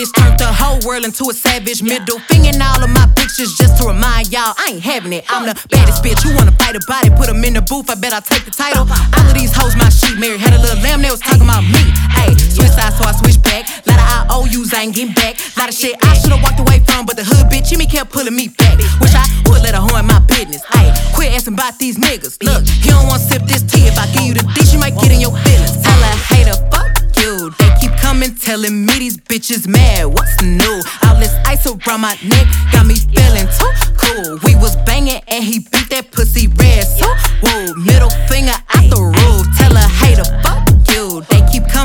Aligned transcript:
bitch 0.00 0.12
turned 0.16 0.38
the 0.38 0.48
whole 0.48 0.80
world 0.88 1.04
into 1.04 1.28
a 1.28 1.34
savage. 1.34 1.82
Middle 1.82 2.18
finger 2.32 2.56
all 2.60 2.82
of 2.82 2.90
my 2.90 3.06
pictures 3.16 3.52
just 3.60 3.76
to 3.78 3.88
remind 3.88 4.32
y'all 4.32 4.56
I 4.56 4.72
ain't 4.72 4.82
having 4.82 5.12
it. 5.12 5.24
I'm 5.28 5.44
the 5.44 5.54
baddest 5.68 6.02
bitch. 6.02 6.24
You 6.24 6.32
wanna 6.36 6.56
fight 6.56 6.76
about 6.76 7.04
it? 7.04 7.12
Put 7.16 7.28
them 7.28 7.44
in 7.44 7.54
the 7.54 7.62
booth. 7.62 7.90
I 7.90 7.94
bet 7.94 8.12
I 8.12 8.20
take 8.20 8.44
the 8.44 8.50
title. 8.50 8.88
All 8.88 9.26
of 9.28 9.34
these 9.34 9.52
hoes, 9.52 9.76
my 9.76 9.88
sheet 9.88 10.16
married. 10.16 10.40
Had 10.40 10.54
a 10.56 10.60
little 10.60 10.80
lamb, 10.80 11.02
they 11.02 11.10
was 11.10 11.20
talking 11.20 11.44
about 11.44 11.64
me. 11.64 11.84
Ayy, 12.16 12.32
switch 12.40 12.72
sides, 12.72 12.96
so 12.96 13.04
I 13.04 13.12
switch 13.12 13.40
back. 13.42 13.68
Lot 13.84 14.00
of 14.00 14.48
IOUs, 14.48 14.72
I 14.72 14.88
ain't 14.88 14.94
getting 14.94 15.12
back. 15.12 15.36
Lot 15.56 15.68
of 15.68 15.76
shit 15.76 15.96
I 16.00 16.16
should've 16.16 16.40
walked 16.40 16.60
away 16.60 16.80
from, 16.80 17.04
but 17.04 17.16
the 17.16 17.24
hood 17.24 17.52
bitch, 17.52 17.68
Jimmy 17.68 17.86
kept 17.86 18.10
pulling 18.10 18.34
me 18.34 18.48
back. 18.48 18.78
Wish 19.00 19.12
I 19.12 19.24
would 19.52 19.60
let 19.62 19.74
her 19.76 19.84
horn 19.84 20.06
my 20.06 20.20
business. 20.24 20.64
Ayy, 20.80 20.92
quit 21.12 21.32
asking 21.32 21.54
about 21.54 21.78
these 21.78 21.98
niggas. 21.98 22.40
Look, 22.40 22.64
he 22.64 22.88
don't 22.88 23.06
wanna 23.06 23.20
sip 23.20 23.42
this 23.44 23.62
tea. 23.62 23.84
If 23.84 23.98
I 23.98 24.06
give 24.12 24.24
you 24.24 24.34
the 24.34 24.46
dish, 24.56 24.72
you 24.72 24.78
might 24.78 24.96
get 24.96 25.12
in 25.12 25.20
your 25.20 25.34
feelings. 25.44 25.76
Tell 25.82 26.00
her, 26.00 26.16
hater, 26.32 26.56
fuck 26.72 26.88
you. 27.20 27.52
They 27.58 27.69
coming, 28.10 28.34
telling 28.34 28.84
me 28.84 28.98
these 28.98 29.16
bitches 29.18 29.68
mad. 29.68 30.04
What's 30.06 30.42
new? 30.42 30.82
All 31.04 31.16
this 31.20 31.32
ice 31.46 31.64
around 31.66 32.00
my 32.00 32.18
neck 32.26 32.46
got 32.72 32.84
me 32.84 32.96
feeling 33.14 33.46
too 33.54 33.70
cool. 33.96 34.38
We 34.42 34.56
was 34.56 34.74
banging 34.84 35.22
and 35.28 35.44
he 35.44 35.60
beat 35.60 35.88
that 35.90 36.10
pussy 36.10 36.48
red. 36.48 36.82
So, 36.82 37.06
whoa, 37.42 37.74
middle 37.74 38.10
finger 38.26 38.58
out 38.74 38.86
the 38.90 39.00
roof. 39.14 39.46
Tell 39.58 39.74
her, 39.74 39.88
hater, 40.02 40.26
fuck 40.42 40.66
you. 40.90 41.22
They 41.30 41.39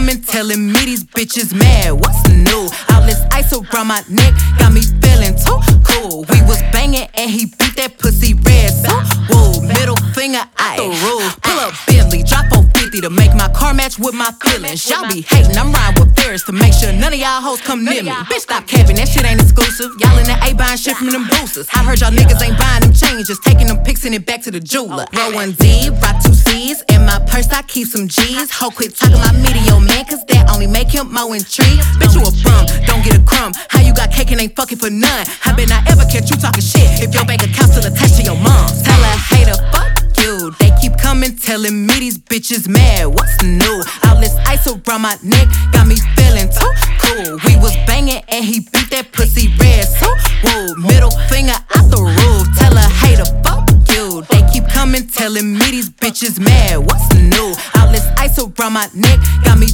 coming, 0.06 0.22
telling 0.22 0.72
me 0.72 0.86
these 0.86 1.04
bitches 1.04 1.54
mad. 1.58 1.94
What's 1.94 2.22
the 2.24 2.34
new? 2.34 2.70
All 2.94 3.02
this 3.06 3.22
ice 3.32 3.52
around 3.54 3.88
my 3.88 4.04
neck 4.10 4.34
got 4.60 4.74
me 4.74 4.82
feeling 5.02 5.36
too 5.36 5.58
cool. 5.84 6.26
We 6.30 6.42
was 6.44 6.62
banging 6.72 7.08
and 7.16 7.30
he 7.30 7.46
beat 7.46 7.76
that 7.78 7.98
pussy 7.98 8.34
red. 8.34 8.72
So, 8.72 8.92
whoa, 9.30 9.62
middle 9.62 9.98
finger 10.14 10.44
out 10.60 10.78
the 10.78 10.90
roof. 11.06 11.42
Pull 11.42 11.60
up 11.60 11.74
Bentley, 11.88 12.24
drop 12.24 12.46
450 12.54 13.02
to 13.02 13.10
make 13.10 13.34
my 13.34 13.50
car 13.50 13.74
match 13.74 13.98
with 13.98 14.14
my 14.14 14.32
feelings. 14.42 14.88
Y'all 14.90 15.08
be 15.08 15.22
hating, 15.22 15.58
I'm 15.58 15.72
riding 15.72 16.02
with 16.02 16.16
Ferris 16.16 16.44
to 16.44 16.52
make 16.52 16.74
sure 16.74 16.92
none 16.92 17.14
of 17.14 17.20
y'all 17.20 17.42
hoes 17.42 17.62
come 17.62 17.84
near 17.84 18.04
me. 18.04 18.12
Bitch, 18.30 18.46
stop 18.46 18.68
capping, 18.68 18.98
that 18.98 19.08
shit 19.08 19.26
ain't 19.26 19.42
exclusive. 19.42 19.92
Y'all 20.00 20.18
in 20.20 20.28
the 20.28 20.38
A 20.46 20.54
buying 20.54 20.78
shit 20.78 20.98
from 20.98 21.10
them 21.10 21.26
boosters. 21.28 21.68
I 21.74 21.84
heard 21.84 22.02
y'all 22.02 22.12
niggas 22.12 22.42
ain't 22.44 22.58
buying 22.58 22.82
them 22.82 22.94
chains, 22.94 23.28
just 23.28 23.44
taking 23.44 23.68
them 23.68 23.82
pics 23.84 24.06
and 24.06 24.14
it 24.14 24.26
back 24.26 24.42
to 24.44 24.52
the 24.52 24.60
jeweler. 24.60 25.06
Roll 25.16 25.34
one 25.34 25.54
Z, 25.54 25.90
rock 26.02 26.22
two 26.22 26.34
C's, 26.34 26.84
in 26.92 27.06
my 27.06 27.20
purse 27.28 27.50
I 27.50 27.62
keep 27.64 27.88
some 27.88 28.08
G's. 28.08 28.52
Ho, 28.60 28.70
quit 28.70 28.96
talking 28.96 29.18
my 29.18 29.32
media, 29.34 29.80
man, 29.80 29.95
cause 30.04 30.26
that 30.28 30.50
only 30.52 30.68
make 30.68 30.92
him 30.92 31.14
more 31.14 31.36
intrigued. 31.36 31.84
Bitch, 32.02 32.16
you 32.16 32.28
a 32.28 32.32
bum, 32.44 32.68
don't 32.86 33.04
get 33.04 33.16
a 33.16 33.24
crumb. 33.24 33.54
How 33.70 33.80
you 33.80 33.94
got 33.94 34.12
cake 34.12 34.32
and 34.32 34.42
ain't 34.42 34.56
fucking 34.56 34.78
for 34.78 34.90
none? 34.90 35.26
I 35.46 35.54
bet 35.56 35.70
not 35.70 35.88
ever 35.90 36.04
catch 36.06 36.30
you 36.30 36.38
talking 36.38 36.62
shit 36.62 37.04
if 37.04 37.14
your 37.14 37.26
bank 37.26 37.44
account 37.44 37.72
still 37.72 37.86
attached 37.86 38.18
to 38.18 38.24
your 38.24 38.36
mom. 38.36 38.68
Tell 38.84 39.00
a 39.00 39.14
hater, 39.32 39.56
fuck 39.72 39.96
you. 40.20 40.52
They 40.60 40.72
keep 40.82 40.98
coming, 40.98 41.38
telling 41.38 41.86
me 41.86 42.00
these 42.00 42.18
bitches 42.18 42.68
mad. 42.68 43.08
What's 43.08 43.42
new? 43.44 43.84
All 44.04 44.20
this 44.20 44.36
ice 44.46 44.68
around 44.68 45.02
my 45.02 45.18
neck 45.24 45.48
got 45.72 45.88
me 45.88 45.96
feeling 46.18 46.50
too 46.50 46.72
cool. 47.00 47.40
We 47.46 47.56
was 47.58 47.76
banging 47.88 48.24
and 48.28 48.44
he 48.44 48.60
beat 48.60 48.90
that 48.92 49.12
pussy 49.12 49.54
red. 49.60 49.86
So, 49.86 50.08
whoa, 50.44 50.76
middle 50.76 51.12
finger 51.30 51.56
out 51.76 51.88
the 51.92 52.02
roof. 52.02 52.46
Tell 52.58 52.76
a 52.76 52.86
hater, 53.06 53.26
fuck 53.44 53.70
you. 53.94 54.24
They 54.30 54.42
keep 54.52 54.68
coming, 54.68 55.08
telling 55.08 55.54
me 55.54 55.72
these 55.72 55.90
bitches 55.90 56.40
mad. 56.40 56.80
What's 56.80 57.08
the 57.10 57.22
new? 57.22 57.54
All 57.78 57.92
this 57.92 58.06
ice 58.18 58.38
around 58.40 58.74
my 58.74 58.90
neck 58.94 59.20
got 59.44 59.60
me 59.60 59.68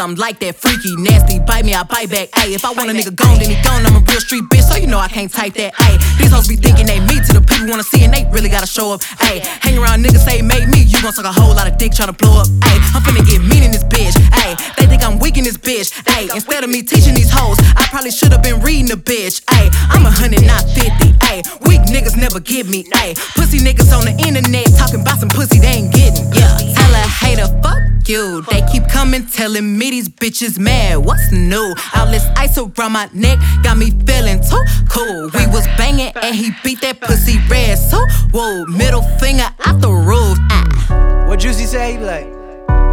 I'm 0.00 0.14
like 0.14 0.40
that 0.40 0.56
freaky, 0.56 0.96
nasty. 0.96 1.38
Bite 1.40 1.64
me, 1.64 1.74
I 1.74 1.84
bite 1.84 2.08
back. 2.08 2.32
Ayy, 2.40 2.56
if 2.56 2.64
I 2.64 2.72
want 2.72 2.88
a 2.88 2.94
nigga 2.96 3.14
gone, 3.14 3.36
then 3.36 3.52
he 3.52 3.56
gone. 3.60 3.84
I'm 3.84 4.00
a 4.00 4.02
real 4.08 4.20
street 4.20 4.44
bitch, 4.48 4.64
so 4.64 4.80
you 4.80 4.86
know 4.86 4.98
I 4.98 5.08
can't 5.08 5.30
type 5.30 5.52
that. 5.60 5.74
Ayy, 5.74 6.00
these 6.16 6.32
hoes 6.32 6.48
be 6.48 6.56
thinking 6.56 6.86
they 6.86 7.00
me 7.00 7.20
to 7.20 7.32
the 7.36 7.44
people 7.44 7.68
wanna 7.68 7.84
see 7.84 8.02
and 8.04 8.12
they 8.12 8.24
really 8.32 8.48
gotta 8.48 8.66
show 8.66 8.96
up. 8.96 9.02
Ayy, 9.28 9.44
hang 9.60 9.76
around 9.76 10.02
niggas 10.02 10.24
say 10.24 10.40
made 10.40 10.68
me, 10.68 10.88
you 10.88 10.96
gon' 11.02 11.12
suck 11.12 11.28
a 11.28 11.32
whole 11.32 11.52
lot 11.52 11.68
of 11.68 11.76
dick 11.76 11.92
tryna 11.92 12.16
blow 12.16 12.40
up. 12.40 12.48
Ayy, 12.64 12.80
I'm 12.96 13.04
finna 13.04 13.20
get 13.28 13.44
mean 13.44 13.62
in 13.62 13.72
this 13.76 13.84
bitch. 13.84 14.16
Ayy, 14.40 14.56
they 14.80 14.86
think 14.86 15.04
I'm 15.04 15.18
weak 15.18 15.36
in 15.36 15.44
this 15.44 15.58
bitch. 15.58 15.92
Ayy, 16.16 16.32
instead 16.34 16.64
of 16.64 16.70
me 16.70 16.80
teaching 16.80 17.14
these 17.14 17.30
hoes, 17.30 17.60
I 17.76 17.84
probably 17.92 18.10
should've 18.10 18.42
been 18.42 18.60
reading 18.64 18.88
the 18.88 18.96
bitch. 18.96 19.44
Ayy, 19.52 19.68
I'm 19.92 20.06
a 20.06 20.10
hundred, 20.10 20.46
not 20.48 20.64
fifty. 20.72 21.12
Ayy, 21.28 21.44
weak 21.68 21.84
niggas 21.92 22.16
never 22.16 22.40
give 22.40 22.68
me. 22.68 22.84
Ayy, 22.96 23.20
pussy 23.36 23.58
niggas 23.60 23.92
on 23.92 24.08
the 24.08 24.16
internet 24.16 24.64
talking 24.80 25.02
about 25.04 25.20
some 25.20 25.28
pussy 25.28 25.60
they 25.60 25.84
ain't 25.84 25.92
getting. 25.92 26.24
Yeah, 26.32 26.56
a 26.56 26.79
hater, 27.10 27.46
fuck 27.62 28.08
you. 28.08 28.42
They 28.50 28.62
keep 28.72 28.88
coming, 28.88 29.26
telling 29.26 29.78
me 29.78 29.90
these 29.90 30.08
bitches 30.08 30.58
mad. 30.58 30.98
What's 30.98 31.32
new? 31.32 31.74
All 31.94 32.06
this 32.10 32.26
ice 32.36 32.58
around 32.58 32.92
my 32.92 33.08
neck 33.12 33.38
got 33.62 33.76
me 33.76 33.90
feeling 34.06 34.40
too 34.40 34.62
cool. 34.88 35.30
We 35.34 35.46
was 35.46 35.66
banging 35.78 36.12
and 36.22 36.34
he 36.34 36.50
beat 36.64 36.80
that 36.82 37.00
pussy 37.00 37.38
red. 37.48 37.78
So, 37.78 38.04
whoa, 38.32 38.64
middle 38.66 39.02
finger 39.18 39.48
out 39.66 39.80
the 39.80 39.90
roof. 39.90 40.38
Ah. 40.50 41.26
What 41.28 41.38
Juicy 41.40 41.66
say? 41.66 41.92
He 41.92 41.98
like, 41.98 42.26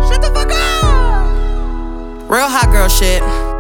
Shut 0.07 0.21
the 0.21 0.31
fuck 0.33 0.51
up. 0.51 2.29
Real 2.29 2.47
hot 2.47 2.69
girl 2.71 2.87
shit. 2.87 3.56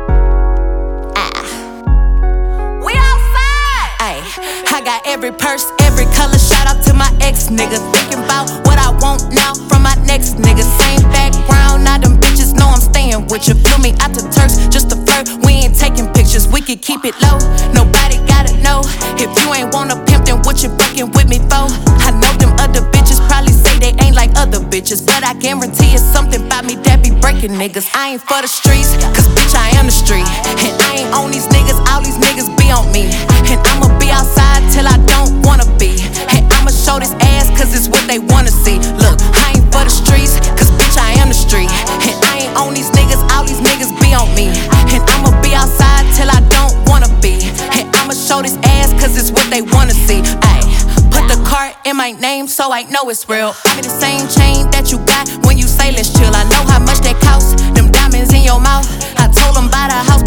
I 4.73 4.81
got 4.81 5.05
every 5.07 5.31
purse, 5.31 5.65
every 5.81 6.05
color. 6.13 6.37
Shout 6.37 6.67
out 6.67 6.83
to 6.85 6.93
my 6.93 7.09
ex 7.21 7.47
nigga. 7.47 7.79
Thinking 7.93 8.23
about 8.23 8.49
what 8.65 8.77
I 8.77 8.91
want 9.01 9.33
now 9.33 9.53
from 9.67 9.83
my 9.83 9.95
next 10.05 10.35
nigga. 10.35 10.63
Same 10.63 11.01
background, 11.11 11.83
now 11.83 11.97
them 11.97 12.17
bitches 12.19 12.53
know 12.53 12.67
I'm 12.67 12.81
staying 12.81 13.27
with 13.27 13.47
you. 13.47 13.55
Flew 13.55 13.81
me 13.81 13.93
out 14.01 14.13
to 14.15 14.21
Turks 14.29 14.57
just 14.67 14.89
to 14.91 14.97
flirt. 15.07 15.29
We 15.45 15.65
ain't 15.65 15.75
taking 15.75 16.11
pictures, 16.13 16.47
we 16.47 16.61
can 16.61 16.77
keep 16.77 17.05
it 17.05 17.15
low. 17.21 17.39
Nobody 17.73 18.17
gotta 18.27 18.55
know. 18.61 18.81
If 19.17 19.31
you 19.41 19.53
ain't 19.53 19.73
wanna 19.73 19.95
pimp, 20.05 20.25
then 20.25 20.41
what 20.43 20.61
you 20.63 20.69
fucking 20.77 21.11
with 21.11 21.27
me 21.29 21.39
for? 21.49 21.67
I 22.03 22.11
know 22.11 22.31
them 22.37 22.53
other 22.59 22.81
bitches 22.91 23.19
probably 23.27 23.53
say 23.53 23.79
they 23.79 23.93
ain't 24.03 24.15
like 24.15 24.31
other 24.35 24.59
bitches. 24.59 25.05
But 25.05 25.23
I 25.23 25.33
guarantee 25.33 25.95
it's 25.95 26.03
something 26.03 26.45
about 26.45 26.65
me 26.65 26.75
that 26.87 27.03
be 27.03 27.11
breaking 27.11 27.51
niggas. 27.51 27.87
I 27.95 28.17
ain't 28.17 28.21
for 28.21 28.41
the 28.41 28.47
streets, 28.47 28.93
cause 29.15 29.27
bitch, 29.31 29.55
I 29.55 29.69
am 29.79 29.85
the 29.87 29.95
street. 29.95 30.27
And 30.45 30.73
I 30.81 31.05
ain't 31.05 31.13
on 31.13 31.31
these 31.31 31.47
niggas, 31.47 31.79
all 31.89 32.01
these 32.01 32.17
niggas 32.17 32.49
be 32.57 32.71
on 32.71 32.91
me. 32.91 33.07
And 33.47 33.59
I'ma 33.67 33.87
be 33.99 34.11
outside 34.11 34.61
till 34.71 34.87
I 34.87 34.97
don't 35.07 35.41
wanna 35.41 35.65
be. 35.79 35.95
And 36.35 36.43
I'ma 36.53 36.71
show 36.71 36.99
this 36.99 37.13
ass 37.35 37.47
cause 37.55 37.71
it's 37.73 37.87
what 37.87 38.03
they 38.07 38.19
wanna 38.19 38.51
see. 38.51 38.79
Look, 38.99 39.17
I 39.39 39.55
ain't 39.55 39.67
for 39.71 39.83
the 39.87 39.89
streets, 39.89 40.39
cause 40.59 40.69
bitch, 40.75 40.97
I 40.99 41.15
am 41.21 41.29
the 41.29 41.37
street. 41.37 41.71
And 42.03 42.15
I 42.27 42.47
ain't 42.47 42.55
on 42.57 42.73
these 42.73 42.89
niggas, 42.91 43.23
all 43.31 43.45
these 43.47 43.61
niggas 43.63 43.95
be 44.03 44.13
on 44.13 44.27
me. 44.35 44.51
And 44.91 45.01
I'ma 45.15 45.31
be 45.41 45.55
outside 45.55 46.03
till 46.15 46.29
I 46.29 46.43
don't 46.51 46.75
wanna 46.91 47.07
be. 47.21 47.39
And 47.79 47.87
I'ma 47.95 48.13
show 48.13 48.41
this 48.41 48.57
ass 48.63 48.91
cause 48.99 49.15
it's 49.15 49.31
what 49.31 49.47
they 49.49 49.61
wanna 49.61 49.93
see. 49.93 50.21
Ayy. 50.21 50.67
Put 51.11 51.27
the 51.31 51.39
cart 51.47 51.75
in 51.85 51.95
my 51.95 52.11
name 52.11 52.47
so 52.47 52.71
I 52.71 52.83
know 52.83 53.09
it's 53.09 53.27
real. 53.29 53.55
I 53.65 53.75
be 53.75 53.81
the 53.81 53.89
same 53.89 54.27
chain 54.27 54.69
that 54.71 54.91
you 54.91 54.99
got 55.07 55.29
when 55.45 55.57
you 55.57 55.67
say 55.67 55.91
let's 55.91 56.11
chill. 56.11 56.35
I 56.35 56.43
know 56.51 56.63
how 56.67 56.79
much 56.79 56.99
that 57.07 57.17
costs. 57.23 57.55
Them 57.73 57.91
diamonds 57.91 58.33
in 58.33 58.43
your 58.43 58.59
mouth. 58.59 58.85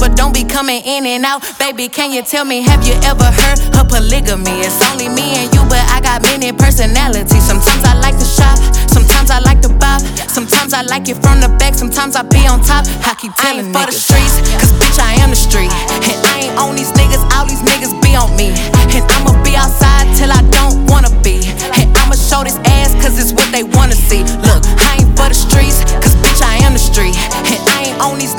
But 0.00 0.16
don't 0.16 0.32
be 0.32 0.42
coming 0.42 0.80
in 0.82 1.04
and 1.04 1.24
out. 1.24 1.44
Baby, 1.58 1.86
can 1.88 2.10
you 2.10 2.22
tell 2.22 2.44
me, 2.44 2.62
have 2.62 2.82
you 2.88 2.96
ever 3.04 3.28
heard 3.28 3.60
of 3.76 3.86
polygamy? 3.92 4.64
It's 4.64 4.80
only 4.88 5.12
me 5.12 5.36
and 5.36 5.52
you, 5.52 5.60
but 5.68 5.84
I 5.92 6.00
got 6.00 6.22
many 6.22 6.50
personalities. 6.56 7.44
Sometimes 7.44 7.84
I 7.84 7.94
like 8.00 8.16
to 8.16 8.24
shop, 8.24 8.56
sometimes 8.88 9.30
I 9.30 9.38
like 9.40 9.60
to 9.62 9.68
bop. 9.68 10.00
Sometimes 10.26 10.72
I 10.72 10.82
like 10.82 11.08
it 11.08 11.20
from 11.20 11.44
the 11.44 11.52
back, 11.60 11.74
sometimes 11.74 12.16
I 12.16 12.22
be 12.22 12.48
on 12.48 12.64
top. 12.64 12.88
I 13.04 13.12
keep 13.20 13.34
telling 13.36 13.68
I 13.68 13.68
ain't 13.68 13.76
for 13.76 13.86
the 13.86 13.92
streets, 13.92 14.40
cause 14.56 14.72
bitch, 14.80 14.96
I 14.96 15.20
am 15.20 15.30
the 15.30 15.36
street. 15.36 15.70
And 16.08 16.16
I 16.32 16.48
ain't 16.48 16.56
on 16.56 16.74
these 16.80 16.92
niggas, 16.96 17.20
all 17.36 17.44
these 17.44 17.60
niggas 17.60 17.92
be 18.00 18.16
on 18.16 18.32
me. 18.40 18.56
And 18.96 19.04
I'ma 19.04 19.36
be 19.44 19.52
outside 19.52 20.08
till 20.16 20.32
I 20.32 20.40
don't 20.48 20.88
wanna 20.88 21.12
be. 21.20 21.44
And 21.76 21.92
I'ma 22.00 22.16
show 22.16 22.40
this 22.40 22.56
ass 22.80 22.96
cause 23.04 23.20
it's 23.20 23.36
what 23.36 23.52
they 23.52 23.68
wanna 23.68 23.98
see. 23.98 24.24
Look, 24.48 24.64
I 24.80 25.04
ain't 25.04 25.12
for 25.12 25.28
the 25.28 25.36
streets, 25.36 25.84
cause 26.00 26.16
bitch, 26.24 26.40
I 26.40 26.64
am 26.64 26.72
the 26.72 26.80
street. 26.80 27.12
And 27.52 27.60
I 27.68 27.92
ain't 27.92 28.00
on 28.00 28.16
these 28.16 28.32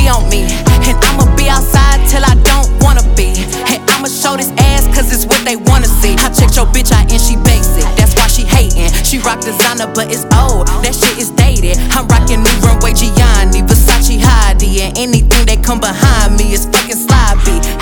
be 0.00 0.08
on 0.08 0.24
me. 0.32 0.48
And 0.88 0.96
I'ma 1.04 1.28
be 1.36 1.48
outside 1.48 2.00
till 2.08 2.24
I 2.24 2.34
don't 2.48 2.68
wanna 2.80 3.04
be. 3.14 3.44
And 3.68 3.80
I'ma 3.92 4.08
show 4.08 4.36
this 4.36 4.50
ass 4.72 4.88
cause 4.96 5.12
it's 5.12 5.26
what 5.26 5.44
they 5.44 5.56
wanna 5.56 5.88
see. 6.00 6.16
I 6.16 6.32
checked 6.32 6.56
your 6.56 6.66
bitch 6.72 6.90
out 6.92 7.12
and 7.12 7.20
she 7.20 7.36
basic, 7.44 7.84
that's 7.96 8.16
why 8.16 8.26
she 8.26 8.42
hating. 8.42 8.88
She 9.04 9.18
rock 9.18 9.40
designer, 9.40 9.92
but 9.92 10.08
it's 10.08 10.24
old, 10.40 10.68
that 10.84 10.94
shit 10.96 11.18
is 11.18 11.30
dated. 11.30 11.76
I'm 11.92 12.08
rocking 12.08 12.42
new 12.42 12.56
runway 12.64 12.94
Gianni, 12.94 13.60
Versace 13.62 14.16
Heidi, 14.20 14.80
and 14.82 14.96
anything 14.96 15.44
that 15.46 15.62
come 15.62 15.80
behind 15.80 16.36
me 16.36 16.54
is. 16.54 16.79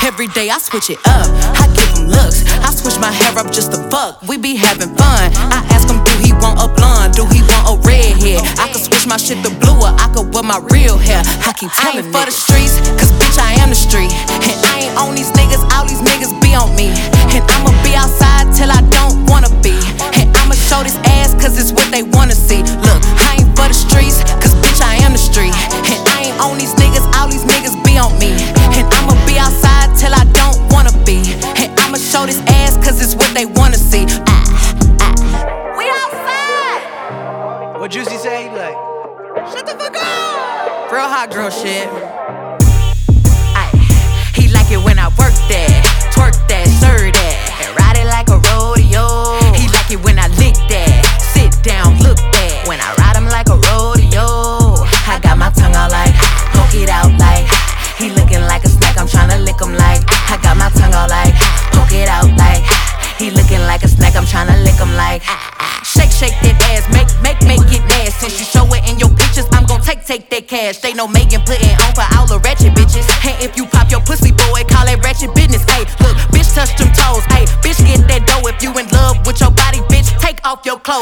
Every 0.09 0.27
day 0.29 0.49
I 0.49 0.57
switch 0.57 0.89
it 0.89 0.97
up, 1.05 1.29
I 1.61 1.69
give 1.77 1.85
him 1.93 2.09
looks. 2.09 2.41
I 2.65 2.73
switch 2.73 2.97
my 2.99 3.13
hair 3.13 3.37
up 3.37 3.53
just 3.53 3.77
to 3.77 3.79
fuck, 3.93 4.17
we 4.25 4.39
be 4.39 4.57
having 4.57 4.97
fun. 4.97 5.29
I 5.53 5.61
ask 5.69 5.85
him, 5.85 6.01
do 6.03 6.13
he 6.25 6.33
want 6.33 6.57
a 6.65 6.67
blonde, 6.73 7.13
do 7.13 7.29
he 7.29 7.45
want 7.45 7.69
a 7.69 7.75
red 7.85 8.17
hair? 8.17 8.41
I 8.57 8.73
could 8.73 8.81
switch 8.81 9.07
my 9.07 9.19
shit 9.21 9.45
to 9.45 9.53
blue 9.61 9.77
or 9.77 9.93
I 9.93 10.09
could 10.17 10.33
wear 10.33 10.43
my 10.43 10.65
real 10.73 10.97
hair. 10.97 11.21
I 11.45 11.53
keep 11.53 11.69
telling 11.77 12.01
I 12.01 12.09
ain't 12.09 12.17
for 12.17 12.25
the 12.25 12.33
streets, 12.33 12.81
cause 12.97 13.13
bitch, 13.21 13.37
I 13.37 13.61
am 13.61 13.69
the 13.69 13.77
street. 13.77 14.08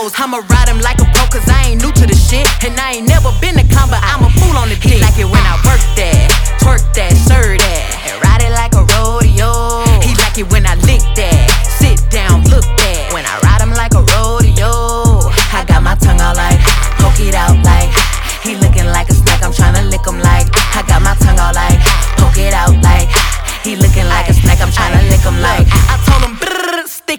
Like 0.07 0.19
a 0.21 0.43
pro, 0.43 0.66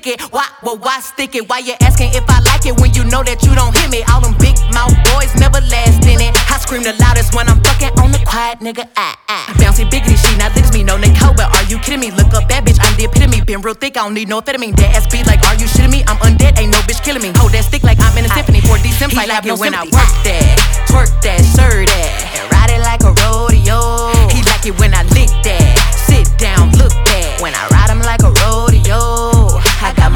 it. 0.07 0.21
Why, 0.31 0.47
well, 0.63 0.77
why 0.77 0.99
stick 0.99 1.35
it? 1.35 1.47
Why 1.49 1.59
you 1.59 1.75
asking 1.81 2.15
if 2.15 2.23
I 2.27 2.39
like 2.41 2.65
it 2.65 2.79
when 2.79 2.93
you 2.93 3.03
know 3.05 3.23
that 3.23 3.43
you 3.43 3.53
don't 3.53 3.75
hit 3.75 3.91
me? 3.91 4.03
All 4.07 4.21
them 4.23 4.35
big 4.39 4.55
mouth 4.71 4.95
boys 5.11 5.31
never 5.35 5.59
last 5.67 6.03
in 6.07 6.23
it. 6.23 6.33
I 6.49 6.57
scream 6.57 6.83
the 6.83 6.95
loudest 6.97 7.35
when 7.35 7.47
I'm 7.47 7.59
fucking 7.61 7.93
on 7.99 8.11
the 8.11 8.21
quiet 8.23 8.59
nigga. 8.59 8.87
Ah, 8.95 9.19
ah. 9.29 9.45
Bouncy 9.59 9.83
biggity, 9.85 10.15
she 10.15 10.31
not 10.39 10.55
licks 10.55 10.71
me, 10.73 10.83
no 10.83 10.97
Nicole, 10.97 11.35
but 11.35 11.51
are 11.51 11.65
you 11.67 11.77
kidding 11.79 11.99
me? 11.99 12.11
Look 12.11 12.33
up 12.33 12.47
that 12.49 12.63
bitch, 12.63 12.79
I'm 12.81 12.95
the 12.97 13.05
epitome. 13.05 13.41
Been 13.41 13.61
real 13.61 13.75
thick, 13.75 13.97
I 13.97 14.03
don't 14.07 14.13
need 14.13 14.29
no 14.29 14.41
amphetamine. 14.41 14.75
That 14.77 14.95
ass 14.95 15.07
be 15.11 15.23
like, 15.27 15.43
are 15.47 15.55
you 15.59 15.67
shitting 15.67 15.91
me? 15.91 16.03
I'm 16.07 16.17
undead, 16.23 16.57
ain't 16.59 16.71
no 16.71 16.79
bitch 16.87 17.03
killing 17.03 17.21
me. 17.21 17.31
Hold 17.35 17.51
that 17.51 17.65
stick 17.65 17.83
like 17.83 17.99
I'm 17.99 18.15
in 18.17 18.25
a 18.25 18.31
symphony. 18.31 18.61
For 18.61 18.77
decent, 18.79 19.13
like 19.13 19.29
I 19.29 19.41
have 19.41 19.45
no 19.45 19.55
when 19.57 19.75
I 19.75 19.83
work 19.83 20.11
that, 20.23 20.55
twerk 20.87 21.11
that, 21.21 21.43
serve 21.43 21.87
that, 21.87 22.09
and 22.37 22.45
ride 22.51 22.71
it 22.71 22.81
like 22.81 23.03
a 23.03 23.11
rodeo. 23.11 24.13
He 24.31 24.43
like 24.47 24.65
it 24.65 24.75
when 24.79 24.93
I 24.93 25.03
lick 25.11 25.31
that, 25.43 25.75
sit 26.07 26.27
down, 26.39 26.71
look 26.79 26.93
that. 27.11 27.41
When 27.41 27.53
I 27.53 27.67
ride 27.69 27.89
him 27.89 28.01
like 28.01 28.23
a 28.23 28.31
rodeo, 28.31 29.16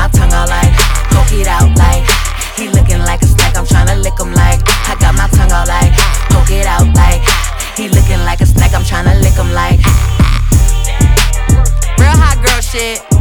my 0.02 0.08
tongue 0.10 0.34
out 0.34 0.50
like, 0.50 0.74
poke 1.14 1.32
it 1.32 1.48
out 1.48 1.70
like. 1.78 2.02
He 2.58 2.68
looking 2.70 3.00
like 3.06 3.22
a 3.22 3.28
snack, 3.28 3.56
I'm 3.56 3.66
tryna 3.66 4.02
lick 4.02 4.18
him 4.20 4.34
like. 4.34 4.60
I 4.90 4.98
got 5.00 5.14
my 5.14 5.28
tongue 5.28 5.52
out 5.52 5.68
like, 5.68 5.94
poke 6.34 6.50
it 6.50 6.66
out 6.66 6.90
like. 6.96 7.22
He 7.78 7.88
looking 7.88 8.20
like 8.26 8.42
a 8.42 8.48
snack, 8.48 8.74
I'm 8.74 8.82
tryna 8.82 9.22
lick 9.22 9.38
him 9.38 9.52
like. 9.54 9.78
Real 12.00 12.18
hot 12.18 12.42
girl 12.44 12.62
shit. 12.62 13.21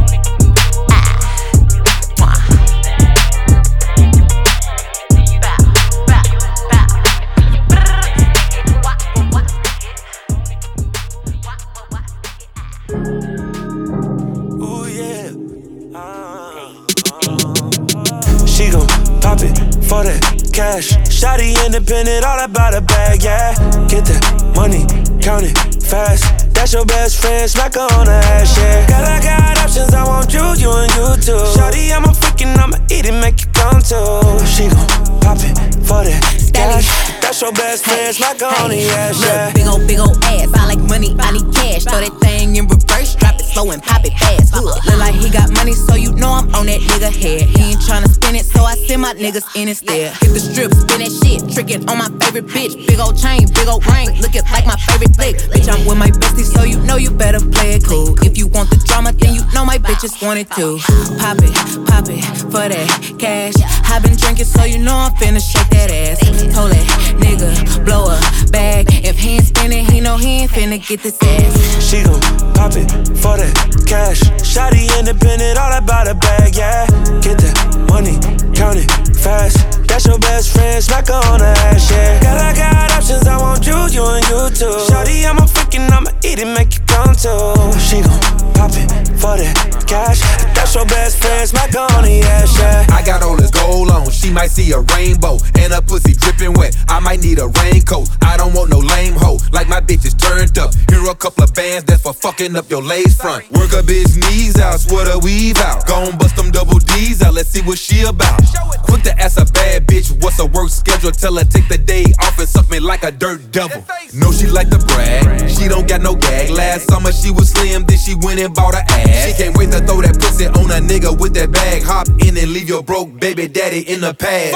It 20.05 20.21
that 20.21 20.53
cash. 20.53 20.93
Shotty 21.07 21.53
independent, 21.65 22.25
all 22.25 22.39
about 22.39 22.73
a 22.73 22.81
bag, 22.81 23.23
yeah. 23.23 23.53
Get 23.87 24.05
that 24.05 24.53
money, 24.55 24.85
count 25.21 25.45
it 25.45 25.83
fast. 25.83 26.53
That's 26.53 26.73
your 26.73 26.85
best 26.85 27.21
friend, 27.21 27.49
smack 27.49 27.75
her 27.75 27.87
on 27.97 28.05
the 28.05 28.11
ass, 28.11 28.57
yeah. 28.57 28.87
Girl, 28.87 29.05
I 29.05 29.19
got 29.21 29.57
options, 29.59 29.93
I 29.93 30.03
want 30.05 30.33
you, 30.33 30.43
you 30.57 30.71
and 30.71 30.91
you 30.93 31.07
too. 31.21 31.41
Shawty, 31.53 31.91
I'm 31.95 32.05
a 32.05 32.13
freaking, 32.13 32.57
I'ma 32.57 32.77
eat 32.89 33.05
it, 33.05 33.13
make 33.13 33.41
you 33.41 33.51
come 33.53 33.81
too. 33.81 34.45
She 34.45 34.69
gon' 34.69 35.19
pop 35.21 35.37
it 35.41 35.57
for 35.85 36.03
that 36.03 36.51
cash. 36.53 37.20
That's 37.31 37.41
your 37.41 37.53
best 37.53 37.85
friend, 37.85 38.13
smack 38.13 38.41
her 38.41 38.51
on 38.59 38.71
the 38.71 38.83
ass, 38.91 39.23
yeah. 39.23 39.45
Look, 39.45 39.55
big 39.55 39.67
ol' 39.71 39.87
big 39.87 39.99
ol' 40.03 40.19
ass. 40.35 40.51
I 40.51 40.67
like 40.67 40.83
money, 40.83 41.15
I 41.15 41.31
need 41.31 41.47
cash. 41.55 41.87
Throw 41.87 42.03
that 42.03 42.11
thing 42.19 42.57
in 42.57 42.67
reverse, 42.67 43.15
drop 43.15 43.39
it 43.39 43.47
slow 43.47 43.71
and 43.71 43.81
pop 43.81 44.03
it 44.03 44.11
fast. 44.19 44.51
Look, 44.51 44.67
look 44.67 44.75
uh-uh. 44.83 44.99
like 44.99 45.15
he 45.15 45.29
got 45.29 45.47
money, 45.55 45.71
so 45.71 45.95
you 45.95 46.11
know 46.11 46.27
I'm 46.27 46.51
on 46.51 46.67
that 46.67 46.83
nigga 46.83 47.07
head. 47.07 47.47
He 47.47 47.71
ain't 47.71 47.79
tryna 47.87 48.11
spend 48.11 48.35
it, 48.35 48.43
so 48.43 48.67
I 48.67 48.75
send 48.75 49.01
my 49.01 49.13
niggas 49.13 49.47
in 49.55 49.69
instead. 49.71 50.11
Hit 50.19 50.35
the 50.35 50.43
strip, 50.43 50.75
spin 50.75 50.99
that 51.07 51.11
shit, 51.23 51.39
trick 51.55 51.71
it 51.71 51.87
on 51.87 52.03
my 52.03 52.11
favorite 52.19 52.51
bitch. 52.51 52.75
Big 52.83 52.99
ol' 52.99 53.15
chain, 53.15 53.47
big 53.47 53.67
ol' 53.71 53.79
ring, 53.87 54.11
looking 54.19 54.43
like 54.51 54.67
my 54.67 54.75
favorite 54.91 55.15
flick. 55.15 55.39
Bitch, 55.55 55.71
I'm 55.71 55.87
with 55.87 55.95
my 55.95 56.11
bestie, 56.11 56.43
so 56.43 56.67
you 56.67 56.83
know 56.83 56.99
you 56.99 57.15
better 57.15 57.39
play 57.39 57.79
it 57.79 57.87
cool. 57.87 58.11
If 58.27 58.35
you 58.35 58.51
want 58.51 58.75
the 58.75 58.83
drama, 58.83 59.15
then 59.15 59.39
you 59.39 59.47
know 59.55 59.63
my 59.63 59.79
bitches 59.79 60.19
want 60.19 60.43
it 60.43 60.51
too. 60.51 60.83
Pop 61.15 61.39
it, 61.39 61.55
pop 61.87 62.11
it 62.11 62.27
for 62.51 62.67
that 62.67 62.91
cash. 63.15 63.55
i 63.87 64.03
been 64.03 64.19
drinking, 64.19 64.51
so 64.51 64.67
you 64.67 64.83
know 64.83 64.99
I'm 64.99 65.15
finna 65.15 65.39
shake 65.39 65.71
that 65.71 65.95
ass. 65.95 66.19
Told 66.51 66.75
that 66.75 67.20
nigga, 67.21 67.85
blow 67.85 68.09
a 68.09 68.19
bag. 68.51 68.87
If 69.05 69.17
he 69.17 69.35
ain't 69.37 69.45
spinning, 69.45 69.85
he 69.85 70.01
know 70.01 70.17
he 70.17 70.41
ain't 70.41 70.51
finna 70.51 70.85
get 70.85 71.01
this 71.01 71.17
ass. 71.21 71.89
She 71.89 72.03
gon' 72.03 72.19
pop 72.53 72.73
it 72.75 72.89
for 73.21 73.37
that 73.37 73.53
cash. 73.87 74.21
Shotty 74.41 74.89
independent, 74.99 75.57
all 75.57 75.73
about 75.73 76.07
a 76.07 76.15
bag, 76.15 76.55
yeah. 76.55 76.85
Get 77.21 77.37
that 77.39 77.55
money, 77.89 78.17
count 78.53 78.77
it 78.77 78.89
fast. 79.17 79.87
That's 79.87 80.05
your 80.05 80.19
best 80.19 80.53
friend, 80.53 80.83
smack 80.83 81.07
her 81.07 81.21
on 81.31 81.39
the 81.39 81.51
ass, 81.71 81.91
yeah. 81.91 82.19
Girl, 82.21 82.39
I 82.39 82.53
got 82.53 82.91
options, 82.91 83.27
I 83.27 83.37
want 83.37 83.65
you, 83.65 83.77
you 83.95 84.03
and 84.05 84.25
you 84.27 84.41
too. 84.51 84.75
Shawty, 84.89 85.25
I'm 85.29 85.37
a 85.37 85.45
freaking, 85.47 85.89
I'ma 85.91 86.11
eat 86.23 86.39
it, 86.39 86.47
make 86.47 86.73
you 86.73 86.81
come 86.87 87.13
too. 87.15 87.79
She 87.79 88.01
gon' 88.01 88.50
pop 88.53 88.71
it 88.73 88.89
for 89.19 89.37
that 89.37 89.85
cash. 89.87 90.21
That's 90.55 90.73
your 90.75 90.85
best 90.85 91.19
friend, 91.19 91.47
smack 91.47 91.73
her 91.73 91.87
on 91.97 92.05
ass, 92.05 92.57
yeah. 92.57 92.85
I 92.89 93.03
got 93.03 93.23
all 93.23 93.35
this 93.35 93.51
gold 93.51 93.89
on, 93.89 94.09
she 94.11 94.31
might 94.31 94.51
see 94.51 94.71
a 94.71 94.79
rainbow. 94.95 95.37
And 95.55 95.73
her 95.73 95.81
pussy 95.81 96.13
dripping 96.13 96.53
wet, 96.53 96.75
I 96.87 96.99
might 96.99 97.21
need 97.21 97.39
a 97.39 97.47
raincoat. 97.47 98.09
I 98.21 98.37
don't 98.37 98.53
want 98.53 98.69
no 98.69 98.79
lame 98.79 99.13
hoe, 99.13 99.37
like 99.51 99.67
my 99.67 99.81
bitch 99.81 100.05
is 100.05 100.13
turned 100.13 100.57
up. 100.57 100.73
Here 100.89 101.03
a 101.09 101.15
couple 101.15 101.43
of 101.43 101.53
bands 101.53 101.85
that's 101.85 102.01
for 102.01 102.13
fucking 102.13 102.55
up 102.55 102.69
your 102.69 102.81
lace 102.81 103.15
front. 103.15 103.49
Work 103.51 103.73
a 103.73 103.81
bitch 103.81 104.15
knees 104.15 104.59
out, 104.59 104.79
sweat 104.79 105.07
a 105.07 105.19
weave 105.19 105.57
out. 105.57 105.85
Gon' 105.87 106.17
bust 106.17 106.35
them 106.35 106.51
double 106.51 106.79
D's 106.79 107.21
out, 107.21 107.33
let's 107.33 107.49
see 107.49 107.61
what 107.61 107.77
she 107.77 108.03
about. 108.03 108.41
Quick 108.83 109.03
to 109.03 109.19
ask 109.19 109.39
a 109.39 109.45
bad 109.51 109.87
bitch, 109.87 110.11
what's 110.23 110.37
her 110.37 110.45
work 110.45 110.69
schedule? 110.69 111.11
Tell 111.11 111.35
her 111.35 111.43
take 111.43 111.67
the 111.67 111.77
day 111.77 112.05
off 112.21 112.37
and 112.39 112.47
suck 112.47 112.69
me 112.69 112.79
like 112.79 113.03
a 113.03 113.11
dirt 113.11 113.51
devil. 113.51 113.83
No, 114.13 114.31
she 114.31 114.47
like 114.47 114.69
to 114.69 114.79
brag, 114.79 115.49
she 115.49 115.67
don't 115.67 115.87
got 115.87 116.01
no 116.01 116.15
gag. 116.15 116.49
Last 116.51 116.87
summer 116.89 117.11
she 117.11 117.31
was 117.31 117.49
slim, 117.49 117.83
then 117.85 117.97
she 117.97 118.15
went 118.15 118.39
and 118.39 118.50
bought 118.53 118.75
her 118.75 118.83
ass. 118.87 119.25
She 119.25 119.33
can't 119.33 119.57
wait 119.57 119.71
to 119.71 119.79
throw 119.79 120.01
that 120.01 120.19
pussy 120.19 120.47
on 120.47 120.69
a 120.71 120.79
nigga 120.79 121.17
with 121.17 121.33
that 121.35 121.51
bag. 121.51 121.83
Hop 121.83 122.07
in 122.21 122.37
and 122.37 122.51
leave 122.51 122.69
your 122.69 122.83
broke 122.83 123.19
baby 123.19 123.47
daddy 123.47 123.81
in 123.91 124.01
the 124.01 124.13
past. 124.13 124.55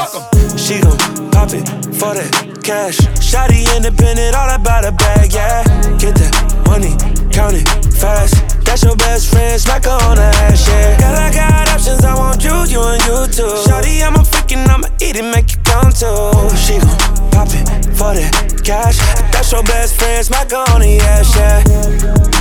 She 0.59 0.81
gon' 0.81 0.97
pop 1.31 1.53
it 1.53 1.65
for 1.95 2.13
that 2.13 2.61
cash. 2.63 2.97
Shotty 3.19 3.65
independent, 3.75 4.35
all 4.35 4.49
about 4.49 4.85
a 4.85 4.91
bag, 4.91 5.33
yeah. 5.33 5.63
Get 5.97 6.15
that 6.15 6.33
money, 6.67 6.93
count 7.31 7.55
it 7.55 7.67
fast. 7.93 8.35
That's 8.65 8.83
your 8.83 8.95
best 8.95 9.29
friend, 9.31 9.59
smack 9.61 9.85
her 9.85 9.97
on 10.09 10.17
the 10.17 10.29
ass, 10.47 10.67
yeah. 10.67 10.97
Girl, 10.99 11.15
I 11.15 11.31
got 11.31 11.69
options, 11.69 12.03
I 12.03 12.15
want 12.15 12.43
you, 12.43 12.55
you 12.67 12.81
and 12.81 13.01
you 13.05 13.27
too. 13.31 13.53
Shawty, 13.65 14.01
I'm 14.05 14.15
a 14.15 14.23
freaking, 14.25 14.67
I'ma 14.67 14.87
eat 15.01 15.15
it, 15.15 15.23
make 15.23 15.51
you 15.51 15.61
come 15.63 15.91
too. 15.91 16.33
She 16.57 16.79
gon' 16.79 17.31
pop 17.31 17.49
it 17.53 17.65
for 17.95 18.13
that 18.13 18.61
cash. 18.63 18.97
That's 19.31 19.51
your 19.51 19.63
best 19.63 19.95
friend, 19.95 20.25
smack 20.25 20.51
her 20.51 20.65
on 20.73 20.81
the 20.81 20.99
ass, 20.99 21.35
yeah. 21.35 22.34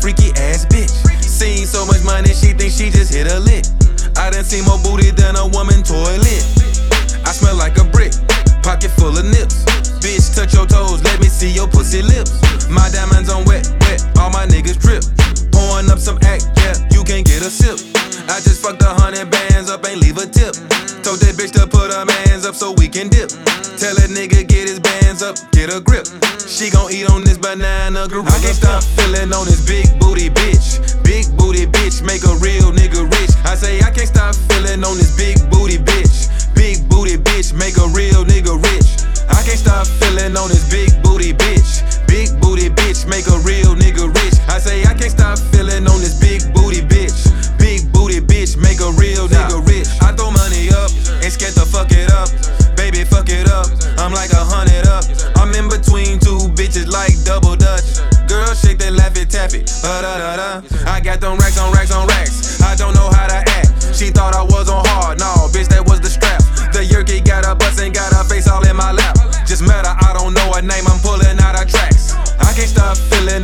freaky 0.00 0.30
ass 0.38 0.64
bitch. 0.66 0.90
Seen 1.22 1.66
so 1.66 1.84
much 1.86 2.02
money, 2.04 2.32
she 2.34 2.52
thinks 2.54 2.76
she 2.78 2.90
just 2.90 3.12
hit 3.12 3.30
a 3.30 3.38
lick. 3.38 3.64
I 4.16 4.30
done 4.30 4.44
seen 4.44 4.64
more 4.64 4.78
booty 4.82 5.10
than 5.10 5.36
a 5.36 5.46
woman 5.46 5.82
toilet. 5.82 6.42
I 7.26 7.30
smell 7.34 7.56
like 7.56 7.78
a 7.78 7.84
brick, 7.84 8.12
pocket 8.62 8.90
full 8.94 9.16
of 9.16 9.26
nips. 9.26 9.64
Bitch, 10.02 10.34
touch 10.34 10.54
your 10.54 10.66
toes, 10.66 11.02
let 11.04 11.20
me 11.20 11.26
see 11.26 11.50
your 11.50 11.68
pussy 11.68 12.02
lips. 12.02 12.38
My 12.70 12.88
diamonds 12.90 13.28
on 13.30 13.44
wet, 13.44 13.66
wet, 13.86 14.00
all 14.18 14.30
my 14.30 14.46
niggas 14.46 14.78
drip. 14.78 15.04
Pouring 15.52 15.90
up 15.90 15.98
some 15.98 16.18
act, 16.22 16.46
yeah, 16.62 16.74
you 16.90 17.04
can 17.04 17.22
get 17.22 17.42
a 17.42 17.50
sip. 17.50 17.78
I 18.30 18.40
just 18.40 18.62
fucked 18.62 18.82
a 18.82 18.94
hundred 18.94 19.30
bands 19.30 19.70
up, 19.70 19.86
ain't 19.86 20.00
leave 20.00 20.18
a 20.18 20.26
tip. 20.26 20.54
Told 21.02 21.18
that 21.24 21.34
bitch 21.38 21.52
to 21.56 21.66
put 21.66 21.92
her 21.92 22.04
mans 22.04 22.44
up 22.44 22.54
so 22.54 22.72
we 22.72 22.88
can 22.88 23.08
dip. 23.08 23.30
Tell 23.78 23.94
that 23.94 24.10
nigga 24.10 24.46
get 24.46 24.68
his 24.68 24.80
bands 24.80 25.22
up, 25.22 25.36
get 25.52 25.72
a 25.72 25.80
grip. 25.80 26.06
She 26.46 26.70
gon' 26.70 26.92
eat 26.92 27.08
on 27.08 27.24
this 27.24 27.38
banana 27.38 28.08
gorilla. 28.08 28.28
I 28.28 28.38
can't 28.42 28.56
stop 28.56 28.82
feeling 28.98 29.32
on 29.32 29.46
this 29.46 29.57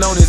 on 0.03 0.17
this 0.17 0.24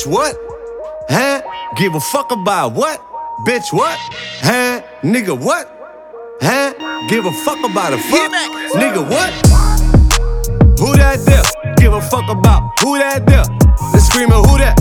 Bitch, 0.00 0.06
what? 0.06 0.34
Huh? 1.10 1.42
Give 1.76 1.94
a 1.94 2.00
fuck 2.00 2.30
about 2.30 2.72
what? 2.72 3.02
Bitch, 3.46 3.70
what? 3.70 3.98
Huh? 4.40 4.80
Nigga, 5.02 5.38
what? 5.38 5.68
Huh? 6.40 6.72
Give 7.10 7.26
a 7.26 7.32
fuck 7.44 7.58
about 7.58 7.92
a 7.92 7.98
fuck? 7.98 8.32
Nigga, 8.80 9.04
what? 9.04 9.30
Who 10.78 10.96
that 10.96 11.18
there? 11.26 11.74
Give 11.76 11.92
a 11.92 12.00
fuck 12.00 12.30
about 12.30 12.80
who 12.80 12.96
that 12.96 13.26
there? 13.26 13.44
They 13.92 13.98
screaming, 13.98 14.38
who 14.38 14.56
that? 14.56 14.78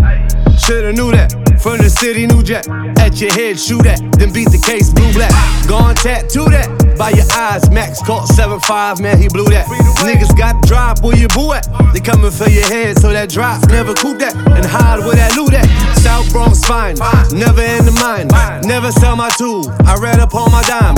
Shoulda 0.70 0.94
knew 0.94 1.10
that. 1.10 1.34
From 1.60 1.80
the 1.80 1.90
city, 1.90 2.28
New 2.28 2.44
Jack. 2.44 2.70
At 3.02 3.20
your 3.20 3.34
head, 3.34 3.60
shoot 3.60 3.82
that. 3.90 3.98
Then 4.22 4.32
beat 4.32 4.54
the 4.54 4.62
case, 4.62 4.94
blue 4.94 5.12
black. 5.14 5.34
Gone 5.68 5.96
tattoo 5.96 6.46
that. 6.46 6.70
By 6.96 7.10
your 7.10 7.26
eyes, 7.34 7.68
Max 7.72 8.04
caught 8.06 8.30
7-5, 8.30 9.02
man, 9.02 9.18
he 9.18 9.28
blew 9.30 9.46
that. 9.50 9.66
Niggas 10.06 10.38
got 10.38 10.62
drop 10.70 11.02
where 11.02 11.18
you 11.18 11.28
boo 11.30 11.54
at. 11.54 11.66
They 11.92 12.00
coming 12.00 12.30
for 12.30 12.48
your 12.48 12.68
head, 12.70 13.00
so 13.00 13.10
that 13.10 13.30
drop 13.30 13.66
never 13.70 13.96
coop 13.96 14.20
that. 14.20 14.36
And 14.36 14.64
hide 14.64 15.00
where 15.00 15.16
that 15.16 15.36
loot 15.36 15.58
at. 15.58 15.66
South 15.98 16.30
Bronx 16.32 16.64
fine, 16.64 16.94
never 17.34 17.66
in 17.66 17.90
the 17.90 17.96
mind. 17.98 18.30
Never 18.68 18.92
sell 18.92 19.16
my 19.16 19.30
tool, 19.42 19.66
I 19.90 19.98
read 19.98 20.20
up 20.20 20.36
on 20.36 20.52
my 20.52 20.62
dime. 20.70 20.94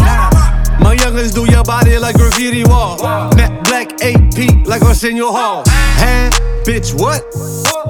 My 0.84 1.00
youngers 1.00 1.32
do 1.32 1.50
your 1.50 1.64
body 1.64 1.98
like 1.98 2.18
graffiti 2.18 2.66
wall. 2.66 3.00
Matt 3.40 3.64
Black 3.64 4.04
AP 4.04 4.68
like 4.68 4.82
Arsenio 4.82 5.32
Hall. 5.32 5.64
Huh? 5.66 6.30
Bitch, 6.68 6.92
what? 6.92 7.24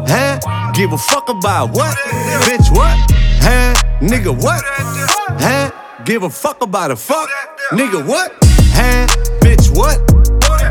Huh? 0.07 0.70
Give 0.81 0.93
a 0.93 0.97
fuck 0.97 1.29
about 1.29 1.69
what? 1.75 1.95
Bitch, 2.49 2.75
what? 2.75 2.97
Huh? 3.37 3.75
Nigga, 4.01 4.33
what? 4.33 4.63
Huh? 5.39 5.69
Give 6.05 6.23
a 6.23 6.29
fuck 6.31 6.63
about 6.63 6.89
a 6.89 6.95
fuck? 6.95 7.29
Nigga, 7.69 8.03
what? 8.03 8.31
Huh? 8.73 9.05
Bitch, 9.41 9.69
what? 9.77 10.01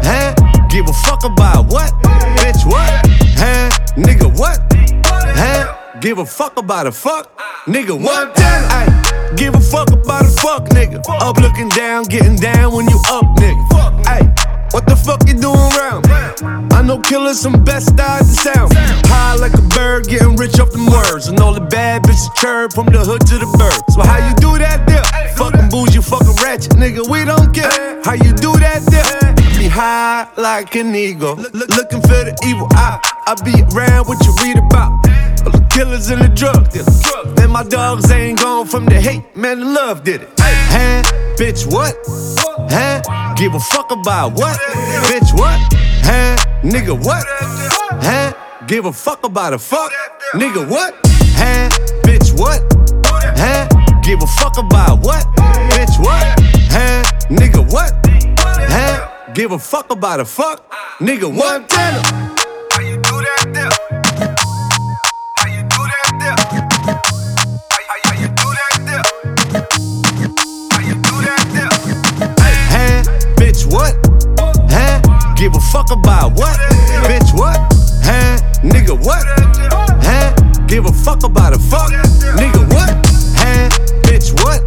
Huh? 0.02 0.34
Give 0.68 0.88
a 0.88 0.92
fuck 0.92 1.22
about 1.22 1.66
what? 1.66 1.92
Bitch, 2.42 2.66
what? 2.66 2.90
Huh? 3.38 3.70
Nigga, 3.94 4.36
what? 4.36 4.58
Huh? 5.06 5.76
Give 6.00 6.18
a 6.18 6.26
fuck 6.26 6.58
about 6.58 6.88
a 6.88 6.92
fuck? 6.92 7.30
Nigga, 7.66 7.96
what? 7.96 8.32
Ay, 8.36 9.34
give 9.36 9.54
a 9.54 9.60
fuck 9.60 9.92
about 9.92 10.22
a 10.22 10.28
fuck, 10.28 10.64
nigga. 10.70 11.04
Up 11.20 11.36
looking 11.36 11.68
down, 11.68 12.02
getting 12.02 12.34
down 12.34 12.74
when 12.74 12.88
you 12.88 13.00
up, 13.06 13.26
nigga. 13.36 13.89
What 14.72 14.86
the 14.86 14.94
fuck 14.94 15.26
you 15.26 15.34
doing 15.34 15.58
around? 15.74 16.06
I 16.72 16.82
know 16.82 16.98
killers 16.98 17.40
some 17.40 17.64
best 17.64 17.88
styles 17.88 18.28
to 18.28 18.34
sound. 18.34 18.72
High 19.10 19.34
like 19.34 19.54
a 19.54 19.62
bird, 19.62 20.06
getting 20.06 20.36
rich 20.36 20.60
off 20.60 20.70
them 20.70 20.86
words. 20.86 21.26
And 21.26 21.38
all 21.40 21.52
the 21.52 21.60
bad 21.60 22.02
bitches 22.04 22.34
chirp 22.36 22.72
from 22.72 22.86
the 22.86 23.00
hood 23.00 23.26
to 23.26 23.38
the 23.38 23.50
bird. 23.58 23.82
So 23.90 24.02
how 24.02 24.18
you 24.22 24.34
do 24.36 24.58
that 24.58 24.86
there? 24.86 25.02
Fucking 25.34 25.70
bougie, 25.70 26.00
fucking 26.00 26.36
ratchet, 26.42 26.72
nigga, 26.78 27.08
we 27.10 27.24
don't 27.24 27.52
care. 27.52 28.00
How 28.04 28.14
you 28.14 28.32
do 28.32 28.52
that 28.62 28.86
there? 28.86 29.34
Be 29.58 29.66
high 29.66 30.28
like 30.36 30.74
an 30.76 30.94
eagle. 30.94 31.34
Look, 31.34 31.52
looking 31.76 32.00
for 32.00 32.22
the 32.22 32.36
evil 32.46 32.68
eye. 32.70 33.00
I 33.26 33.34
be 33.42 33.52
around 33.74 34.06
what 34.06 34.24
you 34.24 34.32
read 34.42 34.58
about. 34.58 34.90
Killers 35.70 36.10
and 36.10 36.20
the 36.22 36.28
drug 36.28 36.70
dealers. 36.70 37.02
Then 37.36 37.50
my 37.50 37.62
dogs 37.62 38.10
ain't 38.10 38.40
gone 38.40 38.66
from 38.66 38.86
the 38.86 39.00
hate, 39.00 39.24
man, 39.36 39.60
the 39.60 39.66
love 39.66 40.04
did 40.04 40.22
it. 40.22 40.40
Hey, 40.40 41.02
Bitch, 41.36 41.64
what? 41.72 41.96
Huh? 42.70 43.34
Give 43.34 43.54
a 43.54 43.60
fuck 43.60 43.90
about 43.90 44.32
what? 44.34 44.58
Bitch, 45.08 45.32
what? 45.32 45.58
Huh? 46.04 46.36
Nigga, 46.62 46.94
what? 47.02 47.24
Huh? 48.04 48.34
Give 48.66 48.84
a 48.84 48.92
fuck 48.92 49.24
about 49.24 49.54
a 49.54 49.58
fuck? 49.58 49.90
Nigga, 50.34 50.68
what? 50.68 50.94
Huh? 51.38 51.68
Bitch, 52.02 52.38
what? 52.38 52.60
Huh? 53.38 53.66
Give 54.02 54.22
a 54.22 54.26
fuck 54.26 54.58
about 54.58 55.00
what? 55.00 55.24
Bitch, 55.70 55.98
what? 55.98 56.38
Huh? 56.70 57.02
Nigga, 57.30 57.64
what? 57.72 57.92
Huh? 58.38 59.32
Give 59.32 59.52
a 59.52 59.58
fuck 59.58 59.90
about 59.90 60.20
a 60.20 60.24
fuck? 60.24 60.70
Nigga, 60.98 61.34
what? 61.34 61.62
Montana. 61.62 62.39
Bitch, 73.60 73.72
what? 73.72 73.94
Huh? 74.70 75.34
Give 75.36 75.54
a 75.54 75.60
fuck 75.60 75.90
about 75.90 76.32
what? 76.32 76.58
Bitch, 77.04 77.34
what? 77.36 77.58
Huh? 78.02 78.38
Nigga, 78.62 78.98
what? 79.04 79.22
Huh? 80.02 80.34
Give 80.66 80.86
a 80.86 80.92
fuck 80.92 81.24
about 81.24 81.52
a 81.52 81.58
fuck? 81.58 81.90
Nigga, 81.90 82.66
what? 82.72 82.88
Huh? 83.36 83.68
Bitch, 84.00 84.32
what? 84.32 84.62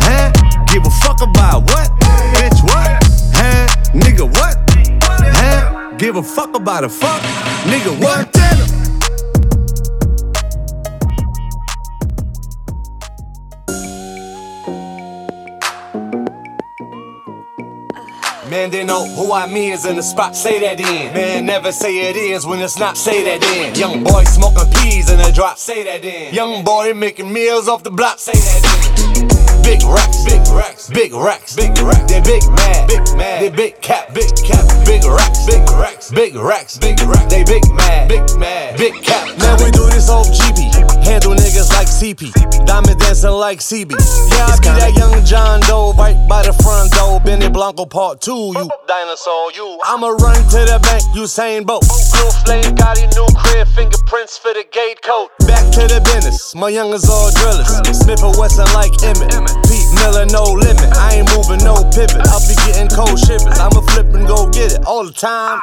Huh? 0.00 0.32
Give 0.72 0.86
a 0.86 0.90
fuck 1.02 1.20
about 1.20 1.64
what? 1.64 1.90
Bitch, 2.32 2.62
what? 2.62 3.04
Huh? 3.34 3.66
Nigga, 3.92 4.24
what? 4.24 4.56
Huh? 5.02 5.94
Give 5.98 6.16
a 6.16 6.22
fuck 6.22 6.56
about 6.56 6.84
a 6.84 6.88
fuck? 6.88 7.20
Nigga, 7.66 8.00
what? 8.00 8.43
Man, 18.54 18.70
they 18.70 18.84
know 18.84 19.04
who 19.04 19.32
I 19.32 19.48
mean 19.48 19.72
is 19.72 19.84
in 19.84 19.96
the 19.96 20.02
spot. 20.02 20.36
Say 20.36 20.60
that 20.60 20.78
then. 20.78 21.12
Man, 21.12 21.44
never 21.44 21.72
say 21.72 22.08
it 22.08 22.14
is 22.14 22.46
when 22.46 22.60
it's 22.60 22.78
not. 22.78 22.96
Say 22.96 23.24
that 23.24 23.40
then. 23.40 23.74
Young 23.74 24.04
boy 24.04 24.22
smoking 24.22 24.70
peas 24.74 25.10
in 25.10 25.18
a 25.18 25.32
drop. 25.32 25.58
Say 25.58 25.82
that 25.82 26.02
then. 26.02 26.32
Young 26.32 26.62
boy 26.62 26.94
making 26.94 27.32
meals 27.32 27.66
off 27.66 27.82
the 27.82 27.90
block. 27.90 28.20
Say 28.20 28.30
that 28.30 28.62
then. 28.62 29.64
Big 29.64 29.82
racks, 29.82 30.22
big 30.22 30.46
racks, 30.54 30.88
big 30.88 31.12
racks, 31.12 31.56
big 31.56 31.76
racks. 31.78 32.06
They 32.06 32.20
big 32.20 32.48
mad, 32.48 32.86
big 32.86 33.02
mad. 33.16 33.42
They 33.42 33.50
big 33.50 33.80
cap, 33.82 34.14
big 34.14 34.30
cap. 34.46 34.62
Big 34.86 35.02
racks, 35.02 35.46
big 35.46 35.68
racks, 35.70 36.12
big 36.12 36.36
racks, 36.36 36.78
big 36.78 37.00
racks. 37.02 37.26
They 37.26 37.42
big 37.42 37.66
mad, 37.74 38.08
big 38.08 38.38
mad, 38.38 38.78
big 38.78 39.02
cap. 39.02 39.36
Now 39.36 39.56
we 39.58 39.72
do 39.72 39.84
this 39.90 40.08
off 40.08 40.28
GB. 40.28 40.93
Handle 41.04 41.34
niggas 41.34 41.70
like 41.76 41.88
CP. 41.88 42.32
Diamond 42.66 42.98
dancing 42.98 43.30
like 43.30 43.60
CB. 43.60 43.92
Yeah, 43.92 44.48
I 44.48 44.56
be 44.58 44.72
that 44.80 44.92
young 44.96 45.24
John 45.24 45.60
Doe 45.68 45.92
right 45.94 46.16
by 46.28 46.42
the 46.42 46.52
front 46.52 46.92
door. 46.92 47.20
Benny 47.20 47.48
Blanco 47.48 47.86
part 47.86 48.20
two. 48.20 48.52
You 48.56 48.68
dinosaur, 48.88 49.52
you. 49.52 49.78
I'ma 49.84 50.08
run 50.08 50.36
to 50.36 50.60
the 50.64 50.80
bank, 50.82 51.04
Usain 51.14 51.66
Bolt. 51.66 51.84
New 51.84 52.30
flame, 52.44 52.74
got 52.74 52.98
a 52.98 53.06
new 53.12 53.28
crib, 53.36 53.68
fingerprints 53.68 54.38
for 54.38 54.52
the 54.52 54.64
gate 54.72 55.02
code. 55.02 55.28
Back 55.46 55.64
to 55.76 55.84
the 55.86 56.00
business, 56.04 56.54
my 56.54 56.68
youngers 56.68 57.08
all 57.08 57.30
drillers. 57.30 57.68
Smith 57.92 58.22
and 58.22 58.36
Wesson 58.36 58.66
like 58.72 58.92
Emmett. 59.04 59.32
Pete 59.68 59.90
Miller, 60.00 60.26
no 60.32 60.44
limit. 60.44 60.88
I 60.96 61.20
ain't 61.20 61.28
moving, 61.36 61.60
no 61.64 61.84
pivot. 61.92 62.24
I'll 62.32 62.40
be 62.48 62.56
getting 62.66 62.88
cold 62.88 63.18
shivers. 63.18 63.58
I'ma 63.60 63.80
flip 63.92 64.08
and 64.14 64.26
go 64.26 64.48
get 64.50 64.72
it 64.72 64.84
all 64.86 65.04
the 65.04 65.12
time. 65.12 65.60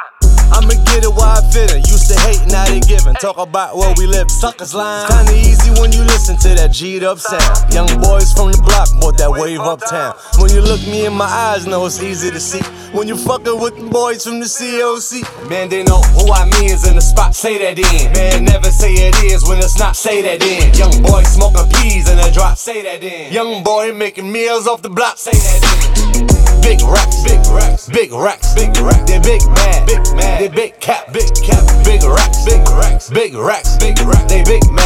I'ma 0.52 0.76
get 0.84 1.04
it 1.04 1.12
while 1.12 1.38
I 1.38 1.42
fit 1.50 1.72
it. 1.72 1.88
Used 1.88 2.08
to 2.12 2.18
hate, 2.20 2.44
now 2.52 2.66
they 2.66 2.80
giving. 2.80 3.14
Talk 3.14 3.38
about 3.38 3.76
where 3.76 3.92
we 3.96 4.06
live, 4.06 4.30
suckers 4.30 4.74
line. 4.74 5.08
Kinda 5.08 5.34
easy 5.34 5.70
when 5.80 5.92
you 5.92 6.02
listen 6.04 6.36
to 6.38 6.48
that 6.54 6.72
G'd 6.72 7.04
up 7.04 7.18
sound. 7.18 7.72
Young 7.72 7.88
boys 8.00 8.32
from 8.32 8.52
the 8.52 8.60
block 8.60 8.88
bought 9.00 9.16
that 9.18 9.30
wave 9.30 9.60
uptown. 9.60 10.14
When 10.38 10.50
you 10.50 10.60
look 10.60 10.80
me 10.86 11.06
in 11.06 11.14
my 11.14 11.26
eyes, 11.26 11.66
know 11.66 11.86
it's 11.86 12.02
easy 12.02 12.30
to 12.30 12.40
see. 12.40 12.62
When 12.92 13.08
you 13.08 13.16
fucking 13.16 13.58
with 13.58 13.76
the 13.76 13.88
boys 13.88 14.24
from 14.24 14.40
the 14.40 14.46
COC. 14.46 15.24
Man, 15.48 15.68
they 15.68 15.82
know 15.82 16.00
who 16.12 16.30
I 16.30 16.44
mean 16.44 16.70
is 16.70 16.86
in 16.86 16.96
the 16.96 17.00
spot, 17.00 17.34
say 17.34 17.56
that 17.58 17.78
in. 17.78 18.12
Man, 18.12 18.44
never 18.44 18.70
say 18.70 18.92
it 18.92 19.16
is 19.24 19.44
when 19.48 19.58
it's 19.58 19.78
not, 19.78 19.96
say 19.96 20.20
that 20.22 20.42
in. 20.42 20.74
Young 20.74 21.02
boy 21.02 21.22
smoking 21.22 21.68
peas 21.76 22.08
in 22.08 22.18
a 22.18 22.30
drop, 22.30 22.58
say 22.58 22.82
that 22.82 23.02
in. 23.02 23.32
Young 23.32 23.62
boy 23.62 23.92
making 23.92 24.30
meals 24.30 24.66
off 24.66 24.82
the 24.82 24.90
block, 24.90 25.16
say 25.16 25.32
that 25.32 26.28
in. 26.28 26.42
Big 26.62 26.80
racks, 26.82 27.24
big 27.24 27.40
racks, 27.50 27.88
big 27.88 28.12
racks, 28.12 28.54
big 28.54 28.76
racks. 28.78 29.10
They 29.10 29.18
big 29.18 29.42
mad, 29.50 29.86
big 29.86 29.98
mad. 30.14 30.38
They 30.42 30.48
big 30.48 30.80
cap, 30.80 31.12
big 31.12 31.32
cap. 31.36 31.62
Big 31.84 32.02
racks, 32.02 32.44
big 32.44 32.68
racks, 32.70 33.08
big 33.10 33.32
racks, 33.32 33.76
big 33.76 33.96
racks. 34.00 34.24
They 34.24 34.42
big 34.42 34.68
mad, 34.72 34.81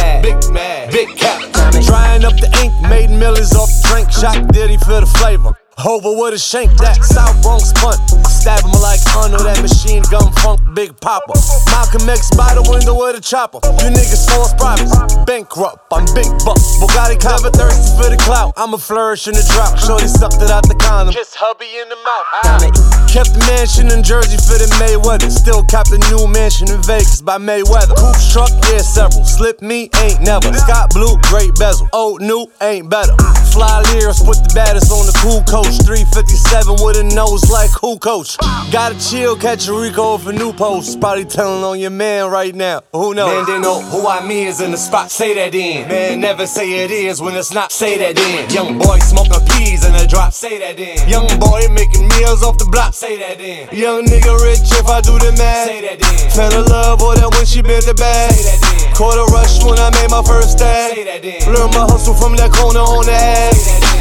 Over 5.87 6.11
with 6.19 6.35
a 6.35 6.37
shank, 6.37 6.75
that 6.83 6.99
South 6.99 7.39
Bronx 7.39 7.71
punt. 7.79 7.95
Stab 8.27 8.59
him 8.59 8.75
like 8.83 8.99
Arnold, 9.15 9.47
that 9.47 9.63
machine 9.63 10.03
gun 10.11 10.35
funk, 10.43 10.59
Big 10.75 10.91
Papa. 10.99 11.31
Malcolm 11.71 12.03
X 12.11 12.27
by 12.35 12.51
the 12.59 12.63
window 12.67 12.91
with 12.91 13.15
a 13.15 13.23
chopper. 13.23 13.63
You 13.79 13.95
niggas 13.95 14.27
false 14.27 14.51
prophets, 14.59 14.91
bankrupt. 15.23 15.87
I'm 15.95 16.03
big 16.11 16.27
buck. 16.43 16.59
Bugatti 16.83 17.15
clever, 17.15 17.47
thirsty 17.55 17.87
for 17.95 18.11
the 18.11 18.19
clout. 18.19 18.51
I'ma 18.59 18.75
flourish 18.75 19.31
in 19.31 19.33
the 19.33 19.47
drop. 19.55 19.79
Shorty 19.79 20.11
sucked 20.11 20.43
it 20.43 20.51
out 20.51 20.67
the 20.67 20.75
condom. 20.75 21.15
Kiss 21.15 21.31
hubby 21.31 21.71
in 21.79 21.87
the 21.87 21.99
mouth. 22.03 22.27
Ah. 22.43 23.07
Kept 23.07 23.31
the 23.31 23.39
mansion 23.47 23.87
in 23.87 24.03
Jersey 24.03 24.35
for 24.35 24.59
the 24.59 24.67
Mayweather. 24.83 25.31
Still 25.31 25.63
kept 25.71 25.87
the 25.87 26.03
new 26.11 26.27
mansion 26.27 26.67
in 26.67 26.83
Vegas 26.83 27.23
by 27.23 27.39
Mayweather. 27.39 27.95
Hoops 27.95 28.27
truck, 28.27 28.51
yeah, 28.67 28.83
several. 28.83 29.23
Slip 29.23 29.63
me, 29.63 29.87
ain't 30.03 30.19
never. 30.19 30.51
Scott 30.67 30.91
Blue, 30.91 31.15
great 31.31 31.55
bezel. 31.55 31.87
Old 31.95 32.19
new, 32.19 32.43
ain't 32.59 32.91
better. 32.91 33.15
Fly 33.55 33.81
lyrics, 33.95 34.19
put 34.19 34.35
the 34.43 34.51
baddest 34.51 34.91
on 34.91 35.07
the 35.07 35.15
cool 35.23 35.39
coach. 35.47 35.76
357 35.77 36.75
with 36.83 36.97
a 36.97 37.03
nose 37.03 37.49
like 37.49 37.71
who 37.81 37.97
coach. 37.99 38.37
Gotta 38.71 38.97
chill, 38.99 39.35
catch 39.35 39.67
a 39.67 39.73
Rico 39.73 40.17
for 40.17 40.33
new 40.33 40.53
post. 40.53 40.99
Probably 40.99 41.25
telling 41.25 41.63
on 41.63 41.79
your 41.79 41.91
man 41.91 42.29
right 42.29 42.53
now. 42.53 42.81
Who 42.93 43.13
knows? 43.13 43.33
Man, 43.33 43.45
they 43.45 43.59
know 43.59 43.81
who 43.81 44.07
I 44.07 44.25
mean 44.25 44.47
is 44.47 44.61
in 44.61 44.71
the 44.71 44.77
spot. 44.77 45.11
Say 45.11 45.35
that 45.35 45.53
in. 45.53 45.87
Man, 45.87 46.21
never 46.21 46.47
say 46.47 46.83
it 46.83 46.91
is 46.91 47.21
when 47.21 47.35
it's 47.35 47.53
not. 47.53 47.71
Say 47.71 47.97
that 47.97 48.17
in. 48.17 48.49
Young 48.49 48.77
boy 48.77 48.99
smoking 48.99 49.45
peas 49.47 49.85
in 49.85 49.95
a 49.95 50.07
drop. 50.07 50.33
Say 50.33 50.59
that 50.59 50.79
in. 50.79 51.07
Young 51.09 51.27
boy 51.39 51.61
making 51.71 52.07
meals 52.09 52.43
off 52.43 52.57
the 52.57 52.65
block. 52.71 52.93
Say 52.93 53.17
that 53.17 53.39
in. 53.39 53.69
Young 53.77 54.05
nigga 54.05 54.37
rich 54.41 54.71
if 54.73 54.87
I 54.87 55.01
do 55.01 55.17
the 55.19 55.31
math. 55.37 55.67
Say 55.67 55.81
that 55.81 56.01
in. 56.01 56.31
Fell 56.31 56.53
in 56.53 56.65
love 56.69 57.01
with 57.01 57.19
her 57.19 57.29
when 57.29 57.45
she 57.45 57.61
bent 57.61 57.85
the 57.85 57.93
bag. 57.93 58.31
Say 58.31 58.57
that 58.57 58.87
in. 58.87 58.93
Caught 58.95 59.17
a 59.17 59.25
rush 59.31 59.63
when 59.63 59.79
I 59.79 59.89
made 59.91 60.09
my 60.09 60.23
first 60.23 60.57
that 60.59 60.97
in. 60.97 61.53
Learn 61.53 61.69
my 61.71 61.85
hustle 61.89 62.13
from 62.13 62.35
that 62.37 62.51
corner 62.51 62.79
on 62.79 63.05
the 63.05 63.13
ass. 63.13 63.96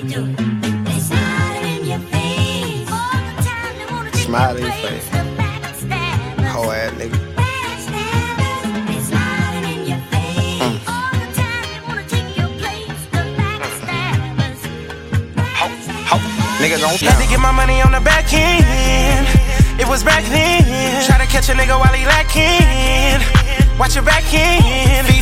They 0.00 0.08
wanna 11.86 12.04
take 12.08 12.36
your 12.36 12.48
place. 12.56 13.02
The 13.10 13.22
backstabbers, 13.36 14.60
Nigga. 16.60 16.80
Don't 16.80 17.00
Had 17.00 17.20
to 17.20 17.28
get 17.28 17.40
my 17.40 17.52
money 17.52 17.82
on 17.82 17.92
the 17.92 18.00
back 18.00 18.32
end. 18.32 19.26
It 19.78 19.86
was 19.88 20.02
back 20.02 20.24
then. 20.24 21.04
Try 21.06 21.18
to 21.18 21.26
catch 21.26 21.48
a 21.50 21.52
nigga 21.52 21.78
while 21.78 21.92
he 21.92 22.06
lacking. 22.06 23.20
Watch 23.78 23.94
your 23.96 24.04
back 24.04 24.24
end. 24.32 24.59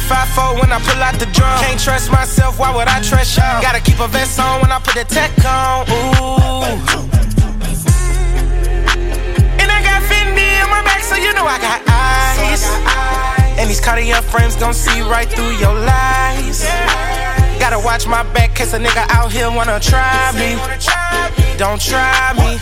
V54 0.09 0.61
when 0.61 0.73
I 0.73 0.81
pull 0.81 1.03
out 1.03 1.19
the 1.21 1.27
drum. 1.27 1.61
Can't 1.61 1.79
trust 1.79 2.11
myself, 2.11 2.59
why 2.59 2.75
would 2.75 2.89
I 2.89 3.01
trust 3.03 3.37
y'all? 3.37 3.61
Gotta 3.61 3.81
keep 3.81 4.01
a 4.01 4.09
vest 4.09 4.41
on 4.41 4.61
when 4.63 4.73
I 4.73 4.79
put 4.79 4.95
the 4.95 5.05
tech 5.05 5.31
on. 5.45 5.85
Ooh. 5.89 6.65
And 9.61 9.69
I 9.71 9.79
got 9.85 10.01
Fendi 10.09 10.49
on 10.65 10.71
my 10.71 10.83
back, 10.83 11.03
so 11.03 11.15
you 11.17 11.33
know 11.35 11.45
I 11.45 11.59
got 11.61 11.83
eyes. 11.87 12.65
And 13.59 13.69
these 13.69 13.81
Cartier 13.81 14.23
frames 14.23 14.57
gon' 14.57 14.73
see 14.73 15.01
right 15.03 15.29
through 15.29 15.53
your 15.61 15.75
lies. 15.75 16.65
Gotta 17.61 17.79
watch 17.79 18.07
my 18.07 18.23
back, 18.33 18.55
cause 18.55 18.73
a 18.73 18.79
nigga 18.79 19.05
out 19.11 19.31
here 19.31 19.51
wanna 19.51 19.79
try 19.79 20.33
me. 20.33 20.57
Don't 21.59 21.81
try 21.83 22.33
me. 22.39 22.57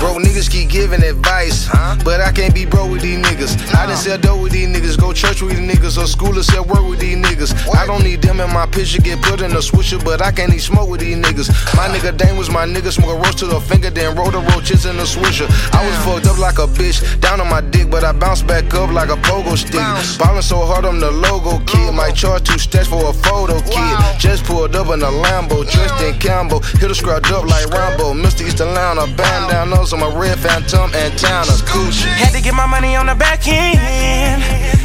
Bro, 0.00 0.18
niggas 0.18 0.50
keep 0.50 0.68
giving 0.68 1.02
advice, 1.02 1.66
huh? 1.70 1.96
but 2.04 2.20
I 2.20 2.32
can't 2.32 2.52
be 2.52 2.66
bro 2.66 2.90
with 2.90 3.02
these 3.02 3.18
niggas. 3.18 3.54
I 3.72 3.86
done 3.86 3.96
sell 3.96 4.18
dope 4.18 4.42
with 4.42 4.52
these 4.52 4.68
niggas, 4.68 4.98
go 4.98 5.12
church 5.12 5.40
with 5.42 5.56
these 5.56 5.64
niggas, 5.64 5.96
or 6.02 6.06
school 6.06 6.36
or 6.36 6.42
sell 6.42 6.64
work 6.64 6.86
with 6.88 6.98
these 6.98 7.16
niggas. 7.16 7.54
I 7.72 7.86
don't 7.86 8.02
need 8.02 8.20
them 8.20 8.40
in 8.40 8.52
my 8.52 8.66
picture, 8.66 9.00
get 9.00 9.22
put 9.22 9.40
in 9.40 9.52
a 9.52 9.62
swisher, 9.62 10.04
but 10.04 10.20
I 10.20 10.32
can't 10.32 10.50
even 10.50 10.60
smoke 10.60 10.90
with 10.90 11.00
these 11.00 11.16
niggas. 11.16 11.48
My 11.76 11.88
nigga 11.88 12.16
Dane 12.16 12.36
was 12.36 12.50
my 12.50 12.66
nigga, 12.66 12.92
smoke 12.92 13.16
a 13.16 13.18
roast 13.18 13.38
to 13.38 13.46
the 13.46 13.60
finger, 13.60 13.90
then 13.90 14.16
roll 14.16 14.30
the 14.30 14.40
roaches 14.52 14.86
in 14.86 14.96
the 14.96 15.04
swisher. 15.04 15.48
I 15.72 15.86
was 15.86 15.96
fucked 16.04 16.26
up 16.26 16.38
like 16.38 16.58
a 16.58 16.66
bitch, 16.66 16.98
down 17.20 17.40
on 17.40 17.48
my 17.48 17.60
dick, 17.60 17.90
but 17.90 18.04
I 18.04 18.12
bounced 18.12 18.46
back 18.46 18.74
up 18.74 18.90
like 18.90 19.08
a 19.08 19.16
pogo 19.22 19.56
stick. 19.56 19.86
Ballin' 20.18 20.42
so 20.42 20.66
hard, 20.66 20.84
I'm 20.84 20.98
the 20.98 21.10
logo 21.10 21.64
kid. 21.64 21.94
Might 21.94 22.16
charge 22.16 22.42
two 22.42 22.58
stacks 22.58 22.88
for 22.88 23.08
a 23.08 23.12
photo 23.12 23.60
kid. 23.62 23.96
Just 24.18 24.44
pulled 24.44 24.74
up 24.74 24.88
in 24.88 25.00
a 25.00 25.12
Lambo, 25.24 25.62
dressed 25.70 26.02
in 26.02 26.14
Cambo, 26.18 26.58
hit 26.80 26.90
a 26.90 26.94
scrubbed 26.94 27.30
up 27.30 27.46
like 27.46 27.66
Rambo. 27.84 28.14
Mr. 28.14 28.46
East 28.46 28.60
Atlanta, 28.60 29.06
bandanas 29.14 29.92
on 29.92 30.00
my 30.00 30.08
red 30.16 30.38
phantom 30.38 30.88
antenna. 30.94 31.52
Gucci. 31.68 32.08
Had 32.08 32.32
to 32.32 32.40
get 32.40 32.54
my 32.54 32.66
money 32.66 32.96
on 32.96 33.06
the 33.06 33.14
back 33.14 33.46
end. 33.46 34.40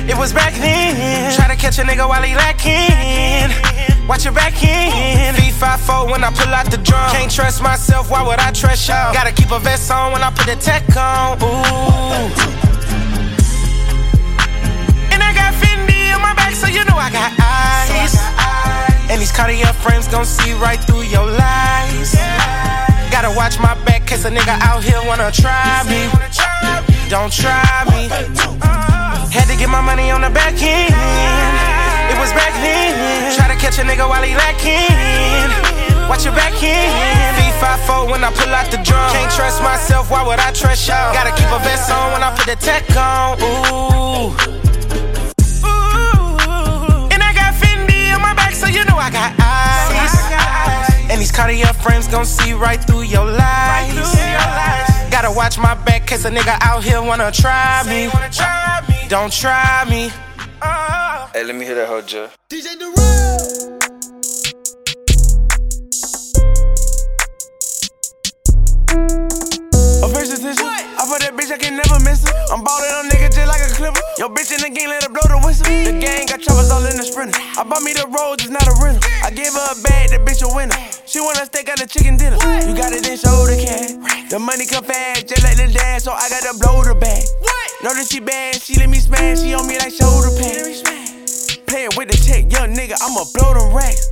It 0.10 0.18
was 0.18 0.34
back 0.34 0.54
then. 0.56 1.34
Try 1.36 1.48
to 1.48 1.56
catch 1.56 1.80
a 1.80 1.84
nigga 1.84 2.08
while 2.08 2.24
he 2.24 2.36
lacking. 2.36 3.50
Watch 4.08 4.26
your 4.26 4.34
back 4.34 4.62
end. 4.64 5.38
V54 5.38 6.12
when 6.12 6.24
I 6.24 6.32
pull 6.32 6.54
out 6.54 6.70
the 6.70 6.78
drum. 6.78 7.12
Can't 7.12 7.32
trust 7.32 7.62
myself, 7.62 8.12
why 8.12 8.22
would 8.22 8.40
I 8.40 8.52
trust 8.52 8.90
y'all? 8.90 9.14
Gotta 9.14 9.32
keep 9.32 9.52
a 9.52 9.60
vest 9.60 9.90
on 9.92 10.12
when 10.12 10.22
I 10.22 10.32
put 10.32 10.48
the 10.48 10.58
tech 10.58 10.84
on. 10.98 11.38
Ooh. 11.40 11.48
And 15.14 15.22
I 15.24 15.32
got 15.40 15.54
Fendi 15.62 16.14
on 16.14 16.22
my 16.22 16.34
back, 16.36 16.54
so 16.54 16.68
you 16.68 16.84
know 16.84 16.98
I 16.98 17.10
got 17.12 17.32
eyes. 17.40 18.14
And 19.10 19.22
these 19.22 19.32
Cartier 19.32 19.74
frames 19.74 20.08
gon' 20.08 20.26
see 20.26 20.54
right 20.54 20.80
through 20.80 21.04
your 21.04 21.26
lies. 21.26 22.79
Gotta 23.20 23.36
watch 23.36 23.60
my 23.60 23.76
back, 23.84 24.08
cause 24.08 24.24
a 24.24 24.32
nigga 24.32 24.56
out 24.64 24.82
here 24.82 25.02
wanna 25.04 25.30
try 25.30 25.84
me. 25.92 26.08
Don't 27.10 27.28
try 27.28 27.84
me. 27.92 28.08
Had 29.28 29.52
to 29.52 29.58
get 29.60 29.68
my 29.68 29.82
money 29.82 30.10
on 30.10 30.22
the 30.22 30.30
back 30.30 30.56
end. 30.64 30.96
It 32.08 32.18
was 32.18 32.32
back 32.32 32.56
then. 32.64 33.36
Try 33.36 33.50
to 33.52 33.60
catch 33.60 33.78
a 33.78 33.84
nigga 33.84 34.08
while 34.08 34.24
he 34.24 34.34
lacking. 34.36 35.52
Watch 36.08 36.24
your 36.24 36.34
back 36.34 36.64
end. 36.64 37.36
V54 37.36 38.10
when 38.10 38.24
I 38.24 38.32
pull 38.32 38.56
out 38.56 38.72
the 38.72 38.78
drum. 38.88 39.12
Can't 39.12 39.34
trust 39.34 39.62
myself, 39.62 40.10
why 40.10 40.26
would 40.26 40.40
I 40.40 40.54
trust 40.54 40.88
y'all? 40.88 41.12
Gotta 41.12 41.36
keep 41.36 41.52
a 41.52 41.60
vest 41.60 41.92
on 41.92 42.14
when 42.14 42.24
I 42.24 42.34
put 42.34 42.46
the 42.46 42.56
tech 42.56 42.88
on. 42.96 43.36
Ooh. 43.44 44.64
Ooh. 44.64 44.69
And 51.20 51.26
these 51.26 51.34
Cartier 51.34 51.74
frames 51.84 52.08
gon' 52.08 52.24
see 52.24 52.54
right 52.54 52.82
through 52.82 53.02
your 53.02 53.26
lies. 53.26 53.94
Gotta 55.12 55.30
watch 55.30 55.58
my 55.60 55.76
back, 55.84 56.08
cause 56.08 56.24
a 56.24 56.32
nigga 56.32 56.58
out 56.62 56.82
here 56.82 57.02
wanna 57.02 57.30
try 57.30 57.84
me. 57.86 58.10
Don't 59.10 59.30
try 59.30 59.84
me. 59.90 60.06
Uh-huh. 60.62 61.28
Hey, 61.34 61.44
let 61.44 61.58
me 61.58 61.66
hear 61.66 61.76
that 61.76 61.90
hoe, 61.90 62.02
Jeff. 62.04 62.38
Tissue. 70.00 70.64
I 70.64 71.04
put 71.04 71.20
that 71.20 71.36
bitch, 71.36 71.52
I 71.52 71.60
can 71.60 71.76
never 71.76 72.00
miss 72.00 72.24
her. 72.24 72.32
I'm 72.48 72.64
ballin' 72.64 72.96
on 72.96 73.12
nigga 73.12 73.28
just 73.28 73.44
like 73.52 73.60
a 73.60 73.68
clipper. 73.76 74.00
Yo, 74.16 74.32
bitch 74.32 74.56
in 74.56 74.64
the 74.64 74.72
game, 74.72 74.88
let 74.88 75.04
her 75.04 75.12
blow 75.12 75.28
the 75.28 75.36
whistle. 75.44 75.68
The 75.68 75.92
gang 76.00 76.32
got 76.32 76.40
choppers 76.40 76.72
all 76.72 76.80
in 76.88 76.96
the 76.96 77.04
sprinter. 77.04 77.36
I 77.36 77.68
bought 77.68 77.84
me 77.84 77.92
the 77.92 78.08
rolls, 78.08 78.40
it's 78.40 78.48
not 78.48 78.64
a 78.64 78.74
rental. 78.80 79.04
I 79.20 79.28
gave 79.28 79.52
her 79.52 79.68
a 79.76 79.78
bag, 79.84 80.16
that 80.16 80.24
bitch 80.24 80.40
a 80.40 80.48
winner. 80.48 80.80
She 81.04 81.20
wanna 81.20 81.44
steak 81.44 81.68
out 81.68 81.84
the 81.84 81.88
chicken 81.88 82.16
dinner. 82.16 82.40
You 82.64 82.72
got 82.72 82.96
it, 82.96 83.04
show 83.20 83.44
the 83.44 83.60
cash. 83.60 84.00
The 84.32 84.40
money 84.40 84.64
come 84.64 84.88
fast, 84.88 85.28
just 85.28 85.44
like 85.44 85.60
the 85.60 85.68
dad, 85.68 86.00
so 86.00 86.16
I 86.16 86.32
gotta 86.32 86.56
blow 86.56 86.80
the 86.80 86.96
bag. 86.96 87.28
That 87.84 88.00
she 88.08 88.24
bad, 88.24 88.56
she 88.56 88.80
let 88.80 88.88
me 88.88 89.04
smash, 89.04 89.44
she 89.44 89.52
on 89.54 89.68
me 89.68 89.76
like 89.76 89.92
shoulder 89.92 90.32
pads. 90.40 90.80
Playin' 91.68 91.92
with 92.00 92.08
the 92.08 92.18
check, 92.24 92.48
young 92.48 92.72
nigga, 92.72 92.96
I'ma 93.04 93.28
blow 93.36 93.52
them 93.52 93.76
racks. 93.76 94.08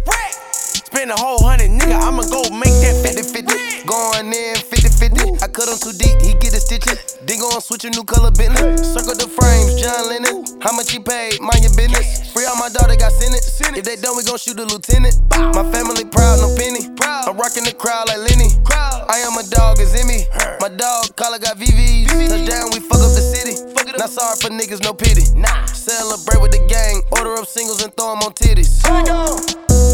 Spend 0.98 1.14
a 1.14 1.20
whole 1.22 1.38
hundred, 1.46 1.70
nigga. 1.70 1.94
I'ma 1.94 2.26
go 2.26 2.42
make 2.58 2.74
that 2.82 2.98
50 3.06 3.22
50. 3.22 3.86
Going 3.86 4.34
in 4.34 4.58
50 4.58 4.90
50. 4.90 5.46
I 5.46 5.48
cut 5.48 5.70
him 5.70 5.78
too 5.78 5.94
deep, 5.94 6.18
he 6.26 6.34
get 6.42 6.58
a 6.58 6.62
stitching. 6.62 6.98
Then 7.22 7.38
go 7.38 7.54
and 7.54 7.62
switch 7.62 7.86
a 7.86 7.94
new 7.94 8.02
color 8.02 8.34
Bentley. 8.34 8.74
Circle 8.82 9.14
the 9.14 9.30
frames, 9.30 9.78
John 9.78 10.10
Lennon. 10.10 10.42
How 10.58 10.74
much 10.74 10.90
he 10.90 10.98
paid? 10.98 11.38
Mind 11.38 11.62
your 11.62 11.76
business. 11.78 12.34
Free 12.34 12.50
all 12.50 12.58
my 12.58 12.74
daughter 12.74 12.98
got 12.98 13.14
sentenced. 13.14 13.62
If 13.78 13.86
they 13.86 13.96
done, 14.02 14.18
we 14.18 14.26
gon' 14.26 14.42
shoot 14.42 14.58
a 14.58 14.66
lieutenant. 14.66 15.22
My 15.54 15.62
family 15.70 16.02
proud, 16.10 16.42
no 16.42 16.50
penny. 16.58 16.90
I'm 17.06 17.38
rocking 17.38 17.70
the 17.70 17.78
crowd 17.78 18.10
like 18.10 18.26
Lenny. 18.26 18.50
I 18.74 19.22
am 19.22 19.38
a 19.38 19.46
dog, 19.54 19.78
is 19.78 19.94
in 19.94 20.08
me. 20.10 20.26
My 20.58 20.70
dog, 20.74 21.14
collar 21.14 21.38
got 21.38 21.62
VVs. 21.62 22.10
Touchdown, 22.10 22.74
we 22.74 22.82
fuck 22.82 23.06
up 23.06 23.14
the 23.14 23.22
city. 23.22 23.54
Not 24.02 24.10
sorry 24.10 24.38
for 24.42 24.50
niggas, 24.50 24.82
no 24.82 24.94
pity. 24.98 25.30
Nah. 25.38 25.66
Celebrate 25.70 26.42
with 26.42 26.58
the 26.58 26.66
gang. 26.66 27.06
Order 27.14 27.38
up 27.38 27.46
singles 27.46 27.86
and 27.86 27.94
throw 27.94 28.18
'em 28.18 28.26
on 28.26 28.34
titties. 28.34 28.82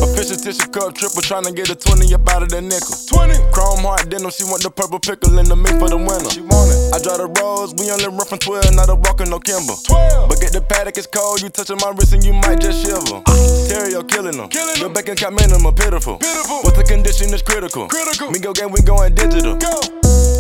A 0.03 0.07
fish 0.23 0.31
and 0.31 0.43
tissue 0.43 0.69
cup 0.71 0.95
triple, 0.95 1.21
tryna 1.21 1.55
get 1.55 1.69
a 1.69 1.75
20 1.75 2.13
up 2.15 2.27
out 2.29 2.43
of 2.43 2.49
the 2.49 2.61
nickel. 2.61 2.95
20. 2.95 3.51
Chrome 3.51 3.83
heart 3.83 4.07
denim, 4.09 4.31
she 4.31 4.43
want 4.47 4.63
the 4.63 4.71
purple 4.71 4.99
pickle 4.99 5.37
in 5.39 5.45
the 5.45 5.55
meat 5.55 5.75
for 5.75 5.89
the 5.91 5.99
winter. 5.99 6.31
She 6.31 6.41
want 6.41 6.71
it. 6.71 6.79
I 6.95 6.97
draw 7.03 7.19
the 7.19 7.27
rose, 7.27 7.75
we 7.75 7.91
only 7.91 8.07
run 8.07 8.25
from 8.25 8.39
12, 8.39 8.75
not 8.75 8.87
a 8.89 8.95
walking 8.95 9.29
no 9.29 9.39
Kimber. 9.39 9.75
12. 9.75 10.29
But 10.29 10.39
get 10.39 10.55
the 10.55 10.61
paddock, 10.63 10.95
it's 10.97 11.07
cold, 11.07 11.41
you 11.41 11.49
touching 11.49 11.77
my 11.83 11.91
wrist 11.91 12.13
and 12.13 12.23
you 12.23 12.33
might 12.33 12.63
just 12.63 12.79
shiver. 12.79 13.19
Ah. 13.27 13.35
Terrio 13.67 14.07
killing 14.07 14.37
them. 14.37 14.47
Killing 14.47 14.79
Your 14.79 14.89
back 14.89 15.11
and 15.11 15.19
count 15.19 15.35
minimum, 15.35 15.75
pitiful. 15.75 16.17
Pitiful. 16.17 16.63
What's 16.63 16.77
the 16.79 16.87
condition 16.87 17.33
is 17.33 17.43
critical. 17.43 17.87
Critical. 17.87 18.31
Me 18.31 18.39
go 18.39 18.53
game, 18.53 18.71
we 18.71 18.79
going 18.81 19.13
digital. 19.15 19.59
Go. 19.59 19.75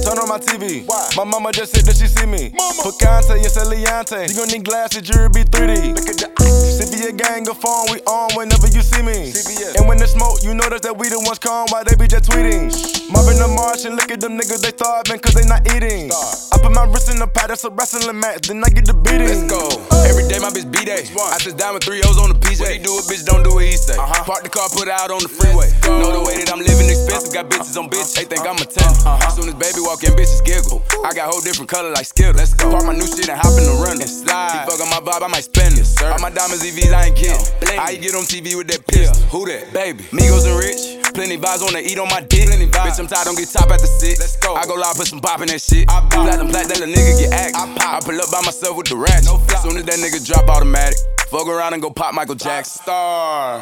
Turn 0.03 0.19
on 0.19 0.27
my 0.27 0.39
TV. 0.39 0.83
Why? 0.85 1.09
My 1.15 1.23
mama 1.23 1.51
just 1.51 1.75
said 1.75 1.85
that 1.85 1.95
she 1.95 2.07
see 2.07 2.27
me. 2.27 2.51
Mama. 2.51 2.83
Picante, 2.83 3.39
yes, 3.39 3.55
Eliante. 3.55 4.27
You 4.27 4.35
gon' 4.35 4.51
need 4.51 4.63
glasses, 4.63 5.03
jewelry 5.03 5.29
be 5.31 5.43
3D. 5.43 5.95
Look 5.95 6.07
at 6.11 6.17
the 6.19 6.29
ice. 6.43 6.79
CBA 7.03 7.17
gang 7.19 7.49
of 7.49 7.57
phone, 7.59 7.91
we 7.91 7.99
on 8.07 8.31
whenever 8.35 8.67
you 8.67 8.79
see 8.79 9.01
me. 9.03 9.35
CBS. 9.35 9.75
And 9.75 9.89
when 9.89 9.97
the 9.97 10.07
smoke, 10.07 10.39
you 10.39 10.53
notice 10.53 10.79
that 10.87 10.95
we 10.95 11.09
the 11.09 11.19
ones 11.19 11.39
calm 11.39 11.67
while 11.67 11.83
they 11.83 11.95
be 11.99 12.07
just 12.07 12.31
tweeting. 12.31 12.71
Mobbing 13.11 13.43
the 13.43 13.51
marsh 13.51 13.83
and 13.83 13.99
look 13.99 14.07
at 14.07 14.21
them 14.23 14.39
niggas, 14.39 14.63
they 14.63 14.71
starving 14.71 15.19
cause 15.19 15.35
they 15.35 15.43
not 15.43 15.67
eating. 15.75 16.07
I 16.07 16.55
put 16.63 16.71
my 16.71 16.87
wrist 16.87 17.11
in 17.11 17.19
the 17.19 17.27
pad, 17.27 17.51
that's 17.51 17.67
a 17.67 17.71
wrestling 17.75 18.07
match, 18.15 18.47
then 18.47 18.63
I 18.63 18.69
get 18.71 18.87
the 18.87 18.95
beating. 18.95 19.27
Let's 19.27 19.43
go. 19.51 19.67
Every 20.07 20.23
day 20.31 20.39
my 20.39 20.47
bitch 20.47 20.71
B 20.71 20.87
day. 20.87 21.03
I 21.11 21.35
just 21.43 21.59
down 21.59 21.75
with 21.75 21.83
three 21.83 21.99
O's 22.07 22.15
on 22.15 22.31
the 22.31 22.39
PJ. 22.39 22.63
What 22.63 22.71
he 22.71 22.79
do 22.79 22.95
it, 22.95 23.03
bitch, 23.11 23.27
don't 23.27 23.43
do 23.43 23.59
what 23.59 23.67
he 23.67 23.75
say. 23.75 23.99
Uh-huh. 23.99 24.23
Park 24.23 24.47
the 24.47 24.51
car, 24.51 24.71
put 24.71 24.87
it 24.87 24.95
out 24.95 25.11
on 25.11 25.19
the 25.19 25.31
freeway. 25.31 25.67
Know 25.83 26.07
the 26.07 26.23
way 26.23 26.39
that 26.39 26.47
I'm 26.55 26.63
living 26.63 26.87
expensive. 26.87 27.35
Got 27.35 27.51
bitches 27.51 27.75
on 27.75 27.91
bitch, 27.91 28.15
they 28.15 28.23
think 28.23 28.47
I'm 28.47 28.55
a 28.55 28.63
10. 28.63 28.79
Uh-huh. 28.79 29.27
As 29.27 29.35
soon 29.35 29.51
as 29.51 29.59
baby 29.59 29.83
walk 29.83 30.07
in, 30.07 30.15
bitches 30.15 30.39
giggle. 30.47 30.79
I 31.03 31.11
got 31.11 31.27
whole 31.27 31.43
different 31.43 31.67
color 31.67 31.91
like 31.91 32.07
Skittles. 32.07 32.39
Let's 32.39 32.55
go. 32.55 32.71
Park 32.71 32.87
my 32.87 32.95
new 32.95 33.07
shit 33.11 33.27
and 33.27 33.35
hop 33.35 33.51
in 33.59 33.67
the 33.67 33.75
runner. 33.83 33.99
And 33.99 34.07
slide. 34.07 34.55
He 34.55 34.59
fuck 34.63 34.79
on 34.79 34.87
my 34.87 35.03
vibe, 35.03 35.19
I 35.19 35.27
might 35.27 35.43
spend 35.43 35.75
it. 35.75 35.83
sir 35.83 36.07
All 36.07 36.23
my 36.23 36.31
diamonds 36.31 36.63
EVs, 36.63 36.92
I 36.93 37.07
ain't 37.07 37.17
kidding. 37.17 37.41
Bling. 37.59 37.79
I 37.79 37.95
get 37.95 38.15
on 38.15 38.23
TV 38.23 38.55
with 38.55 38.67
that 38.67 38.85
pistol. 38.87 39.19
Who 39.33 39.45
that? 39.47 39.73
Baby. 39.73 40.03
Migos 40.13 40.45
and 40.45 40.57
Rich. 40.57 41.13
Plenty 41.13 41.37
vibes 41.37 41.61
wanna 41.61 41.79
eat 41.79 41.97
on 41.99 42.09
my 42.09 42.21
dick. 42.21 42.47
Plenty 42.47 42.67
vibes. 42.67 42.93
Bitch, 42.93 42.99
I'm 42.99 43.07
tired, 43.07 43.25
don't 43.25 43.37
get 43.37 43.49
top 43.49 43.69
at 43.69 43.79
the 43.79 43.87
six. 43.87 44.19
Let's 44.19 44.37
go. 44.37 44.55
I 44.55 44.65
go 44.65 44.75
live, 44.75 44.95
put 44.95 45.07
some 45.07 45.21
pop 45.21 45.41
in 45.41 45.47
that 45.47 45.61
shit. 45.61 45.89
I 45.89 46.01
bop. 46.01 46.11
Platinum 46.11 46.49
plat, 46.49 46.67
that 46.67 46.79
little 46.79 46.93
nigga 46.93 47.19
get 47.19 47.33
active. 47.33 47.61
I 47.61 47.77
pop. 47.77 48.03
I 48.03 48.05
pull 48.05 48.21
up 48.21 48.31
by 48.31 48.41
myself 48.41 48.77
with 48.77 48.87
the 48.87 48.97
ratchet. 48.97 49.25
No 49.25 49.37
flop. 49.37 49.63
Soon 49.63 49.77
as 49.77 49.85
that 49.85 49.97
nigga 49.97 50.25
drop 50.25 50.47
automatic. 50.49 50.97
Fuck 51.27 51.47
around 51.47 51.73
and 51.73 51.81
go 51.81 51.89
pop 51.89 52.13
Michael 52.13 52.35
Jackson. 52.35 52.83
Star. 52.83 53.61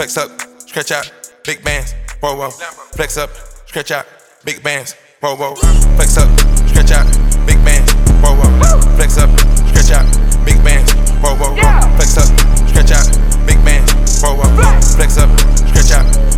Flex 0.00 0.16
up, 0.16 0.30
stretch 0.60 0.92
out, 0.92 1.12
big 1.44 1.62
bands, 1.62 1.94
whoa 2.20 2.34
whoa. 2.34 2.48
Flex 2.96 3.18
up, 3.18 3.28
stretch 3.66 3.90
out, 3.90 4.06
big 4.46 4.62
bands, 4.62 4.96
whoa 5.20 5.36
whoa. 5.36 5.54
Flex 5.96 6.16
up, 6.16 6.28
stretch 6.68 6.92
out, 6.92 7.06
big 7.46 7.62
bands, 7.64 7.92
whoa 8.22 8.34
whoa. 8.34 8.80
Flex 8.96 9.18
up, 9.18 9.30
stretch 9.68 9.92
out, 9.92 10.06
big 10.44 10.62
bands, 10.64 10.92
whoa 11.20 11.34
whoa. 11.36 11.54
Flex 11.96 12.16
up, 12.16 12.28
stretch 12.68 12.92
out, 12.92 13.06
big 13.46 13.62
bands, 13.64 13.92
whoa 14.22 14.34
whoa. 14.34 14.80
Flex 14.96 15.18
up, 15.18 15.30
stretch 15.68 15.92
out, 15.92 16.29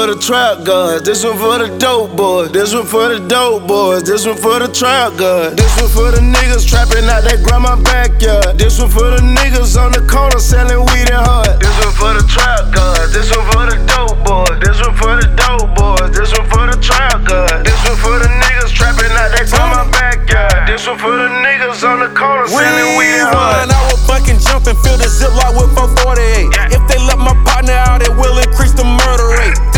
for 0.00 0.06
the 0.06 0.16
trap 0.16 0.64
gods. 0.64 1.04
This 1.04 1.24
one 1.24 1.36
for 1.36 1.60
the 1.60 1.68
dope 1.76 2.16
boys. 2.16 2.48
This 2.52 2.72
one 2.72 2.86
for 2.88 3.12
the 3.12 3.20
dope 3.20 3.68
boys. 3.68 4.02
This 4.02 4.24
one 4.24 4.36
for 4.36 4.56
the 4.56 4.68
trap 4.72 5.12
gods. 5.20 5.60
This 5.60 5.76
one 5.76 5.92
for 5.92 6.08
the 6.08 6.24
niggas 6.24 6.64
trapping 6.64 7.04
out 7.04 7.20
that 7.28 7.44
grandma 7.44 7.76
backyard. 7.76 8.56
This 8.56 8.80
one 8.80 8.88
for 8.88 9.12
the 9.12 9.20
niggas 9.20 9.76
on 9.76 9.92
the 9.92 10.00
corner 10.08 10.40
selling 10.40 10.80
weed 10.88 11.12
and 11.12 11.20
hard. 11.20 11.60
This 11.60 11.76
one 11.84 11.92
for 11.92 12.12
the 12.16 12.24
trap 12.32 12.72
gods. 12.72 13.12
This 13.12 13.28
one 13.28 13.44
for 13.52 13.68
the 13.68 13.76
dope 13.84 14.16
boys. 14.24 14.56
This 14.64 14.80
one 14.80 14.96
for 14.96 15.20
the 15.20 15.28
dope 15.36 15.68
boys. 15.76 16.08
This 16.16 16.32
one 16.32 16.48
for 16.48 16.64
the 16.64 16.80
trap 16.80 17.20
gods. 17.28 17.60
This 17.68 17.80
one 17.84 18.00
for 18.00 18.16
the 18.16 18.30
niggas 18.40 18.72
trapping 18.72 19.12
out 19.20 19.36
that 19.36 19.52
grandma 19.52 19.84
backyard. 19.92 20.64
This 20.64 20.88
one 20.88 20.96
for 20.96 21.12
the 21.12 21.28
niggas 21.44 21.84
on 21.84 22.00
the 22.00 22.08
corner 22.16 22.48
selling 22.48 22.96
weed 22.96 23.20
and 23.20 23.28
hard. 23.36 23.68
I 23.68 23.76
will 23.92 24.00
fucking 24.08 24.40
jump 24.40 24.64
and 24.64 24.80
fill 24.80 24.96
the 24.96 25.12
ziploc 25.12 25.60
with 25.60 25.76
448. 25.76 26.72
If 26.72 26.80
they 26.88 26.96
let 27.04 27.20
my 27.20 27.36
partner 27.44 27.76
out, 27.76 28.00
it 28.00 28.16
will 28.16 28.40
increase 28.40 28.72
the 28.72 28.88
murder 28.88 29.28
rate. 29.36 29.69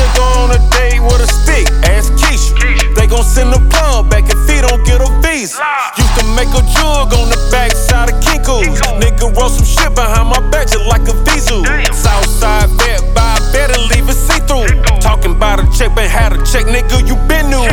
Send 3.33 3.51
the 3.51 3.61
plug 3.73 4.11
back 4.11 4.25
if 4.29 4.45
he 4.45 4.61
don't 4.61 4.85
get 4.85 5.01
a 5.01 5.09
visa. 5.25 5.57
Used 5.97 6.21
to 6.21 6.25
make 6.37 6.53
a 6.53 6.61
jug 6.77 7.17
on 7.17 7.33
the 7.33 7.41
backside 7.51 8.13
of 8.13 8.21
Kinko's. 8.21 8.77
Nigga 9.01 9.35
roll 9.35 9.49
some 9.49 9.65
shit 9.65 9.95
behind 9.95 10.29
my 10.29 10.39
back 10.51 10.69
just 10.69 10.85
like 10.85 11.01
a 11.09 11.17
Vizu. 11.25 11.65
Southside 11.95 12.69
vet, 12.77 13.01
buy 13.15 13.41
a 13.41 13.53
bed 13.53 13.71
and 13.71 13.89
leave 13.89 14.07
it 14.07 14.21
see 14.21 14.37
through. 14.45 14.69
Talking 15.01 15.33
about 15.33 15.61
a 15.61 15.67
check, 15.73 15.95
but 15.95 16.11
had 16.11 16.35
a 16.35 16.45
check, 16.45 16.67
nigga, 16.67 17.09
you 17.09 17.17
been 17.25 17.49
new. 17.49 17.65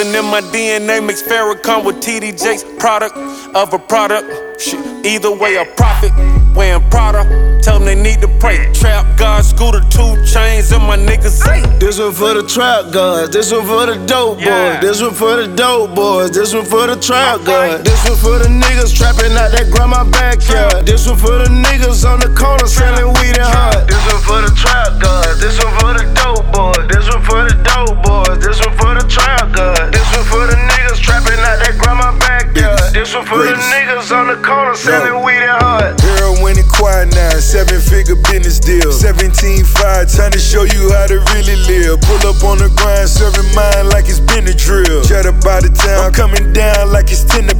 Hustling 0.00 0.24
in 0.24 0.30
my 0.30 0.40
DNA, 0.40 1.06
mix 1.06 1.20
Farrakhan 1.20 1.84
with 1.84 1.96
TD 1.96 2.32
Jakes. 2.32 2.64
Product 2.78 3.14
of 3.54 3.74
a 3.74 3.78
product. 3.78 4.58
Shit, 4.58 4.80
either 5.04 5.30
way, 5.30 5.56
a 5.56 5.66
profit. 5.76 6.12
Wearing 6.56 6.88
Prada, 6.88 7.22
tell 7.62 7.78
them 7.78 7.84
they 7.84 7.94
need 7.94 8.20
to 8.22 8.28
pray. 8.40 8.72
Trap 8.72 9.04
God, 9.18 9.44
scooter, 9.44 9.80
two 9.90 10.16
chains, 10.24 10.72
and 10.72 10.84
my 10.84 10.96
niggas 10.96 11.36
say. 11.44 11.60
This 11.78 11.98
one 11.98 12.12
for 12.12 12.32
the 12.32 12.48
trap 12.48 12.92
gods. 12.92 13.30
This 13.30 13.52
one 13.52 13.66
for 13.66 13.84
the 13.84 13.96
dope 14.06 14.38
boys. 14.38 14.80
This 14.80 15.02
one 15.02 15.12
for 15.12 15.36
the 15.36 15.54
dope 15.54 15.94
boys. 15.94 16.30
This 16.30 16.54
one 16.54 16.64
for 16.64 16.86
the 16.86 16.96
trap 16.96 17.44
gods. 17.44 17.84
This 17.84 18.00
one 18.08 18.16
for 18.16 18.38
the 18.38 18.48
niggas 18.48 18.96
trapping 18.96 19.36
out 19.36 19.52
that 19.52 19.68
grandma 19.70 20.04
backyard. 20.08 20.86
This 20.86 21.06
one 21.06 21.18
for 21.18 21.44
the 21.44 21.52
niggas 21.52 22.08
on 22.08 22.20
the 22.20 22.32
corner 22.32 22.66
selling 22.66 23.12
weed 23.20 23.36
and 23.36 23.52
hard. 23.52 23.86
This 23.86 24.00
one 24.08 24.22
for 24.24 24.40
the 24.48 24.52
trap 24.56 24.96
gods. 24.96 25.40
This 25.40 25.60
one 25.60 25.76
for 25.76 25.92
the 25.92 26.08
dope 26.16 26.48
boys. 26.56 26.88
This 26.88 27.04
one 27.12 27.22
for 27.22 27.44
the 27.44 27.54
dope 27.68 28.00
boys. 28.00 28.40
This 28.40 28.64
one 28.64 28.76
for 28.80 28.96
the 28.96 29.04
trap 29.06 29.52
gods. 29.52 29.89
This 29.92 30.08
one 30.16 30.26
for 30.26 30.44
the 30.46 30.56
niggas 30.56 31.00
trapping 31.02 31.38
out 31.38 31.58
that 31.62 31.76
grandma 31.78 32.16
backyard. 32.18 32.94
This 32.94 33.14
one 33.14 33.26
for 33.26 33.38
the 33.38 33.54
niggas 33.70 34.10
on 34.10 34.26
the 34.26 34.38
corner 34.40 34.74
selling 34.74 35.22
weed 35.22 35.42
and 35.42 35.60
hard. 35.62 36.00
Heroin 36.00 36.58
and 36.58 36.70
quinine, 36.70 37.40
seven 37.40 37.80
figure 37.80 38.16
business 38.16 38.58
deal. 38.58 38.90
17 38.90 39.64
five, 39.64 40.10
time 40.10 40.32
to 40.32 40.38
show 40.40 40.64
you 40.64 40.90
how 40.92 41.06
to 41.06 41.20
really 41.36 41.56
live. 41.68 42.00
Pull 42.02 42.22
up 42.26 42.42
on 42.42 42.58
the 42.58 42.72
grind, 42.74 43.08
serving 43.08 43.46
mine 43.54 43.92
like 43.92 44.08
it's 44.08 44.20
been 44.20 44.48
a 44.48 44.54
drill. 44.54 45.04
Cheddar 45.04 45.36
by 45.44 45.60
the 45.60 45.70
town, 45.70 46.10
I'm 46.10 46.12
coming 46.12 46.52
down 46.52 46.90
like 46.90 47.12
it's 47.12 47.24
10 47.24 47.46
a 47.46 47.54
pill. 47.54 47.59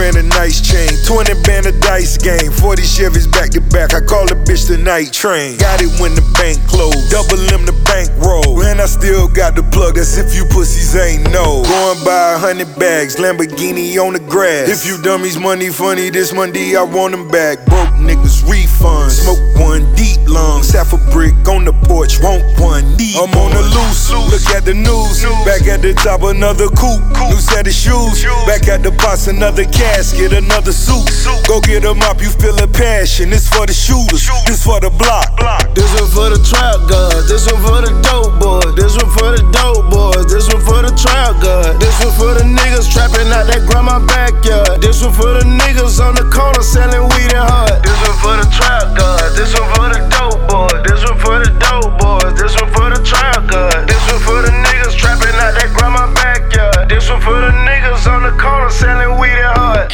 grand 0.00 0.16
a 0.16 0.22
nice 0.22 0.64
chain, 0.64 0.88
20 1.04 1.42
band 1.44 1.66
a 1.66 1.72
dice 1.80 2.16
game. 2.16 2.50
40 2.50 2.82
Chevys 2.82 3.30
back 3.30 3.50
to 3.50 3.60
back, 3.60 3.92
I 3.92 4.00
call 4.00 4.24
the 4.24 4.34
bitch 4.48 4.66
the 4.66 4.78
night 4.78 5.12
train. 5.12 5.58
Got 5.58 5.82
it 5.82 5.92
when 6.00 6.14
the 6.14 6.24
bank 6.40 6.56
closed, 6.64 7.10
double 7.12 7.36
M 7.52 7.68
the 7.68 7.76
bank 7.84 8.08
roll. 8.24 8.64
And 8.64 8.80
I 8.80 8.86
still 8.86 9.28
got 9.28 9.56
the 9.56 9.62
plug, 9.62 9.98
as 9.98 10.16
if 10.16 10.34
you 10.34 10.46
pussies 10.46 10.96
ain't 10.96 11.28
know. 11.30 11.60
Going 11.68 12.00
by 12.02 12.32
a 12.32 12.38
hundred 12.38 12.72
bags, 12.78 13.16
Lamborghini 13.16 14.00
on 14.00 14.14
the 14.14 14.24
grass. 14.24 14.72
If 14.72 14.88
you 14.88 14.96
dummies 15.02 15.38
money 15.38 15.68
funny, 15.68 16.08
this 16.08 16.32
Monday 16.32 16.76
I 16.76 16.82
want 16.82 17.12
them 17.12 17.28
back. 17.28 17.66
Broke 17.66 17.92
niggas 18.00 18.48
refund, 18.48 19.12
smoke 19.12 19.44
one 19.60 19.84
deep 19.96 20.24
lungs. 20.24 20.72
Half 20.72 20.94
a 20.94 21.00
brick 21.12 21.36
on 21.44 21.66
the 21.68 21.76
porch, 21.84 22.16
want 22.24 22.40
one 22.56 22.88
need. 22.96 23.20
I'm 23.20 23.36
on 23.36 23.52
the 23.52 23.60
loose, 23.60 24.08
look 24.08 24.48
at 24.56 24.64
the 24.64 24.72
news. 24.72 25.20
Back 25.44 25.68
at 25.68 25.82
the 25.82 25.92
top, 25.92 26.22
another 26.22 26.72
coupe. 26.72 27.04
New 27.28 27.36
set 27.36 27.66
of 27.66 27.74
shoes. 27.74 28.24
Back 28.48 28.66
at 28.68 28.82
the 28.82 28.92
box, 28.96 29.26
another 29.26 29.64
casket, 29.90 30.32
another 30.32 30.72
suit. 30.72 31.06
Go 31.46 31.60
get 31.60 31.84
a 31.84 31.94
mop, 31.94 32.22
you 32.22 32.30
feel 32.30 32.56
a 32.62 32.68
passion. 32.68 33.30
This 33.30 33.48
for 33.48 33.66
the 33.66 33.74
shooters, 33.74 34.22
this 34.46 34.62
for 34.62 34.78
the 34.78 34.90
block. 34.90 35.34
This 35.74 35.90
one 35.98 36.10
for 36.10 36.28
the 36.30 36.38
trap 36.46 36.78
gods. 36.86 37.26
This 37.26 37.50
one 37.50 37.62
for 37.62 37.82
the 37.82 37.90
dope 38.06 38.38
boys. 38.38 38.74
This 38.78 38.94
one 38.94 39.10
for 39.10 39.34
the 39.34 39.42
dope 39.50 39.90
boys. 39.90 40.30
This 40.30 40.46
one 40.46 40.62
for 40.62 40.82
the 40.86 40.92
trap 40.94 41.42
gods. 41.42 41.78
This 41.82 41.96
one 41.98 42.14
for 42.14 42.32
the 42.38 42.46
niggas 42.46 42.86
trapping 42.90 43.30
out 43.34 43.50
that 43.50 43.66
grandma 43.66 43.98
backyard. 44.06 44.78
This 44.78 45.02
one 45.02 45.12
for 45.12 45.34
the 45.34 45.44
niggas 45.46 45.98
on 45.98 46.14
the 46.14 46.26
corner 46.30 46.62
selling 46.62 47.06
weed 47.10 47.34
and 47.34 47.46
hard. 47.46 47.82
This 47.82 47.98
one 48.06 48.18
for 48.22 48.34
the 48.38 48.46
trap 48.54 48.94
gods. 48.94 49.34
This 49.34 49.50
one 49.58 49.68
for 49.74 49.88
the 49.90 50.00
dope 50.06 50.42
boys. 50.46 50.80
This 50.86 51.02
one 51.02 51.18
for 51.18 51.36
the 51.42 51.50
dope 51.58 51.92
boys. 51.98 52.34
This 52.38 52.54
one 52.58 52.70
for 52.70 52.88
the 52.94 53.00
trap 53.02 53.42
gods. 53.50 53.86
This 53.90 54.04
one 54.06 54.22
for 54.22 54.38
the 54.46 54.52
niggas 54.54 54.94
trapping 54.94 55.34
out 55.42 55.54
that 55.58 55.70
grandma 55.74 56.10
backyard. 56.14 56.86
This 56.86 57.10
one 57.10 57.22
for 57.22 57.38
the 57.38 57.50
niggas 57.66 57.79
on 58.06 58.22
the 58.22 58.30
corner 58.40 58.70
selling 58.70 59.18
weed 59.20 59.28
and 59.30 59.58
hard. 59.58 59.92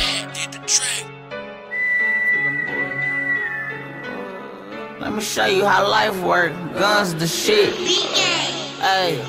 Let 5.00 5.12
me 5.12 5.20
show 5.20 5.46
you 5.46 5.64
how 5.64 5.88
life 5.88 6.20
work. 6.22 6.52
Guns 6.74 7.14
the 7.14 7.26
shit. 7.26 7.74
Hey. 8.80 9.24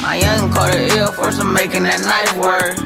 My 0.00 0.16
young 0.16 0.52
caught 0.52 0.74
an 0.74 0.90
ill 0.98 1.12
for 1.12 1.32
some 1.32 1.52
making 1.52 1.84
that 1.84 2.00
knife 2.02 2.36
work. 2.38 2.76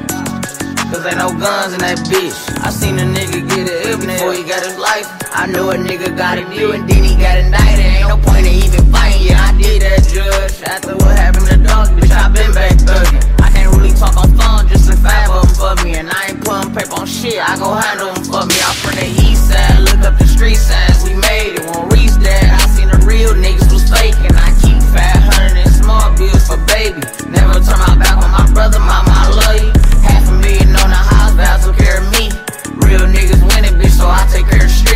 Cause 0.91 1.05
ain't 1.05 1.17
no 1.17 1.29
guns 1.37 1.73
in 1.73 1.79
that 1.79 1.97
bitch. 2.09 2.37
I 2.63 2.69
seen 2.69 2.97
a 2.99 3.03
nigga 3.03 3.47
get 3.49 3.67
it 3.69 3.85
ill 3.87 3.99
before 3.99 4.33
he 4.33 4.43
got 4.43 4.65
his 4.65 4.77
life. 4.77 5.05
I 5.33 5.45
knew 5.47 5.69
a 5.69 5.75
nigga 5.75 6.15
got 6.17 6.37
a 6.37 6.45
deal 6.55 6.71
and 6.71 6.89
then 6.89 7.03
he 7.03 7.15
got 7.15 7.37
indicted. 7.37 7.85
Ain't 7.85 8.07
no 8.07 8.17
point 8.17 8.47
in 8.47 8.53
even 8.53 8.91
fighting. 8.91 9.27
Yeah, 9.27 9.43
I 9.43 9.51
did 9.61 9.81
that 9.81 10.07
judge. 10.07 10.63
After 10.63 10.95
what 10.95 11.17
happened 11.17 11.47
to 11.47 11.57
dog, 11.57 11.89
bitch, 11.89 12.11
I 12.11 12.29
been 12.29 12.53
back 12.53 12.71
thugging. 12.73 13.36
Really 13.77 13.93
talk 13.93 14.17
on 14.17 14.33
phone, 14.33 14.67
just 14.67 14.89
a 14.89 14.97
five 14.97 15.29
of 15.29 15.45
for 15.53 15.77
me. 15.85 15.93
And 15.93 16.09
I 16.09 16.33
ain't 16.33 16.41
putting 16.41 16.73
paper 16.73 16.97
on 16.97 17.05
shit, 17.05 17.37
I 17.37 17.53
go 17.61 17.69
handle 17.77 18.09
them 18.09 18.25
for 18.25 18.41
me. 18.49 18.57
I'm 18.65 18.73
from 18.81 18.97
the 18.97 19.05
east 19.05 19.53
side, 19.53 19.85
look 19.85 20.01
up 20.01 20.17
the 20.17 20.25
street 20.25 20.57
signs. 20.57 21.05
We 21.05 21.13
made 21.13 21.61
it, 21.61 21.63
won't 21.69 21.93
reach 21.93 22.17
that. 22.25 22.57
I 22.57 22.65
seen 22.73 22.89
the 22.89 22.97
real 23.05 23.37
niggas 23.37 23.69
was 23.69 23.85
faking. 23.85 24.33
I 24.33 24.49
keep 24.65 24.81
500 24.81 25.61
in 25.61 25.69
small 25.69 26.09
bills 26.17 26.49
for 26.49 26.57
baby. 26.65 27.05
Never 27.29 27.61
turn 27.61 27.77
my 27.85 27.93
back 28.01 28.17
on 28.17 28.33
my 28.33 28.49
brother, 28.49 28.81
mama, 28.81 29.13
I 29.13 29.29
love 29.29 29.57
you. 29.61 29.69
Half 30.01 30.25
a 30.25 30.33
million 30.41 30.73
on 30.73 30.89
the 30.89 30.97
house, 30.97 31.37
vows 31.37 31.69
took 31.69 31.77
care 31.77 32.01
of 32.01 32.09
me. 32.09 32.33
Real 32.81 33.05
niggas 33.05 33.45
winning, 33.45 33.77
bitch, 33.77 33.93
so 33.93 34.09
I 34.09 34.25
take 34.33 34.49
care 34.49 34.65
of 34.65 34.71
streets. 34.73 34.86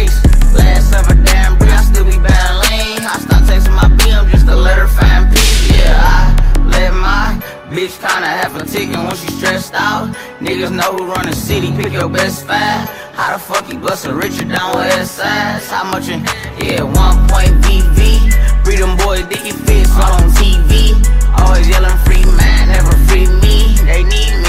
Bitch 7.92 8.10
kinda 8.10 8.28
have 8.28 8.56
a 8.56 8.66
ticking 8.66 9.04
when 9.06 9.16
she 9.16 9.28
stressed 9.32 9.74
out. 9.74 10.10
Niggas 10.40 10.72
know 10.72 10.92
who 10.94 11.06
run 11.12 11.26
the 11.26 11.36
city, 11.36 11.72
pick 11.72 11.94
your 11.94 12.10
best 12.10 12.46
five. 12.48 12.90
How 13.14 13.34
the 13.34 13.40
fuck 13.40 13.72
you 13.72 13.80
bust 13.80 14.06
a 14.06 14.14
Richard 14.14 14.50
down 14.50 14.76
with 14.76 14.94
S 14.94 15.12
size? 15.12 15.70
How 15.70 15.84
much 15.84 16.08
in, 16.10 16.24
yeah, 16.60 16.84
one 16.84 17.18
point 17.28 17.54
VV. 17.64 18.32
Free 18.64 18.78
them 18.78 18.98
boys, 18.98 19.26
Fits 19.66 19.92
all 19.96 20.14
on 20.14 20.30
TV. 20.32 20.94
Always 21.40 21.68
yelling 21.68 21.98
free 22.06 22.26
man, 22.38 22.70
never 22.70 22.96
free 23.08 23.28
me. 23.42 23.76
They 23.86 24.04
need 24.04 24.36
me. 24.36 24.41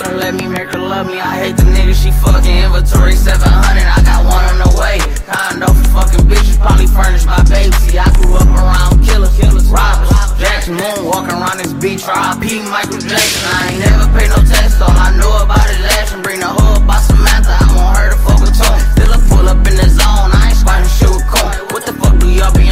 Tell 0.00 0.16
let 0.16 0.32
me 0.34 0.48
make 0.48 0.72
her 0.72 0.80
love 0.80 1.06
me. 1.12 1.20
I 1.20 1.36
hate 1.36 1.56
the 1.60 1.68
niggas 1.68 2.00
she 2.00 2.10
fucking. 2.24 2.56
Inventory 2.64 3.12
700, 3.12 3.44
I 3.44 4.00
got 4.00 4.24
one 4.24 4.44
on 4.48 4.56
the 4.64 4.70
way. 4.80 4.96
Condo 5.28 5.76
for 5.76 6.00
fucking 6.00 6.24
bitches, 6.24 6.56
probably 6.56 6.88
furnished 6.88 7.26
my 7.28 7.36
baby. 7.52 7.68
See, 7.84 8.00
I 8.00 8.08
grew 8.16 8.32
up 8.32 8.48
around 8.48 9.04
killers, 9.04 9.36
killers, 9.36 9.68
robbers. 9.68 10.08
Jackson 10.40 10.80
Moon 10.80 11.04
walking 11.04 11.36
around 11.36 11.60
this 11.60 11.76
beach, 11.76 12.08
R.I.P. 12.08 12.64
Michael 12.72 12.96
Jackson. 12.96 13.44
I 13.44 13.76
ain't 13.76 13.80
never 13.84 14.08
paid 14.16 14.32
no 14.32 14.40
tax, 14.48 14.80
all 14.80 14.88
I 14.88 15.12
know 15.20 15.44
about 15.44 15.68
is 15.68 15.84
action. 16.00 16.24
Bring 16.24 16.40
the 16.40 16.48
up 16.48 16.80
by 16.88 16.96
Samantha, 16.96 17.52
I 17.60 17.68
want 17.76 18.00
her 18.00 18.08
to 18.08 18.18
fuck 18.24 18.40
with 18.40 18.56
Tone. 18.56 18.80
Still 18.96 19.12
a 19.12 19.20
pull 19.28 19.44
up 19.52 19.60
in 19.68 19.76
the 19.76 19.84
zone, 19.84 20.32
I 20.32 20.48
ain't 20.48 20.56
squatting 20.56 20.88
shit 20.88 21.12
with 21.12 21.28
Cone. 21.28 21.52
What 21.76 21.84
the 21.84 21.92
fuck 21.92 22.16
do 22.16 22.32
y'all 22.32 22.56
be 22.56 22.69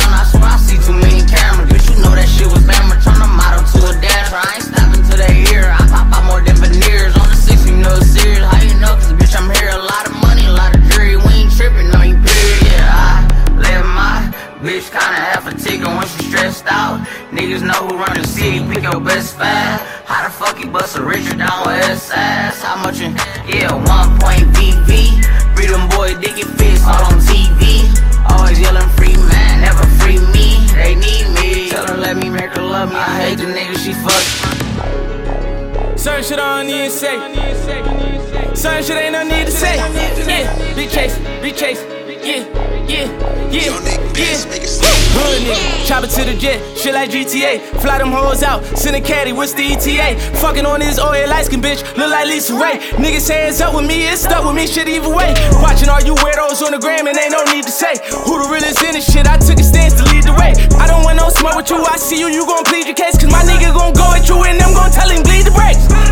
stressed 16.52 16.72
out. 16.72 17.06
Niggas 17.30 17.62
know 17.62 17.86
who 17.86 17.96
run 17.96 18.14
the 18.16 18.26
city. 18.26 18.60
Pick 18.72 18.84
your 18.84 19.00
best 19.00 19.36
five. 19.36 19.80
How 20.06 20.24
the 20.24 20.32
fuck 20.32 20.58
you 20.60 20.70
bust 20.70 20.96
a 20.96 21.02
Richard 21.02 21.38
down 21.38 21.66
with 21.66 21.82
S-size? 21.84 22.62
How 22.62 22.82
much 22.82 23.00
in? 23.00 23.12
Yeah, 23.48 23.74
one 23.74 24.18
point 24.18 24.48
VV. 24.56 25.24
Freedom 25.54 25.88
boy, 25.90 26.14
Dickie 26.20 26.48
Fits 26.56 26.84
all 26.84 27.04
on 27.04 27.20
TV. 27.20 27.84
Always 28.30 28.60
yelling 28.60 28.88
free 28.96 29.16
man, 29.28 29.60
never 29.60 29.84
free 30.00 30.18
me. 30.32 30.64
They 30.72 30.94
need 30.94 31.26
me. 31.36 31.70
Tell 31.70 31.86
her 31.86 31.96
let 31.96 32.16
me 32.16 32.30
make 32.30 32.50
her 32.56 32.62
love 32.62 32.88
me. 32.90 32.96
I 32.96 33.20
hate 33.20 33.38
the 33.38 33.44
niggas 33.44 33.84
she 33.84 33.92
fuck. 34.04 34.24
Certain 35.98 36.24
shit 36.24 36.38
I 36.38 36.62
don't 36.62 36.66
need 36.66 36.88
to 36.88 36.90
say. 36.90 37.16
Certain 38.54 38.82
shit 38.84 38.96
ain't 38.96 39.12
no 39.12 39.22
need 39.22 39.46
to 39.46 39.52
say. 39.52 39.76
Yeah, 39.76 40.74
big 40.74 40.90
chase, 40.90 41.18
big 41.42 41.56
chase. 41.56 41.82
Yeah, 42.24 42.44
yeah, 42.88 43.50
yeah, 43.50 43.98
yeah. 44.14 44.97
Hood 45.18 45.42
nigga, 45.42 45.86
Chopper 45.86 46.06
to 46.06 46.22
the 46.24 46.34
jet, 46.38 46.62
shit 46.78 46.94
like 46.94 47.10
GTA. 47.10 47.58
Fly 47.82 47.98
them 47.98 48.12
hoes 48.12 48.42
out, 48.42 48.64
send 48.78 48.94
a 48.94 49.00
caddy, 49.00 49.32
what's 49.32 49.52
the 49.52 49.74
ETA? 49.74 50.14
Fucking 50.38 50.64
on 50.64 50.80
this 50.80 50.98
oil 50.98 51.26
light 51.28 51.46
skin 51.46 51.60
bitch, 51.60 51.82
look 51.96 52.10
like 52.10 52.26
Lisa 52.26 52.54
Ray. 52.54 52.78
Niggas 53.02 53.28
hands 53.28 53.60
up 53.60 53.74
with 53.74 53.86
me, 53.86 54.06
it's 54.06 54.22
stuck 54.22 54.44
with 54.44 54.54
me, 54.54 54.66
shit 54.66 54.88
either 54.88 55.10
way. 55.10 55.34
Watching 55.58 55.88
all 55.88 56.00
you 56.00 56.14
weirdos 56.22 56.62
on 56.62 56.72
the 56.72 56.78
gram, 56.78 57.06
and 57.06 57.18
ain't 57.18 57.32
no 57.32 57.42
need 57.50 57.64
to 57.64 57.74
say 57.74 57.98
who 58.24 58.38
the 58.38 58.48
realest 58.48 58.78
in 58.84 58.94
this 58.94 59.10
shit. 59.10 59.26
I 59.26 59.36
took 59.38 59.58
a 59.58 59.66
stance 59.66 59.94
to 59.98 60.04
lead 60.14 60.24
the 60.24 60.34
way. 60.38 60.54
I 60.78 60.86
don't 60.86 61.02
want 61.02 61.18
no 61.18 61.28
smoke 61.30 61.56
with 61.56 61.70
you, 61.70 61.82
I 61.82 61.96
see 61.96 62.18
you, 62.18 62.28
you 62.28 62.46
gon' 62.46 62.64
plead 62.64 62.86
your 62.86 62.94
case. 62.94 63.18
Cause 63.18 63.30
my 63.30 63.42
nigga 63.42 63.74
gon' 63.74 63.94
go 63.94 64.06
at 64.14 64.28
you, 64.28 64.38
and 64.44 64.60
them 64.60 64.72
gon' 64.74 64.90
tell 64.90 65.10
him 65.10 65.22
bleed 65.22 65.44
the 65.44 65.52
brakes. 65.52 66.07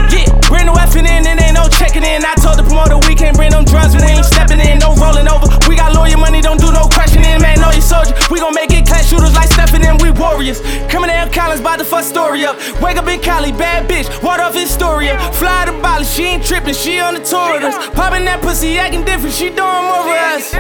Bring 0.47 0.67
the 0.67 0.73
weapon 0.73 1.07
in, 1.07 1.27
and 1.27 1.41
ain't 1.41 1.55
no 1.55 1.69
checking 1.69 2.05
in. 2.07 2.25
I 2.25 2.35
told 2.39 2.59
the 2.59 2.63
promoter 2.63 2.99
we 3.09 3.15
can't 3.15 3.37
bring 3.37 3.51
them 3.51 3.65
drugs, 3.65 3.95
but 3.95 4.03
we 4.03 4.15
ain't 4.15 4.25
stepping 4.25 4.61
in, 4.61 4.79
no 4.79 4.95
rolling 4.95 5.27
over. 5.27 5.51
We 5.69 5.75
got 5.77 5.95
lawyer 5.95 6.17
money, 6.17 6.41
don't 6.41 6.61
do 6.61 6.71
no 6.71 6.87
questioning, 6.87 7.43
man, 7.43 7.59
know 7.61 7.71
your 7.71 7.83
soldier. 7.83 8.15
We 8.31 8.39
gon' 8.39 8.55
make 8.55 8.71
it 8.71 8.87
class 8.87 9.11
shooters 9.11 9.35
like 9.35 9.51
Stephen 9.51 9.83
and 9.83 10.01
we 10.01 10.11
warriors. 10.11 10.61
Coming 10.89 11.11
out 11.11 11.33
Collins 11.33 11.61
by 11.61 11.77
the 11.77 11.85
first 11.85 12.09
story 12.09 12.45
up. 12.45 12.57
Wake 12.81 12.97
up 12.97 13.09
in 13.09 13.21
Cali, 13.21 13.53
bad 13.53 13.91
bitch, 13.91 14.07
Waldorf 14.23 14.57
Astoria. 14.57 15.19
Fly 15.35 15.67
to 15.67 15.73
Bali, 15.83 16.05
she 16.05 16.25
ain't 16.25 16.45
tripping, 16.45 16.75
she 16.75 16.99
on 17.01 17.15
the 17.15 17.21
tour 17.21 17.53
with 17.53 17.65
us. 17.65 17.77
Popping 17.91 18.25
that 18.25 18.41
pussy, 18.41 18.79
acting 18.79 19.05
different, 19.05 19.35
she 19.35 19.51
doing 19.51 19.85
more 19.91 20.07
for 20.07 20.19
us. 20.31 20.55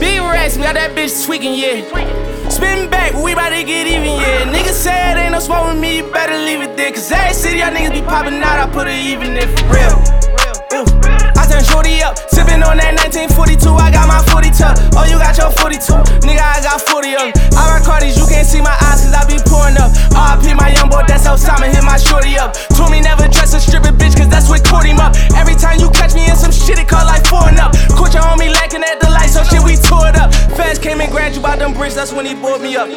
Big 0.00 0.20
racks, 0.20 0.56
got 0.56 0.74
that 0.74 0.96
bitch 0.96 1.24
tweaking, 1.24 1.54
yeah. 1.54 2.27
Spin 2.50 2.90
back, 2.90 3.12
we 3.14 3.34
bout 3.34 3.50
to 3.50 3.62
get 3.62 3.86
even, 3.86 4.18
yeah. 4.20 4.52
Niggas 4.52 4.72
said 4.72 5.16
ain't 5.16 5.32
no 5.32 5.38
smoke 5.40 5.68
with 5.68 5.78
me, 5.78 5.98
you 5.98 6.10
better 6.10 6.36
leave 6.36 6.60
it 6.62 6.76
there. 6.76 6.90
Cause 6.90 7.10
every 7.12 7.34
city 7.34 7.58
y'all 7.58 7.70
niggas 7.70 7.92
be 7.92 8.02
popping 8.02 8.40
out, 8.42 8.58
I 8.58 8.70
put 8.72 8.86
it 8.88 8.94
even 8.94 9.36
in 9.36 9.48
for 9.56 9.66
real. 9.66 10.94
Ooh. 10.94 10.97
Turn 11.48 11.64
shorty 11.64 12.04
up, 12.04 12.20
sippin' 12.28 12.60
on 12.60 12.76
that 12.76 12.92
1942. 13.08 13.72
I 13.72 13.88
got 13.88 14.04
my 14.04 14.20
40 14.28 14.52
tuck. 14.52 14.76
Oh, 14.92 15.08
you 15.08 15.16
got 15.16 15.32
your 15.40 15.48
42. 15.48 15.80
Nigga, 16.28 16.44
I 16.44 16.60
got 16.60 16.76
40 16.84 17.16
of 17.16 17.32
them. 17.32 17.32
I 17.56 17.72
rock 17.72 17.88
Cardis, 17.88 18.20
you 18.20 18.28
can't 18.28 18.44
see 18.44 18.60
my 18.60 18.76
eyes 18.84 19.00
cause 19.00 19.16
I 19.16 19.24
be 19.24 19.40
pouring 19.48 19.80
up. 19.80 19.88
RP 20.12 20.52
my 20.52 20.68
young 20.76 20.92
boy, 20.92 21.08
that's 21.08 21.24
how 21.24 21.40
Simon 21.40 21.72
hit 21.72 21.82
my 21.82 21.96
shorty 21.96 22.36
up. 22.36 22.52
Told 22.76 22.92
me 22.92 23.00
never 23.00 23.24
dress 23.32 23.56
a 23.56 23.60
strippin' 23.60 23.96
bitch 23.96 24.12
cause 24.12 24.28
that's 24.28 24.48
what 24.52 24.60
caught 24.60 24.84
him 24.84 25.00
up. 25.00 25.16
Every 25.40 25.56
time 25.56 25.80
you 25.80 25.88
catch 25.90 26.12
me 26.12 26.28
in 26.28 26.36
some 26.36 26.52
shit, 26.52 26.78
it 26.78 26.86
call 26.86 27.08
like 27.08 27.24
foreign 27.24 27.56
up. 27.56 27.72
Caught 27.96 28.12
your 28.12 28.28
homie 28.28 28.52
lacking 28.52 28.84
at 28.84 29.00
the 29.00 29.08
light, 29.08 29.32
so 29.32 29.40
shit, 29.42 29.64
we 29.64 29.80
tore 29.80 30.12
it 30.12 30.20
up. 30.20 30.28
Fans 30.52 30.78
came 30.78 31.00
and 31.00 31.10
grabbed 31.10 31.34
you 31.34 31.40
by 31.40 31.56
them 31.56 31.72
bricks, 31.72 31.96
that's 31.96 32.12
when 32.12 32.26
he 32.28 32.34
bought 32.36 32.60
me 32.60 32.76
up. 32.76 32.92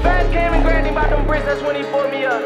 Fans 0.00 0.28
came 0.32 0.52
and 0.56 0.64
grabbed 0.64 0.86
him 0.88 0.94
by 0.94 1.08
them 1.12 1.26
bricks, 1.26 1.44
that's 1.44 1.60
when 1.60 1.76
he 1.76 1.82
bought 1.92 2.10
me 2.10 2.24
up. 2.24 2.40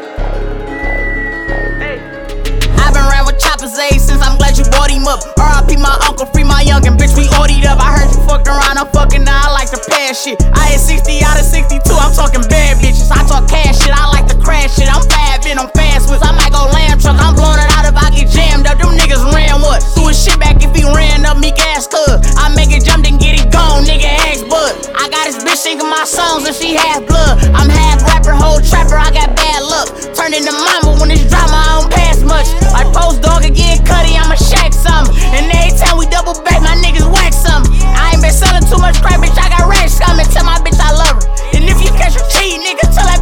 Since 3.59 4.23
I'm 4.23 4.39
glad 4.39 4.55
you 4.55 4.63
bought 4.71 4.87
him 4.87 5.03
up. 5.03 5.19
RIP 5.35 5.83
my 5.83 5.91
uncle, 6.07 6.23
free 6.31 6.47
my 6.47 6.63
youngin', 6.63 6.95
bitch, 6.95 7.11
we 7.19 7.27
ordered 7.35 7.67
up. 7.67 7.75
I 7.75 7.91
heard 7.91 8.07
you 8.07 8.23
fucked 8.23 8.47
around, 8.47 8.79
I'm 8.79 8.87
fucking 8.95 9.27
now, 9.27 9.35
I 9.35 9.51
like 9.51 9.67
to 9.75 9.81
pass 9.83 10.23
shit. 10.23 10.39
I 10.55 10.71
hit 10.71 10.79
60 10.79 11.19
out 11.27 11.35
of 11.35 11.43
62, 11.43 11.83
I'm 11.91 12.15
talking 12.15 12.39
bad 12.47 12.79
bitches. 12.79 13.11
I 13.11 13.19
talk 13.27 13.51
cash 13.51 13.83
shit, 13.83 13.91
I 13.91 14.07
like 14.15 14.31
to 14.31 14.39
crash 14.39 14.79
shit. 14.79 14.87
I'm 14.87 15.03
fab 15.11 15.43
in, 15.43 15.59
I'm 15.59 15.67
fast 15.75 16.07
with. 16.07 16.23
I 16.23 16.31
might 16.39 16.55
go 16.55 16.71
lamb 16.71 17.03
truck, 17.03 17.19
I'm 17.19 17.35
blowing 17.35 17.59
it 17.59 17.67
out 17.75 17.83
if 17.83 17.99
I 17.99 18.07
get 18.15 18.31
jammed 18.31 18.63
up. 18.63 18.79
Them 18.79 18.95
niggas 18.95 19.27
ran 19.27 19.59
what? 19.59 19.83
Do 19.91 20.07
his 20.07 20.15
shit 20.15 20.39
back 20.39 20.63
if 20.63 20.71
he 20.71 20.87
ran 20.95 21.27
up, 21.27 21.35
me 21.35 21.51
gas 21.51 21.83
cuz. 21.83 22.23
I 22.39 22.47
make 22.55 22.71
it 22.71 22.87
jump, 22.87 23.03
then 23.03 23.19
get 23.19 23.43
it 23.43 23.51
gone, 23.51 23.83
nigga, 23.83 24.07
ask 24.31 24.47
bud. 24.47 24.71
I 24.95 25.11
got 25.11 25.27
this 25.27 25.43
bitch 25.43 25.59
singing 25.59 25.91
my 25.91 26.07
songs 26.07 26.47
and 26.47 26.55
she 26.55 26.79
half 26.79 27.03
blood. 27.03 27.43
I'm 27.51 27.67
half 27.67 28.07
rapper, 28.07 28.31
whole 28.31 28.63
trapper, 28.63 28.95
I 28.95 29.11
got 29.11 29.35
bad 29.35 29.67
luck. 29.67 29.91
Turn 30.15 30.31
into 30.31 30.55
mama 30.55 30.95
when 30.95 31.11
it's 31.11 31.27
drama, 31.27 31.59
I 31.59 31.67
don't 31.75 31.91
pass 31.91 31.98
much. 32.39 32.49
Like 32.71 32.87
post 32.95 33.21
dog 33.21 33.43
again, 33.43 33.83
cutty, 33.83 34.15
I'ma 34.15 34.35
shack 34.35 34.71
something. 34.71 35.15
And 35.35 35.51
every 35.51 35.75
time 35.75 35.99
we 35.99 36.07
double 36.07 36.33
back, 36.47 36.63
my 36.63 36.75
niggas 36.79 37.07
whack 37.11 37.33
something. 37.33 37.75
I 37.83 38.15
ain't 38.15 38.23
been 38.23 38.31
selling 38.31 38.63
too 38.63 38.79
much 38.79 39.01
crap, 39.03 39.19
bitch, 39.19 39.35
I 39.35 39.51
got 39.51 39.67
racks 39.67 39.99
coming. 39.99 40.25
Tell 40.31 40.45
my 40.45 40.57
bitch 40.63 40.79
I 40.79 40.91
love 40.95 41.19
her. 41.19 41.27
And 41.55 41.67
if 41.67 41.83
you 41.83 41.91
catch 41.99 42.15
her 42.15 42.25
cheating, 42.31 42.63
nigga, 42.63 42.87
tell 42.95 43.07
that 43.07 43.18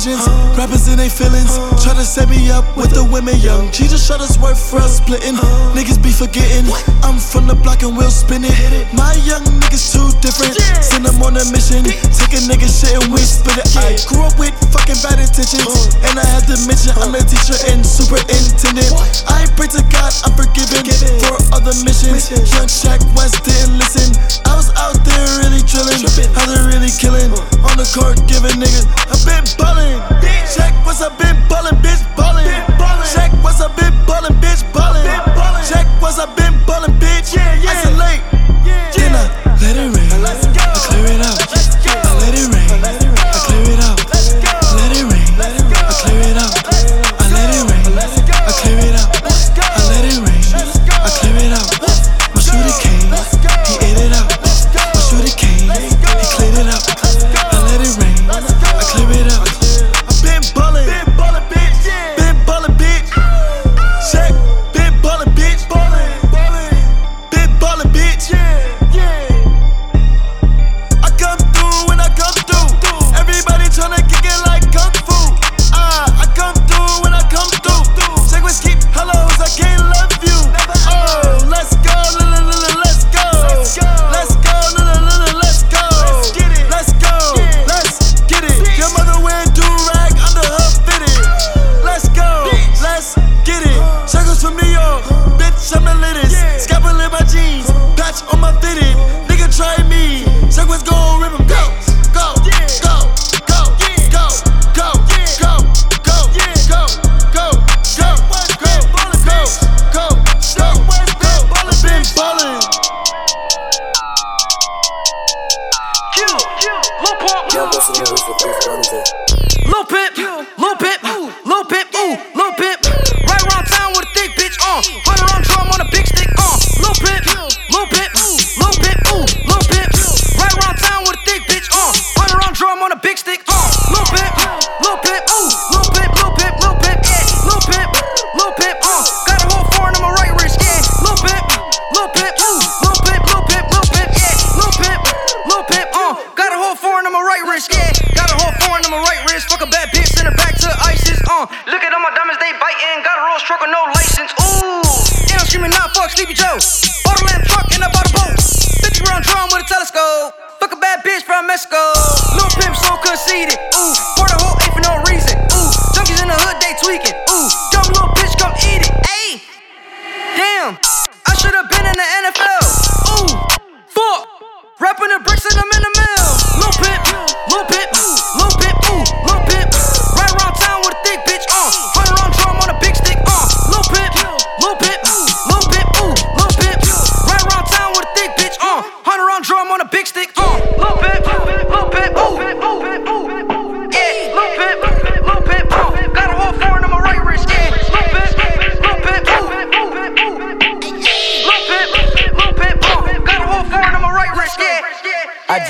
decisions, 0.00 0.26
rappers 0.56 0.88
in 0.88 0.96
their 0.96 1.10
feelings, 1.10 1.52
try 1.82 1.92
to 1.92 2.04
set 2.04 2.28
me 2.28 2.50
up 2.50 2.64
with 2.76 2.90
the 2.90 3.04
women 3.04 3.36
young, 3.40 3.70
she 3.70 3.84
just 3.84 4.08
shot 4.08 4.20
us 4.20 4.38
work 4.38 4.56
for 4.56 4.80
us 4.80 4.96
splitting, 4.96 5.36
niggas 5.76 6.00
be 6.02 6.10
forgetting, 6.10 6.64
I'm 7.04 7.18
from 7.18 7.46
the 7.46 7.54
block 7.54 7.82
and 7.82 7.96
we'll 7.96 8.10
spin 8.10 8.44
it. 8.44 8.54
My 8.96 9.12
young 9.28 9.44
niggas 9.60 9.92
too 9.92 10.08
different. 10.22 10.56
Send 10.78 11.04
them 11.04 11.20
on 11.26 11.36
a 11.36 11.44
mission. 11.50 11.82
Take 11.82 12.36
a 12.36 12.40
nigga 12.46 12.68
shit 12.68 12.94
and 12.96 13.10
we 13.12 13.18
spit 13.24 13.58
it. 13.58 13.66
I 13.76 13.98
grew 14.06 14.24
up 14.24 14.36
with 14.38 14.54
fucking 14.70 15.00
bad 15.02 15.18
intentions. 15.18 15.90
And 16.06 16.16
I 16.20 16.26
had 16.28 16.46
to 16.46 16.56
mention 16.68 16.94
I'm 17.00 17.16
a 17.16 17.22
teacher 17.24 17.58
and 17.72 17.82
superintendent. 17.82 18.94
I 19.26 19.48
pray 19.56 19.68
to 19.74 19.82
God 19.90 20.12
I'm 20.22 20.34
forgiven 20.36 20.86
for 21.24 21.36
other 21.56 21.74
missions. 21.82 22.30
Young 22.30 22.70
Shaq 22.70 23.00
West 23.16 23.42
didn't 23.42 23.80
listen. 23.80 24.14
I 24.46 24.54
was 24.54 24.70
out 24.78 24.96
there 25.02 25.26
really 25.42 25.64
drilling. 25.66 26.04
How 26.36 26.46
they 26.46 26.60
really 26.68 26.92
killing. 26.94 27.32
The 27.80 27.98
court 27.98 28.28
giving 28.28 28.60
niggas. 28.60 28.84
I've 29.10 29.24
been 29.24 29.56
ballin'. 29.56 30.09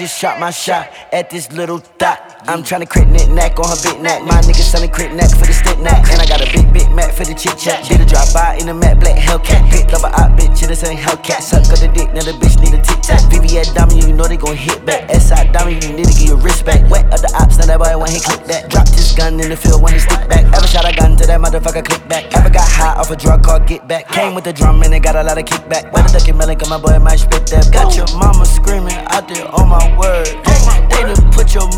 Just 0.00 0.18
shot 0.18 0.40
my 0.40 0.50
shot 0.50 0.90
at 1.12 1.28
this 1.28 1.52
little 1.52 1.78
thot. 1.78 2.29
I'm 2.48 2.64
tryna 2.64 2.88
crit 2.88 3.08
knit 3.08 3.28
neck 3.28 3.58
on 3.60 3.68
her 3.68 3.76
big 3.84 4.00
neck. 4.00 4.24
My 4.24 4.40
nigga 4.40 4.64
selling 4.64 4.90
crit 4.90 5.12
neck 5.12 5.28
for 5.28 5.44
the 5.44 5.52
stick 5.52 5.78
neck. 5.78 6.08
And 6.08 6.22
I 6.22 6.26
got 6.26 6.40
a 6.40 6.48
big, 6.48 6.72
big 6.72 6.88
Mac 6.90 7.12
for 7.12 7.24
the 7.24 7.34
chit 7.34 7.58
chat. 7.58 7.84
Did 7.84 8.00
a 8.00 8.06
drop 8.06 8.32
by 8.32 8.56
in 8.56 8.68
a 8.68 8.74
matte 8.74 8.98
black 8.98 9.16
Hellcat. 9.20 9.68
Picked 9.70 9.92
up 9.92 10.02
a 10.02 10.10
op 10.16 10.32
bitch, 10.40 10.64
this 10.64 10.82
ain't 10.84 10.98
Hellcat. 10.98 11.44
Suck 11.44 11.68
up 11.68 11.78
the 11.78 11.92
dick, 11.92 12.08
now 12.16 12.24
the 12.24 12.32
bitch 12.40 12.56
need 12.64 12.72
a 12.72 12.80
tic 12.80 13.00
tac. 13.04 13.20
VVS 13.28 13.74
diamond, 13.74 14.02
you 14.02 14.12
know 14.12 14.24
they 14.24 14.38
gon' 14.38 14.56
hit 14.56 14.84
back. 14.86 15.10
SI 15.12 15.52
diamond, 15.52 15.84
you 15.84 15.92
need 15.92 16.08
to 16.08 16.16
get 16.16 16.26
your 16.32 16.40
wrist 16.40 16.64
back. 16.64 16.80
Wet 16.88 17.04
of 17.12 17.20
the 17.20 17.30
ops, 17.36 17.60
now 17.60 17.66
that 17.68 17.78
boy 17.78 17.92
when 17.98 18.10
he 18.10 18.20
click 18.20 18.44
that. 18.48 18.70
Dropped 18.70 18.96
his 18.96 19.12
gun 19.12 19.36
in 19.36 19.50
the 19.52 19.56
field 19.56 19.82
when 19.82 19.92
he 19.92 20.00
stick 20.00 20.24
back. 20.28 20.48
Ever 20.48 20.66
shot 20.66 20.88
a 20.88 20.96
gun 20.96 21.16
to 21.20 21.26
that 21.28 21.40
motherfucker 21.40 21.84
click 21.84 22.02
back. 22.08 22.32
Ever 22.32 22.48
got 22.48 22.64
high 22.64 22.96
off 22.96 23.10
a 23.10 23.16
drug 23.16 23.44
called 23.44 23.66
get 23.66 23.86
back. 23.86 24.08
Came 24.08 24.34
with 24.34 24.44
the 24.44 24.52
drum 24.52 24.82
and 24.82 24.94
it 24.94 25.04
got 25.04 25.14
a 25.14 25.22
lot 25.22 25.36
of 25.36 25.44
kickback. 25.44 25.92
Weather 25.92 26.18
ducking 26.18 26.38
melon, 26.38 26.56
cause 26.58 26.70
my 26.70 26.80
boy 26.80 26.98
might 26.98 27.20
spit 27.20 27.46
that. 27.52 27.68
Got 27.68 27.94
your 27.94 28.08
mama 28.16 28.46
screaming 28.46 28.96
out 29.12 29.28
there 29.28 29.44
on 29.54 29.68
my 29.68 29.84
word. 29.98 30.26
They 30.90 31.06
done 31.06 31.32
put 31.32 31.54
your 31.54 31.70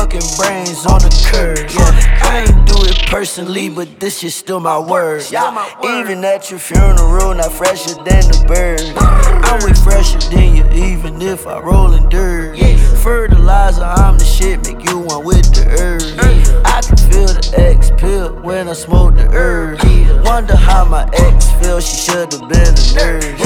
motherfucking 0.00 0.36
brains 0.38 0.86
on 0.86 1.00
the 1.00 1.28
curb. 1.30 1.58
Yeah, 1.70 2.20
I 2.22 2.40
ain't 2.40 2.66
do 2.66 2.74
it 2.84 3.06
personally, 3.08 3.68
but 3.68 4.00
this 4.00 4.20
shit 4.20 4.32
still 4.32 4.60
my 4.60 4.78
word. 4.78 5.24
Yeah, 5.30 6.00
even 6.00 6.24
at 6.24 6.50
your 6.50 6.60
funeral, 6.60 7.34
not 7.34 7.52
fresher 7.52 7.94
than 7.94 8.24
the 8.28 8.44
bird. 8.46 8.80
I'm 8.96 9.62
way 9.64 9.74
fresher 9.74 10.18
than 10.30 10.56
you, 10.56 10.64
even 10.86 11.20
if 11.20 11.46
I 11.46 11.60
roll 11.60 11.92
in 11.94 12.08
dirt. 12.08 12.58
Fertilizer, 13.02 13.82
I'm 13.82 14.18
the 14.18 14.24
shit, 14.24 14.64
make 14.66 14.88
you 14.88 14.98
one 14.98 15.24
with 15.24 15.52
the 15.54 15.66
earth. 15.80 16.18
I 16.64 16.80
can 16.82 16.96
feel 16.96 17.26
the 17.26 17.54
X 17.56 17.90
pill 17.96 18.34
when 18.42 18.68
I 18.68 18.74
smoke 18.74 19.14
the 19.14 19.28
herb. 19.32 19.78
Wonder 20.24 20.56
how 20.56 20.84
my 20.84 21.08
ex 21.12 21.50
feels, 21.60 21.86
she 21.86 21.96
should've 21.96 22.40
been 22.48 22.74
a 22.74 22.84
nerd. 22.94 23.38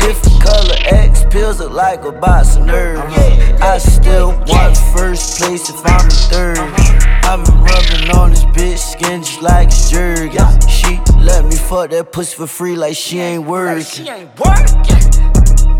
Different 0.00 0.42
color 0.42 0.74
X 0.86 1.24
pills 1.30 1.60
look 1.60 1.72
like 1.72 2.04
a 2.04 2.12
box 2.12 2.56
of 2.56 2.64
nerves. 2.64 3.14
I 3.62 3.78
still 3.78 4.30
want 4.48 4.76
first 4.96 5.38
place 5.38 5.70
if 5.70 5.80
I'm 5.84 6.01
in 6.04 6.10
third. 6.30 6.58
I've 7.24 7.44
been 7.44 7.60
rubbing 7.62 8.10
on 8.16 8.30
this 8.30 8.44
bitch 8.44 8.78
skin 8.78 9.22
just 9.22 9.42
like 9.42 9.68
it's 9.68 9.90
jerky. 9.90 10.38
She 10.68 11.00
let 11.18 11.44
me 11.44 11.56
fuck 11.56 11.90
that 11.90 12.12
pussy 12.12 12.36
for 12.36 12.46
free 12.46 12.76
like 12.76 12.96
she 12.96 13.20
ain't 13.20 13.46
working. 13.46 14.06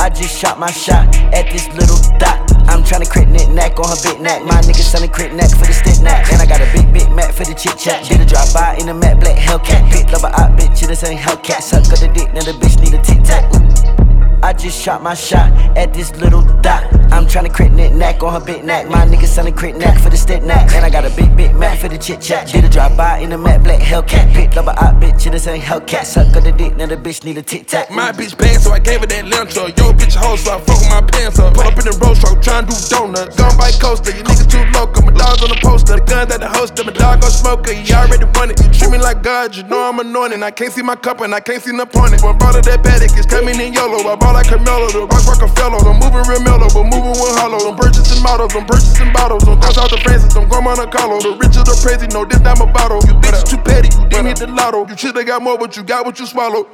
I 0.00 0.08
just 0.08 0.36
shot 0.38 0.58
my 0.58 0.70
shot 0.70 1.14
at 1.34 1.50
this 1.52 1.68
little 1.74 1.98
dot. 2.18 2.40
I'm 2.68 2.82
tryna 2.82 3.08
crit 3.10 3.28
knit 3.28 3.50
neck 3.50 3.78
on 3.78 3.88
her 3.88 4.02
big 4.02 4.20
neck. 4.20 4.42
My 4.44 4.60
nigga 4.62 4.82
selling 4.82 5.10
crit 5.10 5.34
neck 5.34 5.50
for 5.50 5.66
the 5.66 5.72
stick 5.72 6.02
neck. 6.02 6.32
And 6.32 6.40
I 6.40 6.46
got 6.46 6.60
a 6.60 6.68
big, 6.72 6.92
big 6.92 7.10
Mac 7.10 7.32
for 7.32 7.44
the 7.44 7.54
chit 7.54 7.78
chat. 7.78 8.08
Did 8.08 8.20
a 8.20 8.26
drive 8.26 8.52
by 8.54 8.76
in 8.80 8.88
a 8.88 8.94
matte 8.94 9.20
black 9.20 9.36
Hellcat. 9.36 9.90
Picked 9.92 10.14
up 10.14 10.22
a 10.22 10.32
op 10.40 10.58
bitch, 10.58 10.86
this 10.86 11.04
ain't 11.04 11.20
Hellcat. 11.20 11.62
Suck 11.62 11.84
up 11.92 11.98
the 11.98 12.08
dick, 12.08 12.32
now 12.32 12.42
the 12.42 12.52
bitch 12.52 12.80
need 12.80 12.94
a 12.94 13.02
tic 13.02 13.22
tac. 13.22 14.01
I 14.42 14.52
just 14.52 14.82
shot 14.82 15.02
my 15.02 15.14
shot 15.14 15.52
at 15.78 15.94
this 15.94 16.14
little 16.16 16.42
dot. 16.62 16.82
I'm 17.12 17.26
tryna 17.26 17.52
crit 17.52 17.70
knit 17.70 17.92
neck 17.92 18.22
on 18.24 18.32
her 18.32 18.44
big 18.44 18.64
neck. 18.64 18.88
My 18.88 19.06
nigga 19.06 19.26
selling 19.26 19.54
crit 19.54 19.76
neck 19.76 20.00
for 20.00 20.10
the 20.10 20.16
stick 20.16 20.42
neck. 20.42 20.72
And 20.72 20.84
I 20.84 20.90
got 20.90 21.04
a 21.04 21.14
big, 21.14 21.36
big 21.36 21.54
Mac 21.54 21.78
for 21.78 21.88
the 21.88 21.96
chit 21.96 22.20
chat. 22.20 22.48
Did 22.48 22.64
a 22.64 22.68
drive 22.68 22.96
by 22.96 23.18
in 23.18 23.30
a 23.32 23.38
matte 23.38 23.62
black 23.62 23.78
Hellcat. 23.80 24.34
Picked 24.34 24.56
up 24.56 24.66
a 24.66 24.70
op 24.70 24.96
bitch, 24.96 25.30
this 25.30 25.46
ain't 25.46 25.62
Hellcat. 25.62 26.04
Suck 26.04 26.34
up 26.34 26.42
the 26.42 26.50
dick, 26.50 26.74
now 26.76 26.86
the 26.86 26.96
bitch 26.96 27.22
need 27.24 27.38
a 27.38 27.42
tic 27.42 27.68
tac. 27.68 27.90
My 27.90 28.10
bitch 28.10 28.36
bad, 28.36 28.60
so 28.60 28.72
I 28.72 28.80
gave 28.80 29.00
her 29.00 29.06
that 29.06 29.24
truck. 29.50 29.78
Yo, 29.78 29.92
bitch, 29.92 30.16
hoe, 30.16 30.34
so 30.34 30.56
I 30.56 30.58
fuck 30.58 30.80
with 30.80 30.90
my 30.90 31.02
pants 31.02 31.38
up. 31.38 31.54
Pull 31.54 31.62
up 31.62 31.78
in 31.78 31.84
the 31.84 31.96
road 32.02 32.16
truck, 32.18 32.42
tryna 32.42 32.66
do 32.66 32.74
donuts. 32.90 33.36
Gun 33.36 33.56
by 33.56 33.70
coaster, 33.78 34.10
you 34.10 34.24
niggas 34.24 34.50
too 34.50 34.64
local. 34.74 35.06
My 35.06 35.12
dog's 35.12 35.42
on 35.44 35.50
the 35.50 35.60
poster, 35.62 36.00
the 36.00 36.04
guns 36.04 36.32
at 36.32 36.40
the 36.40 36.48
holster. 36.48 36.82
My 36.82 36.92
dog 36.92 37.20
gon' 37.20 37.30
smoke 37.30 37.68
it, 37.68 37.88
you 37.88 37.94
already 37.94 38.24
run 38.34 38.50
it. 38.50 38.58
You 38.58 38.72
treat 38.72 38.90
me 38.90 38.98
like 38.98 39.22
God, 39.22 39.54
you 39.54 39.62
know 39.64 39.86
I'm 39.86 40.00
anointed. 40.00 40.42
I 40.42 40.50
can't 40.50 40.72
see 40.72 40.82
my 40.82 40.96
cup 40.96 41.20
and 41.20 41.32
I 41.32 41.38
can't 41.38 41.62
see 41.62 41.70
no 41.70 41.86
point. 41.86 42.18
Brought 42.18 42.56
of 42.56 42.64
that 42.64 42.82
paddock, 42.82 43.14
it's 43.14 43.26
coming 43.26 43.60
in 43.60 43.72
YOLO. 43.72 44.08
I 44.08 44.16
like 44.32 44.48
Carmelo, 44.48 44.88
the 44.88 45.06
rock 45.06 45.24
Rockefeller. 45.28 45.78
I'm 45.84 46.00
moving 46.00 46.24
real 46.26 46.42
mellow, 46.42 46.68
but 46.72 46.84
moving 46.88 47.16
with 47.16 47.36
hollow. 47.38 47.60
I'm 47.70 47.76
purchasing 47.76 48.22
models, 48.22 48.56
I'm 48.56 48.66
purchasing 48.66 49.12
bottles. 49.12 49.46
I'm 49.46 49.60
cross 49.60 49.78
out 49.78 49.90
the 49.90 49.98
Francis, 49.98 50.34
I'm 50.36 50.48
going 50.48 50.66
on 50.66 50.80
a 50.80 50.86
Carlo. 50.90 51.20
The 51.20 51.36
rich 51.36 51.56
or 51.56 51.64
the 51.64 51.76
crazy, 51.78 52.08
no, 52.08 52.24
this 52.24 52.40
not 52.40 52.58
my 52.58 52.70
bottle. 52.70 53.00
You 53.06 53.14
bitches 53.20 53.44
too 53.44 53.58
petty, 53.58 53.92
you 53.94 54.08
didn't 54.08 54.26
hit 54.26 54.38
the 54.38 54.48
lotto. 54.48 54.88
You 54.88 54.96
should've 54.96 55.26
got 55.26 55.42
more, 55.42 55.58
but 55.58 55.76
you 55.76 55.82
got 55.82 56.04
what 56.04 56.18
you 56.18 56.26
swallowed. 56.26 56.66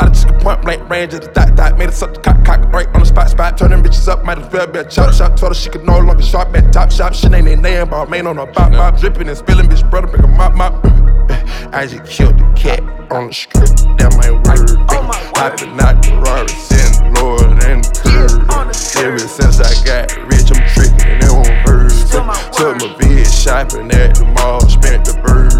I 0.00 0.08
just 0.08 0.26
took 0.26 0.36
a 0.36 0.38
point 0.40 0.62
blank 0.62 0.88
range 0.88 1.14
of 1.14 1.20
the 1.22 1.30
dot 1.30 1.54
dot, 1.54 1.78
made 1.78 1.88
it 1.88 1.94
suck 1.94 2.14
the 2.14 2.20
cock 2.20 2.44
cock 2.44 2.60
right 2.72 2.88
on 2.94 3.00
the 3.00 3.06
spot 3.06 3.30
spot, 3.30 3.56
turn 3.56 3.70
them 3.70 3.82
bitches 3.82 4.08
up, 4.08 4.24
might 4.24 4.38
as 4.38 4.52
well 4.52 4.66
be 4.66 4.80
a 4.80 4.84
chop 4.84 5.14
shop. 5.14 5.36
Told 5.36 5.52
her 5.52 5.54
she 5.54 5.70
could 5.70 5.84
no 5.84 5.98
longer 5.98 6.22
shop 6.22 6.54
at 6.56 6.72
top 6.72 6.90
shop, 6.90 7.14
shit 7.14 7.32
ain't 7.32 7.48
a 7.48 7.56
name, 7.56 7.90
but 7.90 8.10
man 8.10 8.26
on 8.26 8.38
a 8.38 8.46
bop 8.46 8.72
bop, 8.72 8.98
dripping 8.98 9.28
and 9.28 9.38
spilling, 9.38 9.66
bitch 9.66 9.88
brother 9.90 10.08
make 10.08 10.22
a 10.22 10.28
mop 10.28 10.54
mop. 10.54 10.93
I 11.72 11.86
just 11.86 12.04
killed 12.04 12.38
the 12.38 12.52
cat 12.54 12.80
on 13.10 13.28
the 13.28 13.34
strip, 13.34 13.68
that 13.98 14.14
my 14.16 14.30
word. 14.30 14.70
Hopping 15.36 15.78
out 15.80 16.02
the 16.02 16.14
Rari, 16.22 16.48
sitting 16.48 17.12
lower 17.14 17.38
than 17.60 17.82
the 17.82 17.90
curb. 18.02 18.46
Ever 18.96 19.18
since 19.18 19.60
I 19.60 19.72
got 19.84 20.14
rich, 20.30 20.50
I'm 20.54 20.62
tricking 20.72 21.10
and 21.10 21.24
it 21.24 21.32
won't 21.32 21.48
hurt. 21.66 21.90
Took 22.10 22.76
my 22.80 22.94
bitch 22.98 23.44
shopping 23.44 23.90
at 23.90 24.14
the 24.14 24.24
mall, 24.24 24.60
spent 24.68 25.04
the 25.04 25.14
bird. 25.22 25.52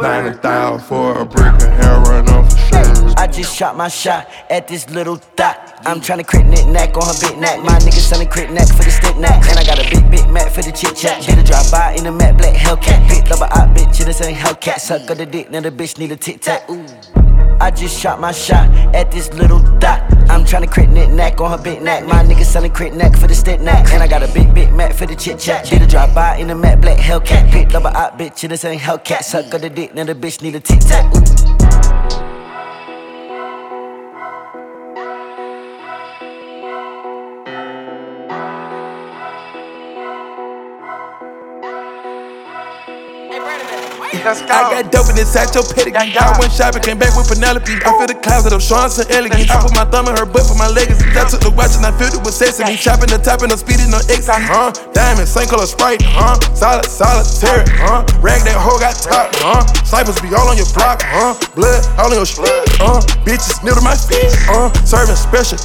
90,000 0.00 0.86
for 0.86 1.18
a 1.20 1.24
brick 1.24 1.54
of 1.54 1.62
heroin 1.62 2.28
on 2.28 2.48
for 2.48 2.56
sure. 2.56 2.97
I 3.18 3.26
just 3.26 3.56
shot 3.56 3.76
my 3.76 3.88
shot 3.88 4.30
at 4.48 4.68
this 4.68 4.88
little 4.90 5.20
dot. 5.34 5.82
I'm 5.84 6.00
tryna 6.00 6.24
crit 6.24 6.46
knit 6.46 6.68
neck 6.68 6.96
on 6.96 7.02
her 7.02 7.18
big 7.20 7.36
neck. 7.36 7.58
My 7.64 7.76
nigga 7.80 7.98
selling 7.98 8.28
crit 8.28 8.52
neck 8.52 8.68
for 8.68 8.84
the 8.84 8.92
stick 8.92 9.16
neck. 9.16 9.42
And 9.48 9.58
I 9.58 9.64
got 9.64 9.84
a 9.84 9.90
big, 9.90 10.08
big 10.08 10.30
Mac 10.30 10.52
for 10.52 10.62
the 10.62 10.70
chit 10.70 10.94
chat. 10.94 11.26
Did 11.26 11.36
a 11.36 11.42
drop 11.42 11.68
by 11.68 11.96
in 11.98 12.06
a 12.06 12.12
matte 12.12 12.38
black 12.38 12.54
Hellcat. 12.54 13.08
Picked 13.08 13.32
up 13.32 13.40
a 13.40 13.52
op 13.58 13.76
bitch, 13.76 14.04
this 14.04 14.20
ain't 14.22 14.38
Hellcat. 14.38 14.78
Suck 14.78 15.10
up 15.10 15.16
the 15.16 15.26
dick, 15.26 15.50
now 15.50 15.60
the 15.60 15.72
bitch 15.72 15.98
need 15.98 16.12
a 16.12 16.16
tic 16.16 16.40
tac. 16.42 16.70
Ooh. 16.70 16.86
I 17.60 17.72
just 17.72 18.00
shot 18.00 18.20
my 18.20 18.30
shot 18.30 18.70
at 18.94 19.10
this 19.10 19.32
little 19.34 19.58
dot. 19.80 20.00
I'm 20.30 20.44
tryna 20.44 20.70
crit 20.70 20.88
knit 20.88 21.10
neck 21.10 21.40
on 21.40 21.50
her 21.50 21.60
big 21.60 21.82
neck. 21.82 22.06
My 22.06 22.22
nigga 22.22 22.44
selling 22.44 22.70
crit 22.70 22.94
neck 22.94 23.16
for 23.16 23.26
the 23.26 23.34
stick 23.34 23.60
neck. 23.60 23.92
And 23.92 24.00
I 24.00 24.06
got 24.06 24.22
a 24.22 24.32
big, 24.32 24.54
big 24.54 24.72
Mac 24.72 24.94
for 24.94 25.06
the 25.06 25.16
chit 25.16 25.40
chat. 25.40 25.68
Did 25.68 25.82
a 25.82 25.88
drop 25.88 26.14
by 26.14 26.36
in 26.36 26.50
a 26.50 26.54
matte 26.54 26.80
black 26.80 26.98
Hellcat. 26.98 27.50
Picked 27.50 27.74
up 27.74 27.84
a 27.84 27.88
op 27.98 28.16
bitch, 28.16 28.48
this 28.48 28.64
ain't 28.64 28.80
Hellcat. 28.80 29.24
Suck 29.24 29.52
up 29.52 29.60
the 29.60 29.70
dick, 29.70 29.92
now 29.92 30.04
the 30.04 30.14
bitch 30.14 30.40
need 30.40 30.54
a 30.54 30.60
tic 30.60 30.78
tac. 30.78 31.04
Ooh. 31.16 31.67
I 44.28 44.84
got 44.84 44.92
dope 44.92 45.08
in 45.08 45.16
this 45.16 45.32
satchel 45.32 45.64
pedigree. 45.64 46.12
I 46.12 46.36
went 46.36 46.52
shopping, 46.52 46.84
came 46.84 47.00
back 47.00 47.16
with 47.16 47.32
Penelope. 47.32 47.80
I 47.80 47.96
feel 47.96 48.04
the 48.04 48.18
closet 48.20 48.52
of 48.52 48.60
showing 48.60 48.92
some 48.92 49.08
elegance. 49.08 49.48
I 49.48 49.56
put 49.56 49.72
my 49.72 49.88
thumb 49.88 50.04
in 50.04 50.20
her 50.20 50.28
butt 50.28 50.44
for 50.44 50.58
my 50.60 50.68
legacy. 50.68 51.08
I 51.16 51.24
took 51.24 51.40
the 51.40 51.48
watch 51.48 51.72
and 51.80 51.84
I 51.88 51.96
filled 51.96 52.12
it 52.12 52.20
with 52.20 52.36
sesame. 52.36 52.76
Chopping 52.76 53.08
the 53.08 53.16
top 53.16 53.40
and 53.40 53.48
I'm 53.48 53.56
speeding 53.56 53.88
on 53.88 54.04
X. 54.12 54.28
Huh? 54.28 54.68
Diamond, 54.92 55.24
same 55.24 55.48
color 55.48 55.64
sprite. 55.64 56.04
Huh? 56.04 56.36
Solid, 56.52 56.84
solitary. 56.84 57.64
Huh? 57.80 58.04
Rag 58.20 58.44
that 58.44 58.60
hoe 58.60 58.76
got 58.76 59.00
top. 59.00 59.32
Huh? 59.40 59.64
Snipers 59.88 60.20
be 60.20 60.28
all 60.36 60.52
on 60.52 60.60
your 60.60 60.68
block. 60.76 61.00
Huh? 61.08 61.32
Blood 61.56 61.80
all 61.96 62.12
on 62.12 62.20
your 62.20 62.28
street. 62.28 62.52
Uh, 62.84 63.00
bitches 63.24 63.64
kneel 63.64 63.80
to 63.80 63.84
my 63.84 63.96
feet. 63.96 64.28
Uh, 64.44 64.68
serving 64.84 65.16
special. 65.16 65.56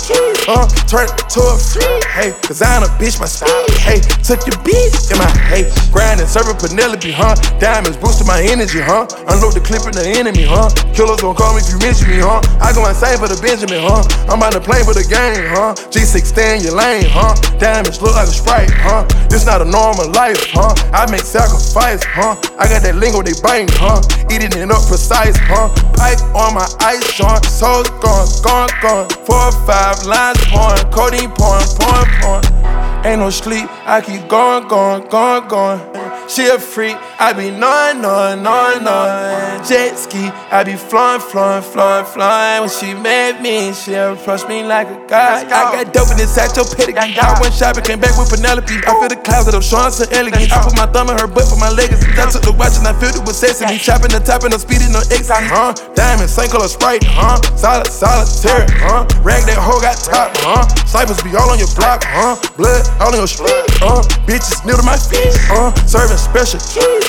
Uh, 0.47 0.63
turn 0.87 1.11
it 1.11 1.15
to 1.35 1.43
a 1.43 1.59
free. 1.59 1.99
Hey, 2.15 2.31
cause 2.47 2.63
I 2.63 2.79
ain't 2.79 2.87
a 2.87 2.91
bitch, 2.95 3.19
my 3.19 3.27
style. 3.27 3.51
Hey, 3.83 3.99
took 4.23 4.39
your 4.47 4.55
beat 4.63 4.95
in 5.11 5.19
my 5.19 5.27
hey. 5.51 5.67
Grinding, 5.91 6.31
serving 6.31 6.55
Penelope. 6.55 7.11
Huh? 7.11 7.35
Diamonds 7.59 7.99
boosting 7.99 8.27
my 8.27 8.39
energy, 8.53 8.77
huh? 8.77 9.09
Unload 9.33 9.57
the 9.57 9.63
clip 9.65 9.81
in 9.89 9.97
the 9.97 10.05
enemy, 10.05 10.45
huh? 10.45 10.69
Killers 10.93 11.25
gon' 11.25 11.33
call 11.33 11.57
me 11.57 11.65
if 11.65 11.73
you 11.73 11.81
mention 11.81 12.05
me, 12.05 12.21
huh? 12.21 12.37
I 12.61 12.69
go 12.69 12.85
insane 12.85 13.17
for 13.17 13.25
the 13.25 13.33
Benjamin, 13.41 13.81
huh? 13.81 14.05
I'm 14.29 14.45
on 14.45 14.53
the 14.53 14.61
plane 14.61 14.85
for 14.85 14.93
the 14.93 15.01
game, 15.01 15.41
huh? 15.49 15.73
G6 15.89 16.21
stay 16.21 16.57
in 16.57 16.59
your 16.61 16.77
lane, 16.77 17.09
huh? 17.09 17.33
Diamonds 17.57 17.97
look 17.97 18.13
like 18.13 18.29
a 18.29 18.35
sprite, 18.37 18.69
huh? 18.85 19.09
This 19.25 19.49
not 19.49 19.65
a 19.65 19.67
normal 19.67 20.05
life, 20.13 20.37
huh? 20.53 20.69
I 20.93 21.09
make 21.09 21.25
sacrifice, 21.25 22.05
huh? 22.05 22.37
I 22.61 22.69
got 22.69 22.85
that 22.85 22.93
lingo 23.01 23.25
they 23.25 23.33
bang, 23.41 23.65
huh? 23.73 24.05
Eating 24.29 24.53
it 24.53 24.69
up 24.69 24.85
precise, 24.85 25.33
huh? 25.49 25.73
Pipe 25.97 26.21
on 26.37 26.53
my 26.53 26.69
ice, 26.85 27.01
Sean. 27.09 27.41
Soul's 27.49 27.89
gone, 28.05 28.29
gone, 28.45 28.69
gone. 28.85 29.09
Four 29.25 29.49
five 29.65 29.97
lines 30.05 30.37
pouring, 30.53 30.85
codeine 30.93 31.33
pouring, 31.33 31.65
pouring, 31.81 32.11
pouring. 32.21 32.45
Ain't 33.01 33.17
no 33.17 33.33
sleep, 33.33 33.65
I 33.89 33.99
keep 34.05 34.29
going, 34.29 34.69
going, 34.69 35.09
going, 35.09 35.47
going. 35.49 35.81
She 36.27 36.47
a 36.47 36.57
freak, 36.57 36.95
I 37.19 37.33
be 37.33 37.51
gnawing, 37.51 38.01
gnawing, 38.01 38.41
gnawing, 38.41 38.83
gnawing. 38.83 39.63
Jet 39.67 39.99
ski, 39.99 40.31
I 40.49 40.63
be 40.63 40.75
flying, 40.75 41.21
flying, 41.21 41.61
flying, 41.61 42.05
flying. 42.05 42.61
When 42.61 42.69
she 42.71 42.93
met 42.95 43.41
me, 43.41 43.73
she 43.73 43.93
approached 43.93 44.47
me 44.47 44.63
like 44.63 44.87
a 44.87 44.97
god. 45.07 45.45
I 45.51 45.83
got 45.83 45.93
dope 45.93 46.09
in 46.09 46.17
this 46.17 46.33
satchel 46.33 46.65
pedigree. 46.65 47.19
I 47.19 47.37
went 47.39 47.53
shopping, 47.53 47.83
came 47.83 47.99
back 47.99 48.17
with 48.17 48.31
Penelope. 48.31 48.65
I 48.87 48.91
feel 48.97 49.09
the 49.11 49.19
clouds 49.19 49.45
that 49.45 49.55
I'm 49.55 49.61
showing 49.61 49.91
some 49.91 50.09
elegance. 50.11 50.51
I 50.51 50.63
put 50.63 50.73
my 50.73 50.87
thumb 50.89 51.11
in 51.11 51.19
her 51.19 51.27
butt 51.27 51.45
for 51.45 51.59
my 51.59 51.69
legacy. 51.69 52.07
I 52.15 52.25
took 52.31 52.47
the 52.47 52.55
watch 52.55 52.79
and 52.79 52.87
I 52.87 52.95
filled 52.97 53.19
it 53.19 53.23
with 53.27 53.35
sesame. 53.35 53.77
Chopping 53.77 54.15
the 54.15 54.23
top 54.23 54.47
and 54.47 54.55
I'm 54.55 54.63
speeding 54.63 54.95
no 54.95 55.03
ecstasy, 55.11 55.47
huh? 55.51 55.75
Diamond, 55.93 56.31
same 56.31 56.49
color 56.49 56.71
sprite, 56.71 57.03
huh? 57.03 57.37
Solid, 57.59 57.91
solitaire, 57.91 58.65
huh? 58.79 59.05
Rag 59.21 59.45
that 59.45 59.59
hoe 59.59 59.83
got 59.83 59.99
top, 59.99 60.31
huh? 60.41 60.65
Snipers 60.87 61.21
be 61.21 61.35
all 61.35 61.51
on 61.51 61.59
your 61.59 61.69
block, 61.75 62.01
huh? 62.07 62.39
Blood 62.57 62.81
all 63.03 63.11
on 63.11 63.19
your 63.21 63.29
street, 63.29 63.69
huh? 63.83 64.01
Bitches 64.25 64.65
new 64.65 64.73
to 64.73 64.85
my 64.87 64.97
feet, 64.97 65.35
huh? 65.51 65.69
Serving 65.85 66.12
special, 66.17 66.59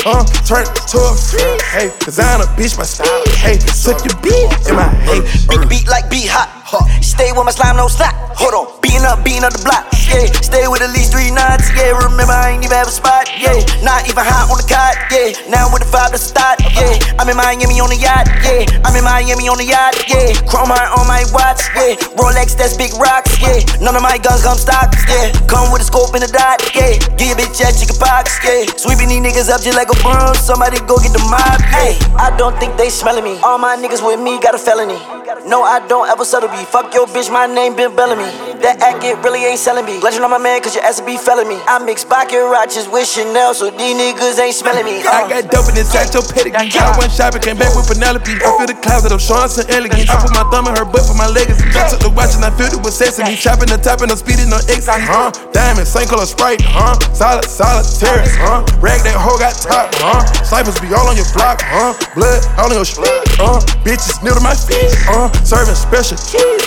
huh? 0.04 0.24
Turn 0.46 0.64
to 0.64 0.98
a 0.98 1.14
free, 1.14 1.40
hey. 1.72 1.90
Cause 2.00 2.18
I 2.18 2.34
ain't 2.34 2.44
a 2.44 2.46
bitch, 2.56 2.78
my 2.78 2.84
style, 2.84 3.24
hey. 3.36 3.58
Took 3.58 4.04
your 4.04 4.16
beat 4.22 4.68
in 4.68 4.76
my, 4.76 4.88
hey. 5.04 5.20
Beat 5.48 5.68
beat 5.68 5.88
like 5.88 6.10
beat 6.10 6.28
hot. 6.28 6.63
Stay 7.02 7.30
with 7.32 7.44
my 7.44 7.52
slime, 7.52 7.76
no 7.76 7.86
slap. 7.88 8.14
Hold 8.34 8.54
on, 8.54 8.66
beating 8.82 9.06
up, 9.06 9.22
beating 9.22 9.44
up 9.46 9.54
the 9.54 9.62
block. 9.62 9.86
Yeah, 10.10 10.26
stay 10.42 10.66
with 10.68 10.82
at 10.82 10.90
least 10.92 11.14
three 11.14 11.30
knots. 11.30 11.70
Yeah, 11.72 11.94
remember 11.96 12.34
I 12.34 12.54
ain't 12.54 12.64
even 12.66 12.76
have 12.76 12.90
a 12.90 12.94
spot. 12.94 13.30
Yeah, 13.38 13.56
not 13.80 14.04
even 14.10 14.20
hot 14.20 14.50
on 14.50 14.58
the 14.58 14.66
cot. 14.66 14.98
Yeah, 15.08 15.32
now 15.48 15.70
with 15.70 15.86
the 15.86 15.90
to 15.94 16.18
start. 16.18 16.60
Yeah, 16.74 16.98
I'm 17.18 17.30
in 17.30 17.38
Miami 17.38 17.78
on 17.80 17.88
the 17.88 17.98
yacht. 17.98 18.26
Yeah, 18.42 18.66
I'm 18.82 18.94
in 18.94 19.06
Miami 19.06 19.46
on 19.48 19.58
the 19.58 19.66
yacht. 19.66 19.94
Yeah, 20.10 20.34
chrome 20.50 20.70
heart 20.70 20.90
on 20.98 21.06
my 21.06 21.22
watch. 21.30 21.62
Yeah, 21.78 21.94
Rolex, 22.18 22.58
that's 22.58 22.76
big 22.76 22.92
rocks. 22.98 23.32
Yeah, 23.38 23.62
none 23.78 23.96
of 23.96 24.02
my 24.02 24.18
guns 24.18 24.42
come 24.42 24.58
stock. 24.58 24.92
Yeah, 25.06 25.30
come 25.46 25.70
with 25.70 25.82
a 25.82 25.86
scope 25.86 26.12
and 26.14 26.26
a 26.26 26.30
dot. 26.30 26.58
Yeah, 26.74 26.98
give 27.14 27.32
your 27.32 27.38
bitch 27.38 27.58
that 27.62 27.78
chicken 27.78 27.96
pox. 27.96 28.38
Yeah, 28.42 28.66
sweeping 28.76 29.08
these 29.08 29.22
niggas 29.22 29.48
up 29.48 29.62
just 29.62 29.78
like 29.78 29.88
a 29.88 29.98
broom. 30.02 30.34
Somebody 30.36 30.82
go 30.84 30.98
get 30.98 31.14
the 31.14 31.22
mob. 31.30 31.62
Hey, 31.70 31.96
I 32.18 32.34
don't 32.36 32.58
think 32.58 32.76
they 32.76 32.90
smelling 32.90 33.24
me. 33.24 33.38
All 33.40 33.58
my 33.58 33.78
niggas 33.78 34.04
with 34.04 34.20
me 34.20 34.42
got 34.42 34.54
a 34.54 34.60
felony. 34.60 34.98
No, 35.46 35.62
I 35.62 35.80
don't 35.86 36.10
ever 36.10 36.24
settle 36.26 36.50
be. 36.50 36.63
Fuck 36.64 36.94
your 36.94 37.06
bitch, 37.06 37.30
my 37.30 37.46
name 37.46 37.76
Ben 37.76 37.94
Bellamy. 37.94 38.26
That 38.64 38.80
act 38.80 39.04
it 39.04 39.18
really 39.20 39.44
ain't 39.44 39.60
selling 39.60 39.84
me. 39.84 40.00
Legend 40.00 40.24
on 40.24 40.32
my 40.32 40.40
man, 40.40 40.62
cause 40.62 40.74
your 40.74 40.82
ass 40.84 41.00
be 41.00 41.16
felling 41.20 41.46
me. 41.46 41.60
I 41.68 41.78
mix 41.78 42.02
vodka 42.02 42.40
watches 42.48 42.88
with 42.88 43.04
Chanel, 43.06 43.52
so 43.52 43.70
these 43.70 43.92
niggas 43.92 44.40
ain't 44.40 44.56
smelling 44.56 44.88
me. 44.88 45.04
I 45.04 45.24
uh. 45.24 45.28
got 45.28 45.52
dope 45.52 45.68
in 45.68 45.74
this 45.76 45.92
satchel 45.92 46.24
pedigree. 46.24 46.72
I 46.72 46.96
went 46.96 47.12
shopping, 47.12 47.44
came 47.44 47.60
back 47.60 47.76
with 47.76 47.86
Penelope. 47.90 48.26
I 48.26 48.48
feel 48.56 48.66
the 48.66 48.78
clouds 48.80 49.04
that 49.04 49.12
I'm 49.12 49.20
showing 49.20 49.52
some 49.52 49.68
elegance. 49.68 50.08
I 50.08 50.16
put 50.16 50.32
my 50.32 50.46
thumb 50.48 50.66
in 50.66 50.74
her 50.74 50.88
butt 50.88 51.04
for 51.04 51.14
my 51.14 51.28
legacy. 51.28 51.68
I 51.74 51.90
took 51.90 52.00
the 52.00 52.10
watch 52.10 52.32
and 52.38 52.42
I 52.42 52.50
filled 52.54 52.74
it 52.74 52.80
with 52.80 52.96
sesame. 52.96 53.36
Chopping 53.36 53.68
the 53.68 53.78
top 53.78 54.00
and 54.00 54.08
I'm 54.08 54.18
speeding 54.18 54.48
on 54.48 54.64
ecstasy, 54.64 55.04
huh? 55.04 55.28
Diamond, 55.52 55.84
same 55.84 56.08
color 56.08 56.24
sprite, 56.24 56.64
huh? 56.64 56.96
Solid, 57.12 57.44
solitaire, 57.44 58.24
huh? 58.40 58.64
Rag 58.80 59.04
that 59.04 59.14
hoe 59.14 59.36
got 59.36 59.54
top, 59.58 59.92
huh? 60.00 60.24
Snipers 60.42 60.80
be 60.80 60.88
all 60.96 61.06
on 61.06 61.14
your 61.14 61.28
block, 61.36 61.60
huh? 61.60 61.92
Blood 62.16 62.40
all 62.56 62.72
on 62.72 62.76
your 62.80 62.88
street, 62.88 63.12
huh? 63.36 63.60
Bitches 63.84 64.24
new 64.24 64.32
to 64.32 64.40
my 64.40 64.56
feet, 64.56 64.90
huh? 65.04 65.28
Serving 65.44 65.76
special, 65.76 66.16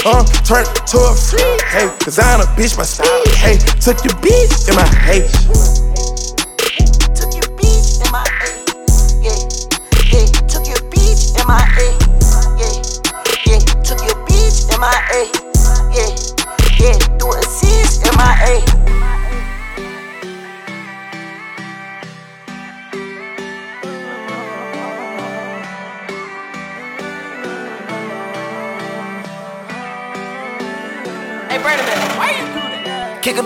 huh? 0.03 0.23
Turn 0.43 0.63
it 0.63 0.87
to 0.87 0.97
a 0.97 1.15
free, 1.15 1.41
hey. 1.67 1.87
Ain't 1.87 2.43
a 2.43 2.47
bitch, 2.55 2.77
my 2.77 2.83
style, 2.83 3.07
hey. 3.37 3.57
Took 3.79 4.03
your 4.03 4.15
beat 4.21 4.49
in 4.67 4.75
my, 4.75 4.87
hey. 5.05 5.27
Took 7.15 7.33
your 7.33 7.49
beach 7.55 7.99
in 8.01 8.11
my 8.11 8.23
A. 8.23 8.49
Yeah, 9.21 9.37
yeah. 10.11 10.25
Took 10.47 10.65
your 10.67 10.81
beach 10.89 11.35
in 11.37 11.45
my 11.47 11.61
A. 11.61 11.87
Yeah, 12.57 12.75
yeah. 13.45 13.59
Took 13.83 14.01
your 14.03 14.19
beach 14.25 14.65
in 14.71 14.79
my 14.79 14.95
A. 15.13 15.29
Yeah, 15.93 16.11
yeah. 16.79 16.97
Do 17.17 17.29
assist 17.29 17.36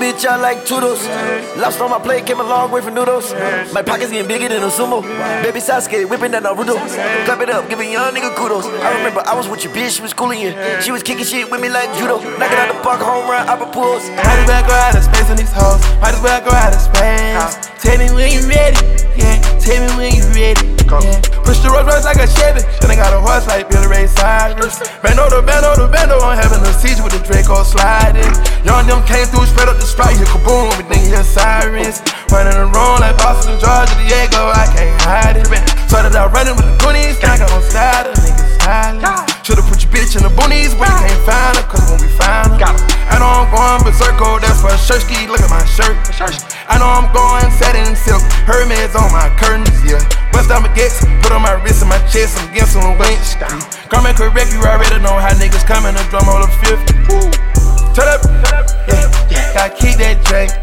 bitch 0.01 0.25
I 0.25 0.35
like 0.35 0.65
Toodles. 0.65 1.05
Lost 1.61 1.79
on 1.79 1.91
my 1.91 1.99
plate, 1.99 2.25
came 2.25 2.39
a 2.39 2.43
long 2.43 2.71
way 2.71 2.81
from 2.81 2.95
noodles. 2.95 3.33
My 3.71 3.83
pockets 3.85 4.09
getting 4.11 4.27
bigger 4.27 4.49
than 4.49 4.63
a 4.63 4.71
sumo. 4.73 5.05
Baby 5.43 5.59
Sasuke 5.59 6.09
whipping 6.09 6.31
that 6.31 6.41
Naruto. 6.41 6.75
Clap 7.25 7.39
it 7.41 7.49
up, 7.49 7.69
give 7.69 7.79
a 7.79 7.85
young 7.85 8.11
nigga 8.13 8.33
kudos. 8.35 8.65
I 8.65 8.97
remember 8.97 9.21
I 9.27 9.35
was 9.35 9.47
with 9.47 9.63
your 9.63 9.73
bitch, 9.73 9.97
she 9.97 10.01
was 10.01 10.11
schooling 10.11 10.41
you. 10.41 10.51
She 10.81 10.91
was 10.91 11.03
kicking 11.03 11.25
shit 11.25 11.49
with 11.51 11.61
me 11.61 11.69
like 11.69 11.93
judo. 11.97 12.17
Knocking 12.17 12.57
out 12.57 12.73
the 12.73 12.81
park, 12.81 12.99
home 12.99 13.29
run, 13.29 13.47
upper 13.47 13.69
pools. 13.69 14.09
Might 14.09 14.41
as 14.41 14.47
well 14.49 14.63
go 14.65 14.73
out 14.73 14.97
of 14.97 15.03
space 15.03 15.29
on 15.29 15.37
these 15.37 15.53
hoes. 15.53 15.81
Might 16.01 16.17
as 16.17 16.21
well 16.25 16.41
go 16.41 16.49
out 16.49 16.73
of 16.73 16.81
space. 16.81 17.69
Tell 17.77 17.97
me 18.01 18.09
when 18.09 18.33
you 18.33 18.41
ready. 18.49 18.81
Yeah, 19.13 19.37
tell 19.61 19.77
me 19.77 19.89
when 19.95 20.11
you 20.17 20.25
ready. 20.33 20.73
Yeah. 20.91 21.23
Push 21.47 21.63
the 21.63 21.71
Rolls 21.71 21.87
Royce 21.87 22.03
like 22.03 22.19
a 22.19 22.27
Chevy. 22.27 22.65
Then 22.83 22.91
I 22.91 22.97
got 22.99 23.15
a 23.15 23.21
horse 23.21 23.47
like 23.47 23.69
Billy 23.69 23.87
Ray 23.87 24.07
Cyrus. 24.09 24.81
Bando 24.99 25.29
the 25.31 25.39
bando 25.39 25.71
the 25.77 25.87
bando. 25.87 26.19
I'm 26.19 26.35
having 26.35 26.59
a 26.59 26.73
siege 26.75 26.99
with 26.99 27.15
the 27.15 27.21
Draco 27.23 27.63
sliding. 27.63 28.27
Young 28.67 28.89
them 28.89 28.99
came 29.07 29.23
through, 29.29 29.47
spread 29.47 29.69
up 29.71 29.79
the 29.79 29.87
strike. 29.87 30.17
Hit 30.17 30.27
kaboom, 30.27 30.67
everything 30.75 31.07
hear 31.07 31.23
sirens. 31.23 32.03
Running 32.27 32.57
around 32.57 33.05
like 33.05 33.15
Boston, 33.21 33.55
Georgia, 33.61 33.95
Diego. 34.03 34.51
I 34.51 34.67
can't 34.75 34.99
hide 35.07 35.37
it. 35.39 35.47
Started 35.87 36.17
out 36.17 36.33
running 36.33 36.57
with 36.59 36.67
the 36.67 36.75
goonies. 36.83 37.21
Now 37.23 37.33
I 37.33 37.37
got 37.39 37.51
on 37.55 37.61
the 37.61 38.19
niggas 38.19 38.51
silent. 38.59 39.31
Should've 39.45 39.65
put 39.65 39.81
your 39.81 39.91
bitch 39.95 40.15
in 40.15 40.23
the 40.23 40.33
boonies, 40.35 40.75
but 40.75 40.91
you 40.91 41.07
can't 41.07 41.23
find 41.23 41.55
her, 41.57 41.65
cause 41.71 41.87
when 41.87 41.99
we 42.03 42.11
find 42.19 42.59
her. 42.59 42.71
I 43.11 43.19
know 43.19 43.43
I'm 43.43 43.49
going 43.51 43.83
berserko, 43.83 44.37
oh, 44.37 44.39
that's 44.39 44.61
for 44.61 44.71
shirt 44.77 45.01
ski. 45.01 45.27
Look 45.27 45.41
at 45.41 45.49
my 45.49 45.63
shirt. 45.65 45.97
I 46.71 46.79
know 46.79 46.87
I'm 46.87 47.11
going 47.11 47.51
satin 47.59 47.99
silk, 47.99 48.23
Hermes 48.47 48.95
on 48.95 49.11
my 49.11 49.27
curtains, 49.35 49.75
yeah. 49.83 49.99
Bust 50.31 50.47
down 50.47 50.63
baguettes, 50.63 51.03
put 51.19 51.35
on 51.35 51.43
my 51.43 51.59
wrist 51.59 51.83
and 51.83 51.91
my 51.91 51.99
chest, 52.07 52.39
I'm 52.39 52.47
getting 52.55 52.71
some 52.71 52.95
winch. 52.95 53.35
Come 53.91 54.07
and 54.07 54.15
correct 54.15 54.55
you, 54.55 54.63
I 54.63 54.79
already 54.79 55.03
know 55.03 55.19
how 55.19 55.35
niggas 55.35 55.67
coming 55.67 55.91
to 55.91 56.03
drum 56.07 56.31
on 56.31 56.47
the 56.47 56.51
fifth. 56.63 56.87
Turn 57.91 58.07
up, 58.07 58.23
yeah, 58.87 59.03
yeah. 59.27 59.51
Gotta 59.51 59.75
keep 59.75 59.99
that 59.99 60.23
drink. 60.23 60.55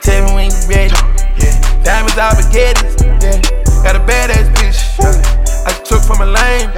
Tell 0.00 0.24
me 0.24 0.32
when 0.32 0.48
you 0.48 0.64
ready, 0.64 0.96
yeah. 1.36 1.52
Diamonds 1.84 2.16
out 2.16 2.40
baguettes, 2.40 2.96
yeah. 3.20 3.36
Got 3.84 4.00
a 4.00 4.02
badass 4.08 4.48
bitch, 4.56 4.80
yeah. 4.96 5.68
I 5.68 5.76
took 5.84 6.00
from 6.00 6.24
a 6.24 6.28
lane, 6.32 6.72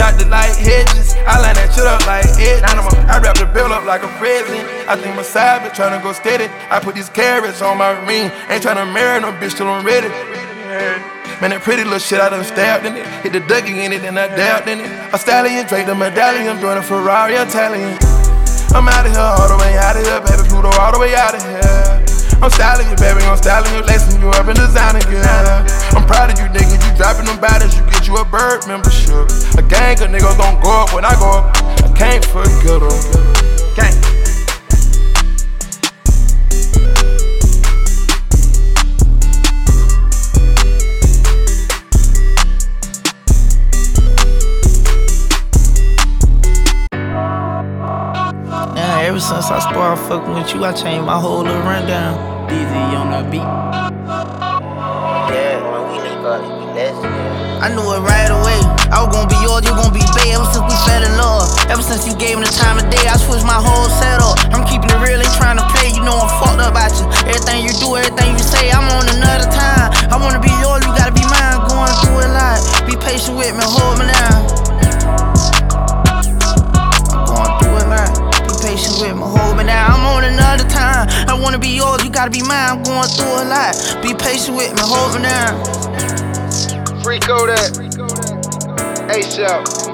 chopped 0.00 0.22
it 0.24 0.32
like 0.32 0.56
hedges. 0.56 1.12
I 1.28 1.36
line 1.44 1.60
that 1.60 1.68
shit 1.76 1.84
up 1.84 2.00
like 2.08 2.24
edges. 2.40 2.64
I 2.64 3.20
wrap 3.20 3.36
the 3.36 3.44
bill 3.52 3.68
up 3.68 3.84
like 3.84 4.00
a 4.00 4.08
present. 4.16 4.64
I 4.88 4.96
think 4.96 5.12
my 5.12 5.20
side 5.20 5.60
bitch 5.60 5.76
tryna 5.76 6.00
go 6.00 6.16
steady. 6.16 6.48
I 6.72 6.80
put 6.80 6.96
these 6.96 7.12
carrots 7.12 7.60
on 7.60 7.76
my 7.76 7.92
ring. 8.08 8.32
Ain't 8.48 8.64
tryna 8.64 8.88
marry 8.88 9.20
no 9.20 9.28
bitch 9.36 9.60
till 9.60 9.68
I'm 9.68 9.84
ready. 9.84 10.08
Man, 11.44 11.52
that 11.52 11.60
pretty 11.60 11.84
little 11.84 12.00
shit, 12.00 12.20
I 12.20 12.32
done 12.32 12.44
stabbed 12.44 12.88
in 12.88 12.96
it. 12.96 13.04
Hit 13.20 13.32
the 13.36 13.44
Dougie 13.44 13.84
in 13.84 13.92
it, 13.92 14.00
then 14.00 14.16
I 14.16 14.28
dabbed 14.28 14.68
in 14.68 14.80
it. 14.80 14.88
A 15.12 15.18
stallion, 15.20 15.68
Drake 15.68 15.84
the 15.84 15.94
medallion, 15.94 16.56
doing 16.64 16.80
a 16.80 16.84
Ferrari 16.84 17.36
Italian. 17.36 17.92
I'm 18.72 18.88
out 18.88 19.04
of 19.04 19.12
here, 19.12 19.20
all 19.20 19.48
the 19.52 19.58
way 19.60 19.76
out 19.76 20.00
of 20.00 20.04
here, 20.04 20.20
baby 20.24 20.48
Pluto, 20.48 20.72
all 20.80 20.92
the 20.92 21.00
way 21.00 21.12
out 21.12 21.36
of 21.36 21.44
here. 21.44 22.00
I'm 22.40 22.48
styling 22.48 22.88
you, 22.88 22.96
baby, 22.96 23.20
I'm 23.28 23.36
styling 23.36 23.68
you, 23.76 23.84
lacing 23.84 24.16
you 24.20 24.32
up 24.32 24.48
and 24.48 24.56
designing 24.56 25.04
you. 25.12 25.20
I'm 25.92 26.08
proud 26.08 26.32
of 26.32 26.40
you, 26.40 26.48
nigga. 26.52 26.76
You 26.76 26.90
dropping 26.96 27.28
them 27.28 27.36
bodies, 27.40 27.76
you 27.76 27.84
get 27.88 27.99
you 28.10 28.16
a 28.16 28.24
bird 28.24 28.66
membership. 28.66 29.30
A 29.56 29.62
gang 29.62 30.00
of 30.02 30.10
niggas 30.10 30.36
don't 30.36 30.60
go 30.62 30.82
up 30.82 30.92
when 30.92 31.04
I 31.04 31.14
go 31.14 31.30
up. 31.30 31.56
I 31.84 31.92
can't 31.96 32.24
forget 32.24 32.80
them. 32.80 32.90
Gang. 33.76 33.94
Yeah, 48.76 49.02
ever 49.02 49.20
since 49.20 49.50
I 49.50 49.60
started 49.60 50.02
fucking 50.08 50.34
with 50.34 50.52
you, 50.54 50.64
I 50.64 50.72
changed 50.72 51.06
my 51.06 51.20
whole 51.20 51.44
little 51.44 51.62
rundown. 51.62 52.48
DZ 52.48 52.74
on 52.98 53.10
the 53.12 53.30
beat. 53.30 53.40
Yeah, 55.32 55.62
when 55.70 55.92
we 55.92 55.98
link 56.08 56.24
up, 56.24 56.42
we 56.42 56.48
less. 56.48 56.59
Knew 57.70 57.86
it 57.94 58.02
right 58.02 58.26
away. 58.26 58.58
I 58.90 58.98
was 58.98 59.14
gonna 59.14 59.30
be 59.30 59.38
yours, 59.46 59.62
you 59.62 59.70
gonna 59.70 59.94
be 59.94 60.02
bae 60.10 60.34
ever 60.34 60.42
since 60.50 60.66
we 60.66 60.74
fell 60.90 61.06
in 61.06 61.14
love. 61.14 61.46
Ever 61.70 61.82
since 61.86 62.02
you 62.02 62.18
gave 62.18 62.34
me 62.34 62.42
the 62.42 62.50
time 62.50 62.82
of 62.82 62.90
day, 62.90 63.06
I 63.06 63.14
switched 63.14 63.46
my 63.46 63.62
whole 63.62 63.86
setup. 64.02 64.34
I'm 64.50 64.66
keeping 64.66 64.90
it 64.90 64.98
real, 64.98 65.22
ain't 65.22 65.30
trying 65.38 65.54
to 65.54 65.62
play, 65.70 65.94
you 65.94 66.02
know 66.02 66.18
I'm 66.18 66.26
fucked 66.42 66.58
up 66.58 66.74
about 66.74 66.90
you. 66.98 67.06
Everything 67.30 67.62
you 67.62 67.70
do, 67.78 67.94
everything 67.94 68.34
you 68.34 68.42
say, 68.42 68.74
I'm 68.74 68.90
on 68.90 69.06
another 69.06 69.46
time. 69.54 69.94
I 70.10 70.18
wanna 70.18 70.42
be 70.42 70.50
yours, 70.58 70.82
you 70.82 70.90
gotta 70.98 71.14
be 71.14 71.22
mine, 71.30 71.62
going 71.70 71.94
through 72.02 72.26
a 72.26 72.28
lot. 72.34 72.58
Be 72.90 72.98
patient 72.98 73.38
with 73.38 73.54
me, 73.54 73.62
hold 73.62 74.02
me 74.02 74.10
down. 74.10 74.50
I'm 77.14 77.22
going 77.22 77.54
through 77.62 77.76
a 77.78 77.84
lot. 77.86 78.10
Be 78.50 78.52
patient 78.66 78.98
with 78.98 79.14
me, 79.14 79.22
hold 79.22 79.54
me 79.54 79.62
down. 79.62 79.94
I'm 79.94 80.02
on 80.10 80.26
another 80.26 80.66
time. 80.66 81.06
I 81.30 81.38
wanna 81.38 81.62
be 81.62 81.78
yours, 81.78 82.02
you 82.02 82.10
gotta 82.10 82.34
be 82.34 82.42
mine. 82.42 82.66
I'm 82.74 82.82
going 82.82 83.06
through 83.14 83.30
a 83.30 83.46
lot. 83.46 83.78
Be 84.02 84.10
patient 84.10 84.58
with 84.58 84.74
me, 84.74 84.82
hold 84.82 85.14
me 85.14 85.22
down. 85.22 85.89
Free 87.02 87.18
Kodak. 87.18 87.72
ASAP. 89.08 89.89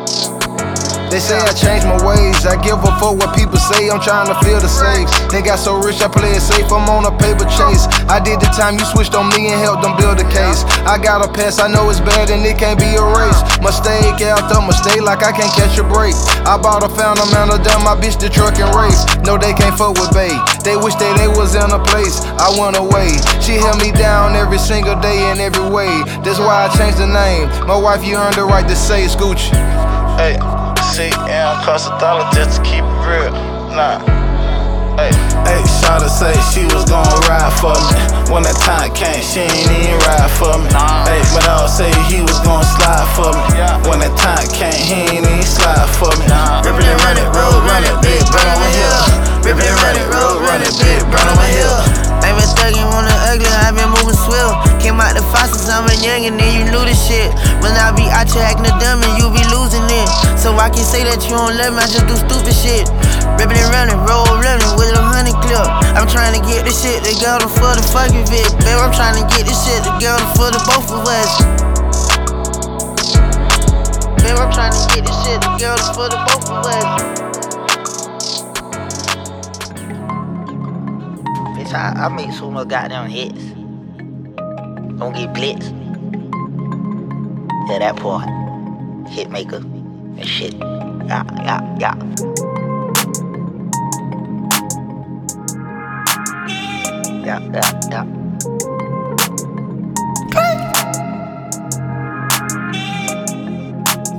They 1.10 1.22
say 1.22 1.38
I 1.38 1.54
changed 1.54 1.86
my 1.86 1.96
ways. 2.02 2.42
I 2.44 2.58
give 2.58 2.82
a 2.82 2.92
fuck 2.98 3.14
what 3.14 3.30
people 3.38 3.56
say. 3.56 3.88
I'm 3.88 4.02
trying 4.02 4.26
to 4.26 4.36
feel 4.42 4.58
the 4.58 4.68
safe. 4.68 5.06
They 5.30 5.40
got 5.40 5.58
so 5.62 5.78
rich, 5.78 6.02
I 6.02 6.08
play 6.08 6.34
it 6.34 6.42
safe. 6.42 6.66
I'm 6.68 6.88
on 6.90 7.06
a 7.06 7.14
paper 7.14 7.46
chase. 7.46 7.86
I 8.10 8.18
did 8.18 8.42
the 8.42 8.50
time 8.58 8.74
you 8.74 8.84
switched 8.84 9.14
on 9.14 9.30
me 9.30 9.54
and 9.54 9.58
helped 9.62 9.86
them 9.86 9.94
build 9.96 10.18
a 10.18 10.28
case. 10.28 10.66
I 10.82 10.98
got 10.98 11.22
a 11.22 11.28
pass, 11.30 11.58
I 11.62 11.68
know 11.68 11.88
it's 11.90 12.00
bad 12.02 12.30
and 12.30 12.44
it 12.44 12.58
can't 12.58 12.78
be 12.78 12.90
erased. 12.98 13.62
Mistake 13.62 14.18
after 14.18 14.58
mistake, 14.66 15.02
like 15.02 15.22
I 15.22 15.30
can't 15.30 15.52
catch 15.54 15.78
a 15.78 15.86
break. 15.86 16.14
I 16.42 16.58
bought 16.58 16.82
a 16.82 16.90
fountain 16.90 17.30
man, 17.30 17.48
down 17.62 17.86
my 17.86 17.94
bitch 17.94 18.18
the 18.18 18.28
truck 18.28 18.58
and 18.58 18.70
race. 18.74 19.06
No, 19.22 19.38
they 19.38 19.54
can't 19.54 19.78
fuck 19.78 19.94
with 19.94 20.10
Bay. 20.10 20.34
They 20.66 20.74
wish 20.74 20.98
that 20.98 21.14
they 21.22 21.30
was 21.30 21.54
in 21.54 21.70
a 21.70 21.80
place. 21.86 22.18
I 22.42 22.50
went 22.58 22.76
away. 22.76 23.14
She 23.38 23.54
held 23.62 23.78
me 23.78 23.94
down 23.94 24.34
every 24.34 24.58
single 24.58 24.98
day 24.98 25.30
in 25.30 25.38
every 25.38 25.70
way. 25.70 26.02
That's 26.26 26.42
why 26.42 26.66
I 26.66 26.68
changed 26.74 26.98
the 26.98 27.06
name. 27.06 27.46
My 27.66 27.78
wife, 27.78 28.04
you 28.04 28.16
earned 28.16 28.34
the 28.34 28.44
right 28.44 28.66
to 28.66 28.74
say 28.74 29.06
Scooch. 29.06 29.54
Hey. 30.18 30.65
CM 30.96 31.60
cost 31.60 31.92
a 31.92 31.94
dollar 32.00 32.24
just 32.32 32.56
to 32.56 32.64
keep 32.64 32.80
it 32.80 33.00
real. 33.04 33.28
Nah. 33.76 34.00
Hey, 34.96 35.12
hey, 35.44 35.60
Shawty 35.76 36.08
say 36.08 36.32
she 36.48 36.64
was 36.72 36.88
gon' 36.88 37.04
ride 37.28 37.52
for 37.60 37.76
me. 37.76 38.32
When 38.32 38.40
that 38.48 38.56
time 38.64 38.88
came, 38.96 39.20
she 39.20 39.44
ain't 39.44 39.68
even 39.76 40.00
ride 40.08 40.32
for 40.40 40.56
me. 40.56 40.72
Hey, 41.04 41.20
but 41.36 41.44
I'll 41.52 41.68
say 41.68 41.92
he 42.08 42.24
was 42.24 42.40
gon' 42.40 42.64
slide 42.64 43.04
for 43.12 43.28
me. 43.28 43.60
Yeah. 43.60 43.76
When 43.84 44.00
that 44.00 44.16
time 44.16 44.48
came, 44.56 44.72
he 44.72 45.20
ain't 45.20 45.28
even 45.28 45.44
slide 45.44 45.84
for 46.00 46.08
me. 46.16 46.24
Nah. 46.32 46.64
Rippin' 46.64 46.88
and 46.88 47.00
run 47.04 47.20
it, 47.20 47.28
road 47.28 47.60
run 47.68 47.84
it, 47.84 47.92
big 48.00 48.24
burn 48.32 48.48
on 48.48 48.56
my 48.56 48.72
hill. 48.72 49.04
Rippin' 49.44 49.68
and 49.68 49.78
run 49.84 50.00
it, 50.00 50.08
road 50.08 50.40
run 50.48 50.64
it, 50.64 50.72
big 50.80 51.04
burn 51.12 51.28
on 51.28 51.36
my 51.36 51.44
hill. 51.60 51.76
I 52.24 52.32
been 52.32 52.48
thuggin' 52.56 52.88
on 52.88 53.04
the 53.04 53.16
ugly, 53.28 53.52
I 53.52 53.68
been 53.68 53.92
moving 53.92 54.16
swift. 54.16 54.75
Came 54.86 55.02
out 55.02 55.18
the 55.18 55.22
faucets, 55.34 55.66
I'm 55.66 55.82
a 55.90 55.94
young 55.98 56.30
and 56.30 56.38
then 56.38 56.46
you 56.54 56.62
knew 56.70 56.78
the 56.86 56.94
shit. 56.94 57.34
When 57.58 57.74
I 57.74 57.90
be 57.90 58.06
out 58.06 58.30
here 58.30 58.46
acting 58.46 58.70
a 58.70 58.74
and 58.78 59.18
you 59.18 59.26
be 59.34 59.42
losing 59.50 59.82
it. 59.82 60.06
So 60.38 60.54
I 60.54 60.70
can 60.70 60.86
say 60.86 61.02
that 61.02 61.18
you 61.26 61.34
don't 61.34 61.58
love 61.58 61.74
me, 61.74 61.82
I 61.82 61.90
just 61.90 62.06
do 62.06 62.14
stupid 62.14 62.54
shit. 62.54 62.86
Rippin' 63.34 63.58
and 63.58 63.66
running, 63.74 63.98
roll 64.06 64.22
running 64.38 64.70
with 64.78 64.94
a 64.94 65.02
honey 65.02 65.34
clip. 65.42 65.66
I'm 65.98 66.06
trying 66.06 66.38
to 66.38 66.42
get 66.46 66.62
this 66.62 66.78
shit 66.86 67.02
together 67.02 67.50
for 67.50 67.74
the 67.74 67.82
fucking 67.82 68.30
vid. 68.30 68.46
Babe, 68.62 68.78
I'm 68.78 68.94
trying 68.94 69.18
to 69.18 69.26
get 69.26 69.50
this 69.50 69.58
shit 69.66 69.82
together 69.82 70.22
for 70.38 70.54
the 70.54 70.62
both 70.70 70.86
of 70.94 71.02
us. 71.02 71.34
Babe, 74.22 74.38
I'm 74.38 74.54
trying 74.54 74.70
to 74.70 74.82
get 74.94 75.02
this 75.02 75.18
shit 75.26 75.42
together 75.42 75.82
for 75.98 76.06
the 76.06 76.18
both 76.30 76.46
of 76.46 76.62
us. 76.62 76.86
Bitch, 81.58 81.74
I, 81.74 82.06
I 82.06 82.14
make 82.14 82.30
so 82.30 82.54
much 82.54 82.70
goddamn 82.70 83.10
hits. 83.10 83.65
Don't 84.98 85.14
get 85.14 85.32
blitzed. 85.34 85.72
Yeah, 87.68 87.78
that 87.80 87.96
part. 87.96 88.28
Hit 89.08 89.30
maker 89.30 89.56
and 89.56 90.26
shit. 90.26 90.54
Yeah, 90.54 91.24
yeah, 91.44 91.76
yeah. 91.78 91.94
Yeah, 97.26 97.40
yeah, 97.52 97.80
yeah. 97.90 98.04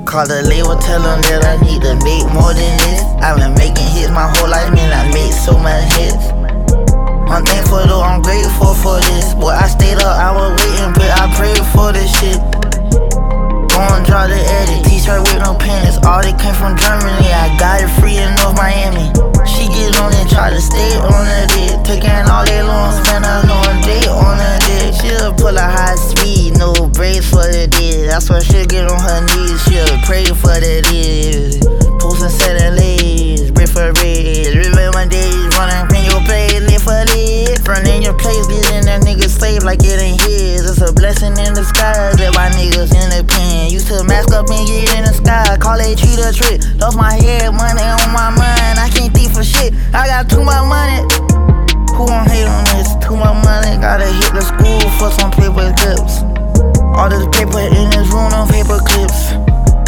Call 0.06 0.26
the 0.28 0.42
label, 0.48 0.78
tell 0.78 1.02
them 1.02 1.22
that 1.24 1.44
I 1.44 1.58
need 1.66 1.82
to 1.82 1.96
make 2.06 2.26
more 2.34 2.54
than 2.54 2.78
this. 2.78 3.02
I've 3.24 3.38
been 3.38 3.54
making 3.56 3.88
hits 3.88 4.12
my 4.12 4.32
whole 4.38 4.50
life, 4.50 4.72
man. 4.74 4.94
I 4.94 5.12
made 5.12 5.34
so 5.34 5.58
many 5.58 5.86
hits. 5.96 6.37
Draw 14.08 14.26
the 14.26 14.40
edit, 14.40 14.88
t-shirt 14.88 15.22
with 15.22 15.44
no 15.44 15.54
pants. 15.54 16.00
All 16.08 16.24
they 16.24 16.34
came 16.40 16.56
from 16.56 16.80
Germany, 16.80 17.28
I 17.28 17.52
got 17.60 17.84
it 17.84 17.92
free 18.00 18.18
in 18.18 18.32
North 18.40 18.56
Miami. 18.56 19.12
She 19.44 19.68
get 19.68 20.00
on 20.00 20.16
and 20.16 20.30
try 20.32 20.50
to 20.50 20.62
stay 20.64 20.96
on 21.04 21.28
the 21.28 21.44
dick. 21.52 21.76
Taking 21.84 22.26
all 22.32 22.48
day 22.48 22.64
long, 22.64 22.96
spend 23.04 23.28
a 23.28 23.44
long 23.46 23.78
day 23.84 24.08
on 24.08 24.40
the 24.40 24.52
dick. 24.64 24.96
She'll 24.96 25.36
pull 25.36 25.60
a 25.60 25.68
high 25.68 26.00
speed, 26.00 26.58
no 26.58 26.74
brakes 26.96 27.30
for 27.30 27.44
the 27.44 27.68
dick. 27.68 28.08
That's 28.08 28.32
why 28.32 28.40
she'll 28.40 28.66
get 28.66 28.88
on 28.90 28.98
her 28.98 29.22
knees, 29.28 29.60
she'll 29.68 30.00
pray 30.08 30.26
for 30.26 30.56
the 30.56 30.82
dick. 30.88 31.60
Posting 32.00 32.32
seven 32.32 32.80
legs, 32.80 33.52
break 33.52 33.68
for 33.68 33.92
red. 34.00 34.56
Remember 34.56 34.96
my 34.96 35.06
days 35.06 35.52
running 35.60 35.86
from 35.92 36.04
your 36.08 36.24
place, 36.24 36.64
live 36.64 36.82
for 36.82 37.04
lit. 37.12 37.60
Running 37.68 38.02
your 38.02 38.16
place, 38.16 38.48
getting 38.48 38.88
that 38.88 39.04
safe 39.38 39.64
like 39.64 39.86
it 39.86 40.02
ain't 40.02 40.22
his. 40.22 40.66
It's 40.66 40.82
a 40.82 40.92
blessing 40.92 41.38
in 41.38 41.54
disguise 41.54 42.18
that 42.18 42.34
my 42.34 42.50
niggas 42.58 42.90
in 42.90 43.08
the 43.14 43.22
pen. 43.22 43.70
Used 43.70 43.88
to 43.94 44.04
mask 44.04 44.34
up 44.34 44.50
and 44.50 44.66
get 44.66 44.90
in 44.98 45.06
the 45.06 45.14
sky, 45.14 45.58
call 45.62 45.78
it 45.78 45.98
treat 45.98 46.18
a 46.18 46.34
trick. 46.34 46.66
Off 46.82 46.98
my 46.98 47.14
head, 47.14 47.54
money 47.54 47.86
on 47.86 48.10
my 48.10 48.34
mind. 48.34 48.82
I 48.82 48.90
can't 48.90 49.14
think 49.14 49.30
for 49.34 49.46
shit. 49.46 49.74
I 49.94 50.10
got 50.10 50.30
too 50.30 50.42
much 50.42 50.66
money. 50.66 51.06
Who 51.94 52.10
won't 52.10 52.30
hate 52.30 52.50
on 52.50 52.66
this? 52.74 52.98
Too 52.98 53.18
much 53.18 53.38
money. 53.46 53.78
Gotta 53.78 54.10
hit 54.10 54.34
the 54.34 54.42
school 54.42 54.82
for 54.98 55.14
some 55.14 55.30
paper 55.30 55.70
clips. 55.78 56.26
All 56.98 57.10
this 57.10 57.26
paper 57.30 57.62
in 57.62 57.94
this 57.94 58.10
room 58.10 58.34
on 58.34 58.50
paper 58.50 58.82
clips. 58.82 59.38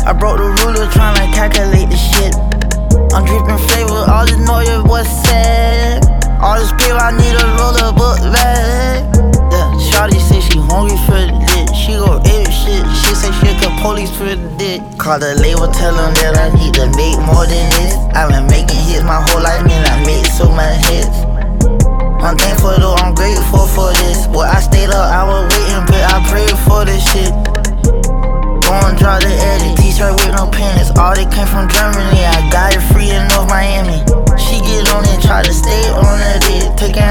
I 0.05 0.13
broke 0.13 0.37
the 0.37 0.49
ruler 0.61 0.85
trying 0.93 1.17
to 1.17 1.27
calculate 1.33 1.89
the 1.89 1.97
shit. 1.97 2.33
I'm 3.13 3.25
dripping 3.25 3.57
flavor, 3.69 4.05
all 4.05 4.25
this 4.25 4.37
noise 4.37 4.81
was 4.85 5.07
sad. 5.25 6.05
All 6.41 6.57
this 6.57 6.71
paper, 6.77 7.01
I 7.01 7.11
need 7.17 7.33
a 7.33 7.45
roller 7.57 7.91
book 7.93 8.19
bag. 8.31 9.28
Shawty 9.99 10.15
say 10.15 10.39
she 10.39 10.55
hungry 10.71 10.95
for 11.03 11.19
the 11.19 11.27
dick. 11.43 11.75
She 11.75 11.99
go 11.99 12.23
ape 12.23 12.47
shit. 12.47 12.87
She 13.03 13.11
say 13.19 13.35
she 13.35 13.51
could 13.59 13.75
police 13.83 14.07
for 14.07 14.31
the 14.31 14.39
dick. 14.55 14.79
Call 14.95 15.19
the 15.19 15.35
label, 15.35 15.67
tell 15.75 15.91
them 15.91 16.15
that 16.23 16.39
I 16.39 16.55
need 16.55 16.71
to 16.79 16.87
make 16.95 17.19
more 17.27 17.43
than 17.43 17.67
this. 17.75 17.99
I've 18.15 18.31
been 18.31 18.47
making 18.47 18.79
hits 18.79 19.03
my 19.03 19.19
whole 19.19 19.43
life, 19.43 19.59
man. 19.67 19.83
I 19.91 19.99
made 20.07 20.23
so 20.23 20.47
many 20.55 20.79
hits. 20.87 21.11
I'm 22.23 22.39
thankful 22.39 22.79
though, 22.79 22.95
I'm 22.95 23.11
grateful 23.11 23.67
for 23.67 23.91
this. 23.99 24.23
Boy, 24.31 24.47
I 24.47 24.63
stayed 24.63 24.87
up, 24.87 25.03
I 25.03 25.27
was 25.27 25.51
waiting, 25.51 25.83
but 25.83 25.99
I 25.99 26.23
prayed 26.31 26.55
for 26.63 26.87
this 26.87 27.03
shit. 27.03 27.35
Go 28.63 28.71
and 28.87 28.95
draw 28.95 29.19
the 29.19 29.27
edit, 29.27 29.83
t-shirt 29.83 30.15
with 30.15 30.31
no 30.31 30.47
pants. 30.47 30.95
All 30.95 31.11
they 31.11 31.27
came 31.27 31.43
from 31.51 31.67
Germany, 31.67 32.23
I 32.23 32.47
got 32.47 32.71
it 32.71 32.79
free 32.95 33.11
in 33.11 33.27
North 33.35 33.51
Miami. 33.51 33.99
She 34.39 34.63
get 34.63 34.87
on 34.95 35.03
and 35.11 35.19
try 35.19 35.43
to 35.43 35.51
stay 35.51 35.91
on 35.91 36.19
dick. 36.47 36.71
Taking 36.79 37.08